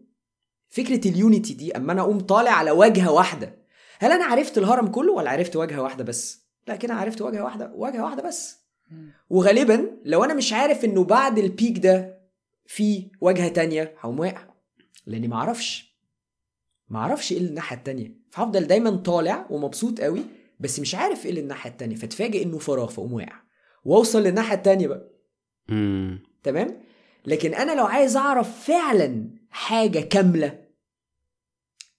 [0.69, 3.65] فكرة ال unity دي أما أنا أقوم طالع على واجهه واحدة
[3.99, 7.71] هل أنا عرفت الهرم كله ولا عرفت واجهه واحدة بس؟ لا كده عرفت واجهه واحدة
[7.75, 8.57] واجهه واحدة بس.
[9.29, 12.17] وغالبا لو أنا مش عارف إنه بعد البيك ده
[12.65, 14.47] في واجهه تانية هقوم واقع.
[15.05, 15.97] لأني معرفش
[16.89, 18.17] معرفش إيه اللي الناحية التانية.
[18.31, 20.21] فهفضل دايما طالع ومبسوط قوي
[20.59, 21.95] بس مش عارف إيه اللي الناحية التانية.
[21.95, 23.41] فاتفاجئ إنه فراغ فأقوم واقع.
[23.85, 25.09] وأوصل للناحية التانية بقى.
[25.69, 26.23] مم.
[26.43, 26.81] تمام؟
[27.25, 30.67] لكن أنا لو عايز أعرف فعلا حاجة كاملة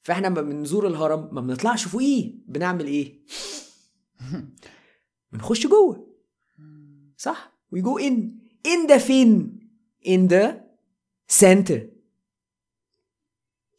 [0.03, 2.35] فإحنا لما بنزور الهرم ما بنطلعش فوقيه.
[2.47, 3.19] بنعمل إيه؟
[5.32, 6.15] بنخش جوه.
[7.16, 7.53] صح.
[7.74, 8.15] We go in.
[8.69, 9.59] In ده فين
[10.07, 10.55] in the
[11.40, 11.81] center.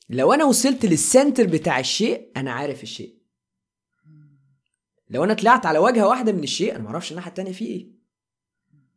[0.09, 3.15] لو أنا وصلت لل center بتاع الشيء أنا عارف الشيء.
[5.09, 7.91] لو أنا طلعت على واجهه واحدة من الشيء أنا ما أعرفش الناحية التانية فيه إيه.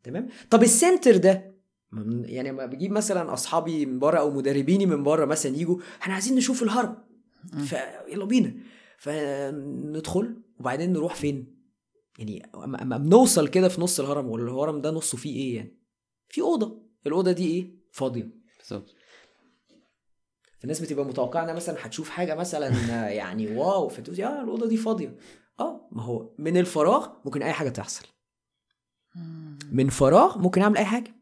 [0.02, 1.54] تمام؟ طب ال center ده
[1.90, 6.14] ما- يعني لما بجيب مثلا أصحابي من بره أو مدربيني من بره مثلا يجوا إحنا
[6.14, 6.96] عايزين نشوف الهرم.
[7.64, 8.54] فيلا بينا.
[8.98, 10.41] فندخل.
[10.62, 11.62] وبعدين نروح فين؟
[12.18, 15.78] يعني اما بنوصل كده في نص الهرم والهرم ده نصه فيه إيه يعني؟
[16.28, 16.82] في أوضة.
[17.06, 18.30] الأوضة دي إيه؟ فاضية.
[18.58, 18.94] بالظبط.
[20.62, 22.68] الناس بتبقى متوقعة إنها مثلا هتشوف حاجة مثلا
[23.20, 25.16] يعني واو فتقول آه الأوضة دي فاضية.
[25.60, 28.06] آه ما هو من الفراغ ممكن أي حاجة تحصل.
[29.72, 31.14] من فراغ ممكن أعمل أي حاجة.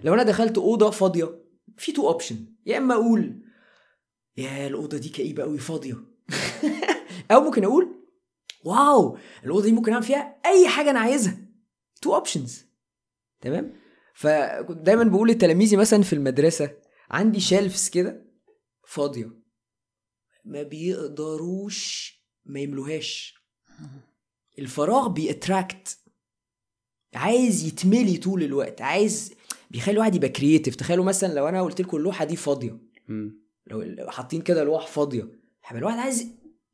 [0.00, 1.44] لو أنا دخلت أوضة فاضية
[1.76, 2.36] في two option
[2.66, 3.42] يا إما أقول
[4.36, 5.96] يا الأوضة دي كئيبة قوي فاضية.
[7.30, 7.97] أو ممكن أقول
[8.64, 9.18] wow!
[9.44, 11.38] الأوضة دي ممكن اعمل فيها أي حاجة أنا عايزها.
[12.02, 12.64] two options
[13.40, 13.72] تمام؟
[14.14, 16.70] فكنت دايما بقول لتلاميذي مثلا في المدرسة
[17.10, 18.24] عندي shelves كده
[18.86, 19.30] فاضية.
[20.44, 22.14] ما بيقدروش
[22.44, 23.34] ما يملوهاش.
[24.58, 25.98] الفراغ بي attract
[27.14, 28.80] عايز يتملي طول الوقت.
[28.82, 29.34] عايز
[29.70, 32.78] بيخلي الواحد يبقى creative تخيلوا مثلا لو أنا قلت لكم اللوحة دي فاضية.
[33.66, 35.22] لو حاطين كده لوح فاضية.
[35.64, 36.26] هيبقى الواحد عايز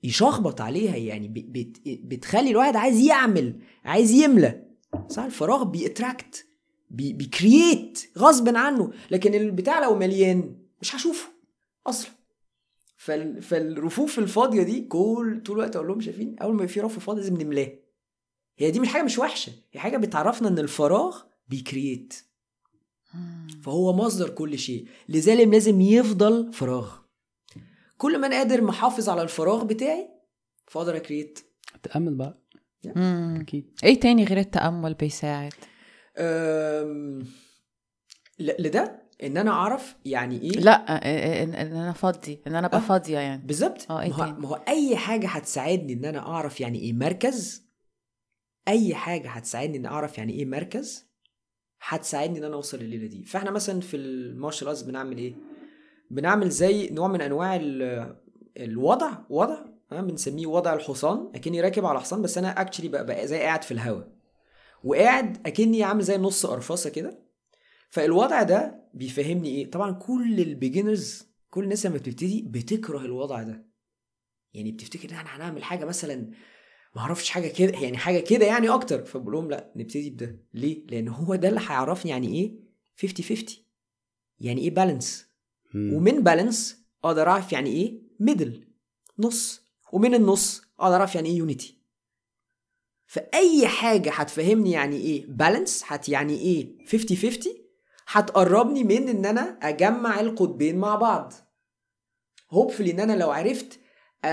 [0.04, 4.64] يشخبط عليها يعني بت بتخلي الواحد عايز يعمل عايز يملى
[5.08, 6.46] صح الفراغ بي attract
[6.90, 8.92] بي بي create غصب عنه.
[9.10, 11.28] لكن البتاع لو مليان مش هشوفه
[11.86, 12.10] أصلا.
[12.96, 17.20] فال فالرفوف الفاضية دي كل طول الوقت أقول لهم شايفين أول ما في رف فاضي
[17.20, 17.72] لازم نملاه.
[18.58, 22.14] هي دي مش حاجة مش وحشة هي حاجة بتعرفنا إن الفراغ بيكرييت
[23.62, 24.86] فهو مصدر كل شيء.
[25.08, 27.03] لذلك لازم يفضل فراغ.
[28.04, 30.08] كل ما أنا قادر محافظ على الفراغ بتاعي
[30.66, 31.38] فأقدر أكريت.
[31.82, 32.38] تأمل بقى.
[33.40, 33.70] أكيد.
[33.84, 35.52] إيه تاني غير التأمل بيساعد؟
[36.18, 37.18] أم...
[38.38, 42.54] ل- لده؟ إن أنا أعرف يعني إيه؟ لأ إيه- إيه- ان إن أنا فاضي إن
[42.54, 42.82] أنا أبقى آه.
[42.82, 43.46] فاضية يعني.
[43.46, 43.90] بالظبط.
[43.90, 47.68] آه، إيه ما؟ ما هو أي حاجة هتساعدني إن أنا أعرف يعني إيه مركز
[48.68, 51.06] أي حاجة هتساعدني إن أعرف يعني إيه مركز
[51.82, 53.24] هتساعدني إن أنا أوصل لليلة دي.
[53.24, 55.34] فإحنا مثلا في ال martial arts بنعمل إيه؟
[56.14, 58.16] بنعمل زي نوع من أنواع ال-
[58.56, 59.58] الوضع وضع
[59.92, 64.08] بنسميه وضع الحصان أكني راكب على حصان بس أنا actually بقى, زي قاعد في الهواء
[64.84, 67.18] وقاعد أكني عامل زي نص قرفصة كده.
[67.90, 73.66] فالوضع ده بيفهمني إيه؟ طبعا كل ال beginners كل الناس لما بتبتدي بتكره الوضع ده.
[74.54, 76.30] يعني بتفتكر إن إحنا هنعمل حاجة مثلا
[76.96, 79.04] ما أعرفش حاجة كده يعني حاجة كده يعني أكتر.
[79.04, 80.38] فبقول لهم لا نبتدي بده.
[80.54, 82.54] ليه؟ لأن هو ده اللي هيعرفني يعني إيه؟
[83.02, 83.44] 50 50
[84.40, 85.33] يعني إيه بالانس.
[85.74, 88.64] ومن بالانس أقدر أعرف يعني إيه ميدل
[89.18, 89.62] نص.
[89.92, 91.78] ومن النص أقدر أعرف يعني إيه يونيتي
[93.06, 97.52] فأي حاجة هتفهمني يعني إيه بالانس هت يعني إيه 50 50
[98.06, 101.32] هتقربني من إن أنا أجمع القطبين مع بعض.
[102.50, 103.72] hopefully إن أنا لو عرفت
[104.26, 104.28] أ-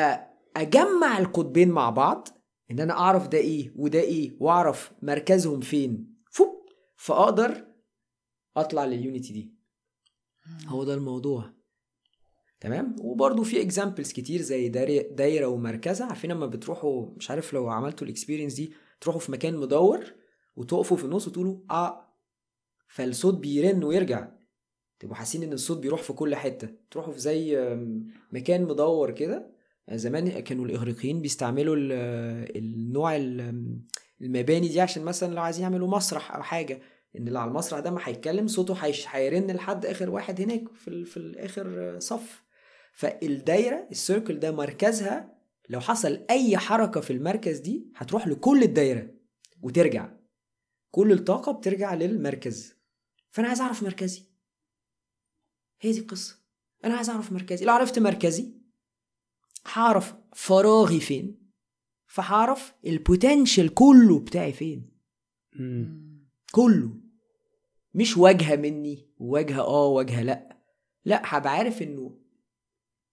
[0.58, 2.28] أجمع القطبين مع بعض
[2.72, 6.16] إن أنا أعرف ده إيه وده إيه وأعرف مركزهم فين.
[6.32, 6.66] فوب
[6.98, 7.66] فأقدر
[8.58, 9.54] أطلع لل unity دي.
[10.68, 11.54] هو ده الموضوع.
[12.60, 14.70] تمام؟ وبرضه في examples كتير زي
[15.12, 19.58] دايره ومركزها عارفين لما بتروحوا مش عارف لو عملتوا ال experience دي تروحوا في مكان
[19.58, 20.06] مدور
[20.56, 22.08] وتقفوا في النص وتقولوا آه.
[22.88, 24.28] فالصوت بيرن ويرجع.
[25.00, 26.70] تبقوا حاسين إن الصوت بيروح في كل حتة.
[26.92, 27.58] تروحوا في زي
[28.32, 29.52] مكان مدور كده.
[29.92, 33.80] زمان كانوا الإغريقيين بيستعملوا ال- النوع ال-
[34.22, 36.82] المباني دي عشان مثلا لو عايزين يعملوا مسرح أو حاجة.
[37.18, 38.76] إن اللي على المسرح ده ما هيتكلم صوته
[39.10, 42.44] هيرن لحد آخر واحد هناك في ال- في الآخر صف.
[42.94, 45.38] فالدايرة السيركل ده مركزها
[45.70, 49.14] لو حصل أي حركة في المركز دي هتروح لكل الدايرة
[49.62, 50.14] وترجع.
[50.92, 52.74] كل الطاقة بترجع للمركز.
[53.32, 54.26] فأنا عايز أعرف مركزي.
[55.82, 56.42] هي دي القصة.
[56.86, 57.66] أنا عايز أعرف مركزي.
[57.66, 58.54] لو عرفت مركزي
[59.74, 61.52] هعرف فراغي فين؟
[62.08, 64.92] فهعرف البوتنشال كله بتاعي فين؟
[65.60, 66.12] مم.
[66.52, 67.01] كله.
[67.94, 70.58] مش واجهة مني واجهة آه واجهة لأ.
[71.06, 72.18] لأ هبقى عارف إنه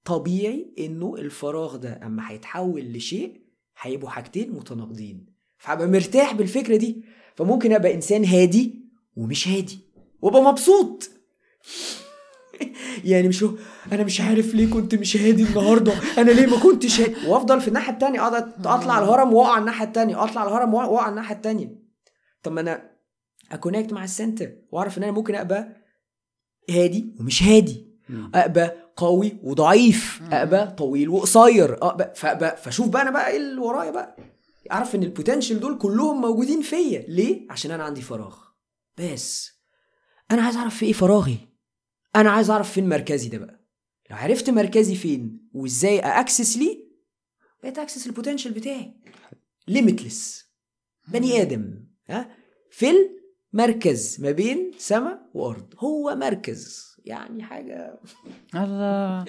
[0.05, 3.40] طبيعي إنه الفراغ ده أما هيتحول لشيء
[3.80, 5.26] هيبقوا حاجتين متناقضين.
[5.59, 7.05] فهبقى مرتاح بالفكرة دي.
[7.36, 8.84] فممكن أبقى إنسان هادي
[9.16, 9.78] ومش هادي
[10.22, 11.10] وأبقى مبسوط.
[13.05, 13.50] يعني مش هو
[13.92, 15.92] أنا مش عارف ليه كنت مش هادي النهارده.
[16.18, 20.24] أنا ليه ما كنتش هادي؟ وأفضل في الناحية التانية أقعد أطلع الهرم وأقع الناحية التانية
[20.24, 21.78] أطلع الهرم وأقع الناحية التانية.
[22.42, 22.97] طب ما أنا
[23.52, 25.76] أكونكت مع السنتر وأعرف إن أنا ممكن أبقى
[26.70, 27.88] هادي ومش هادي.
[28.34, 33.90] أبقى قوي وضعيف أبقى طويل وقصير أبقى فابقى فشوف بقى أنا بقى إيه اللي ورايا
[33.90, 34.16] بقى.
[34.72, 37.04] أعرف إن ال potential دول كلهم موجودين فيا.
[37.08, 38.36] ليه؟ عشان أنا عندي فراغ.
[38.98, 39.52] بس
[40.30, 41.38] أنا عايز أعرف في إيه فراغي؟
[42.16, 43.64] أنا عايز أعرف فين مركزي ده بقى.
[44.10, 46.88] لو عرفت مركزي فين وإزاي access ليه
[47.62, 48.94] بقيت access ال potential بتاعي.
[49.68, 50.44] limitless
[51.08, 51.84] بني آدم.
[52.08, 52.30] ها؟
[52.70, 53.17] في
[53.54, 55.74] المركز ما بين سماء وأرض.
[55.78, 56.88] هو مركز.
[57.04, 57.98] يعني حاجة.
[58.54, 59.24] الله.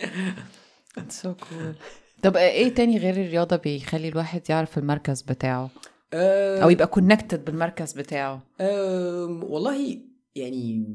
[1.10, 1.76] so cool
[2.24, 5.70] طب إيه تاني غير الرياضة بيخلي الواحد يعرف المركز بتاعه؟
[6.14, 10.00] آه أو يبقى connected بالمركز بتاعه؟ آم، والله
[10.36, 10.86] يعني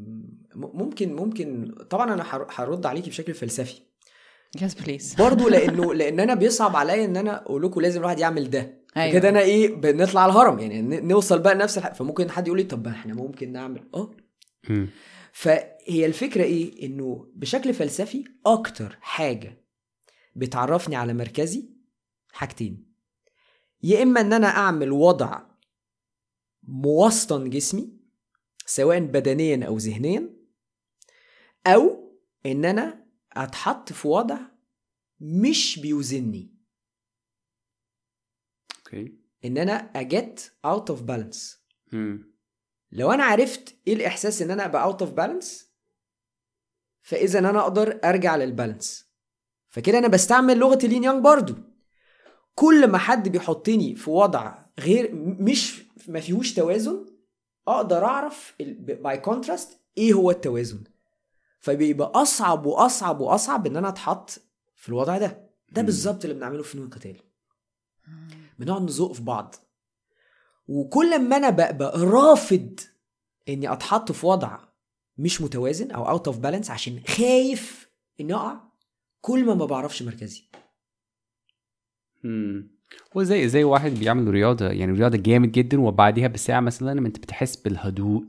[0.55, 1.75] ممكن ممكن.
[1.91, 3.81] طبعا أنا هر- هرد عليكي بشكل فلسفي.
[4.63, 8.51] yes please برضه لأنه لأن أنا بيصعب عليا إن أنا أقول لكم لازم الواحد يعمل
[8.51, 8.84] ده.
[8.97, 9.13] أيوة.
[9.13, 10.59] كده أنا إيه بنطلع على الهرم.
[10.59, 14.11] يعني ن- نوصل بقى لنفس الحاجة فممكن حد يقول لي طب إحنا ممكن نعمل أه.
[15.33, 19.65] فهي الفكرة إيه؟ إنه بشكل فلسفي أكتر حاجة
[20.37, 21.69] بتعرفني على مركزي
[22.33, 22.95] حاجتين.
[23.83, 25.43] يا إما إن أنا أعمل وضع
[26.63, 27.93] موسطن جسمي
[28.67, 30.31] سواء بدنيا أو ذهنيا
[31.67, 32.13] أو
[32.47, 34.39] إن أنا أتحط في وضع
[35.21, 36.54] مش بيوزني.
[38.95, 39.15] okay
[39.45, 41.65] إن أنا أ get out of balance.
[42.93, 45.73] لو أنا عرفت إيه الإحساس إن أنا أبقى out of balance
[47.03, 49.09] فإذا أنا أقدر أرجع لل balance
[49.69, 51.55] فكده أنا بستعمل لغة ال yin yang برضو.
[52.55, 57.07] كل ما حد بيحطني في وضع غير مش ما فيهوش توازن
[57.69, 60.85] أقدر أعرف by contrast إيه هو التوازن.
[61.61, 64.31] فبيبقى أصعب وأصعب وأصعب إن أنا أتحط
[64.77, 65.51] في الوضع ده.
[65.73, 65.83] ده.
[65.83, 67.17] بالظبط اللي بنعمله في فنون القتال
[68.59, 69.55] بنقعد نزق في بعض.
[70.69, 72.81] وكل ما أنا ببقى رافض
[73.49, 74.59] إني أتحط في وضع
[75.19, 77.89] مش متوازن أو out of balance عشان خايف
[78.21, 78.61] إني أقع
[79.21, 80.43] كل ما ما بعرفش مركزي.
[82.25, 82.75] مم.
[83.15, 88.25] وزي زي واحد بيعمل رياضة يعني رياضة جامد جدا وبعديها بساعة مثلا أنت بتحس بالهدوء.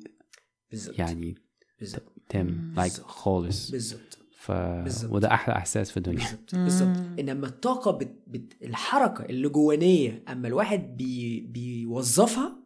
[0.71, 0.99] بالظبط.
[0.99, 1.35] يعني
[1.79, 2.13] بالظبط.
[2.29, 3.71] تم like خالص.
[3.71, 4.14] بالظبط.
[4.45, 5.11] ف بالظبط.
[5.13, 6.17] وده أحلى إحساس في الدنيا.
[6.17, 7.19] بالظبط بالظبط.
[7.19, 8.23] إنما الطاقة بت...
[8.27, 8.63] بت...
[8.63, 11.39] الحركة اللي جوانيه أما الواحد بي...
[11.41, 12.63] بيوظفها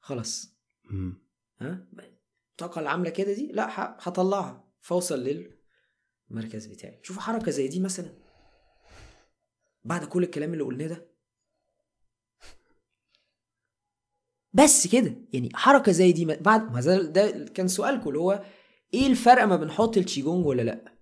[0.00, 0.56] خلاص.
[0.84, 1.22] مم.
[1.60, 1.86] ها؟
[2.50, 4.64] الطاقة اللي عاملة كده دي لأ ه- هطلعها.
[4.80, 5.18] فاوصل
[6.30, 7.00] للمركز بتاعي.
[7.02, 8.14] شوفوا حركة زي دي مثلا.
[9.84, 11.10] بعد كل الكلام اللي قلناه ده.
[14.52, 15.14] بس كده.
[15.32, 18.44] يعني حركة زي دي بعد ما ده كان سؤالكم اللي هو
[18.94, 20.94] إيه الفرق ما بنحط التشيجونج ولا لأ؟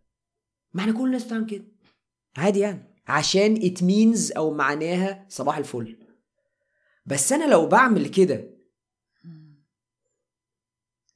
[0.74, 1.64] ما إحنا كل الناس بتعمل كده.
[2.36, 2.94] عادي يعني.
[3.06, 5.96] عشان it means أو معناها صباح الفل.
[7.06, 8.58] بس أنا لو بعمل كده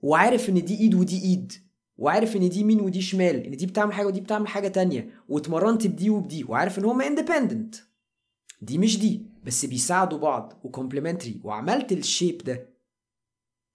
[0.01, 1.53] وعارف إن دي إيد ودي إيد
[1.97, 5.87] وعارف إن دي يمين ودي شمال إن دي بتعمل حاجة ودي بتعمل حاجة تانية واتمرنت
[5.87, 7.75] بدي وبدي وعارف إن هما independent
[8.63, 12.69] دي مش دي بس بيساعدوا بعض و complementary وعملت ال shape ده.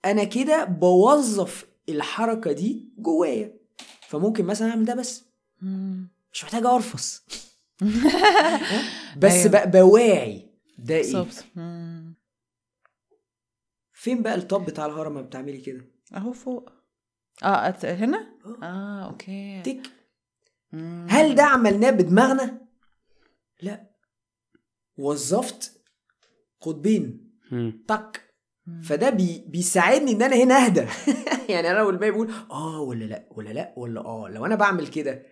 [0.06, 3.54] أنا كده بوظف الحركة دي جوايا.
[4.08, 5.26] فممكن مثلا أعمل ده بس.
[6.34, 7.24] مش محتاج أرفص.
[9.18, 9.52] بس أيوة.
[9.52, 10.50] بقى بواعي.
[10.78, 11.26] ده إيه.
[13.94, 15.86] فين بقى الطب بتاع الهرم ما بتعملي كده؟
[16.16, 16.70] أهو فوق.
[17.44, 18.66] آه أت- هنا؟ آه.
[18.66, 19.62] آه أوكي.
[19.62, 19.92] تك.
[21.10, 22.62] هل ده عملناه بدماغنا؟
[23.62, 23.90] لا.
[24.98, 25.82] وظفت
[26.62, 27.32] قطبين.
[27.52, 27.84] مم.
[28.84, 30.86] فده بي بيساعدني إن أنا هنا أهدى.
[31.54, 35.24] يعني أنا والباقي بقول آه ولا لأ ولا لأ ولا آه لو أنا بعمل كده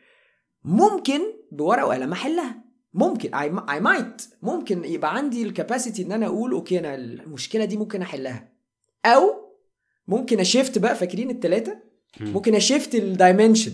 [0.63, 1.19] ممكن
[1.51, 2.65] بورقة وقلم أحلها.
[2.93, 7.77] ممكن I might ممكن يبقى عندي ال capacity إن أنا أقول okay أنا المشكلة دي
[7.77, 8.53] ممكن أحلها.
[9.05, 9.21] أو
[10.07, 11.77] ممكن أ shift بقى فاكرين التلاتة؟
[12.19, 12.33] مم.
[12.33, 13.71] ممكن أ shift ال dimension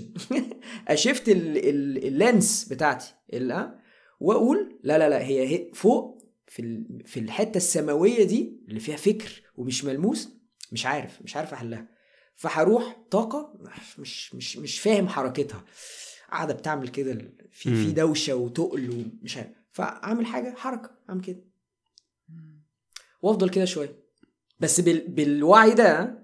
[0.87, 3.13] أ shift ال lens بتاعتي.
[3.33, 3.75] آه،
[4.19, 8.95] وأقول لا لا لا هي هي فوق في ال- في الحتة السماوية دي اللي فيها
[8.95, 10.29] فكر ومش ملموس
[10.71, 11.87] مش عارف مش عارف أحلها.
[12.35, 13.53] فهروح طاقة
[13.97, 15.63] مش مش مش فاهم حركتها.
[16.31, 17.13] قاعدة بتعمل كده
[17.51, 17.91] في في.
[17.91, 18.89] دوشة وتقل
[19.21, 19.49] ومش عارف.
[19.71, 21.43] فأعمل حاجة حركة أعمل كده.
[23.21, 23.99] وأفضل كده شوية.
[24.59, 25.07] بس بال...
[25.07, 26.21] بالوعي ده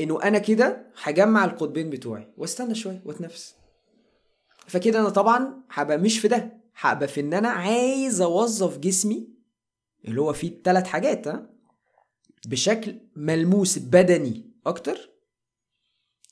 [0.00, 3.54] إنه أنا كده هجمع القطبين بتوعي وأستنى شوية وأتنفس.
[4.66, 6.60] فكده أنا طبعا هبقى مش في ده.
[6.76, 9.28] هبقى في إن أنا عايز أوظف جسمي
[10.04, 11.50] اللي هو فيه ثلاث حاجات ها؟
[12.46, 15.10] بشكل ملموس بدني أكتر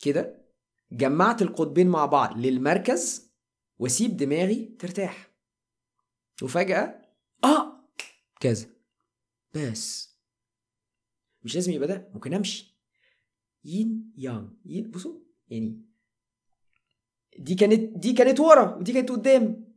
[0.02, 0.44] كده
[0.92, 3.32] جمعت القطبين مع بعض للمركز
[3.78, 5.30] وأسيب دماغي ترتاح.
[6.42, 7.02] وفجأة
[7.44, 7.88] آه!
[8.40, 8.66] كذا.
[9.54, 10.14] بس.
[11.42, 12.78] مش لازم يبقى ده ممكن أمشي.
[13.64, 15.82] yin yang yin بصوا يعني
[17.38, 19.68] دي كانت دي كانت ورا ودي كانت قدام.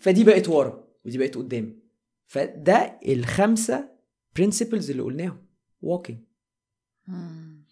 [0.00, 1.82] فدي بقت ورا ودي بقت قدام.
[2.26, 3.99] فده الخمسة
[4.36, 5.46] principles اللي قلناهم.
[5.84, 6.16] Walking.
[7.06, 7.64] مم.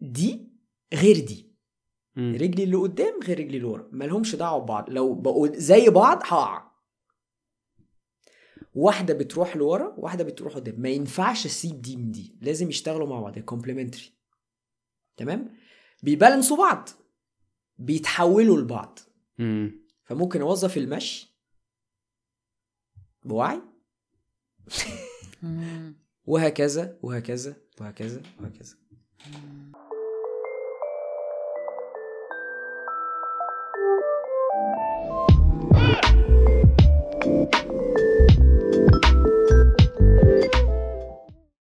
[0.00, 0.48] دي
[0.94, 1.52] غير دي.
[2.16, 2.34] مم.
[2.34, 3.88] رجلي اللي قدام غير رجلي اللي ورا.
[3.92, 4.90] مالهمش دعوة ببعض.
[4.90, 6.72] لو بقوا زي بعض هقع.
[8.74, 10.80] واحدة بتروح لورا واحدة بتروح قدام.
[10.80, 12.38] ما ينفعش أسيب دي من دي.
[12.40, 13.38] لازم يشتغلوا مع بعض.
[13.38, 14.12] complementary
[15.16, 15.56] تمام؟
[16.02, 16.88] بيبالانسوا بعض.
[17.78, 18.98] بيتحولوا لبعض.
[19.38, 19.82] مم.
[20.04, 21.36] فممكن أوظف المشي.
[23.24, 23.62] بوعي.
[26.26, 28.76] وهكذا وهكذا وهكذا وهكذا.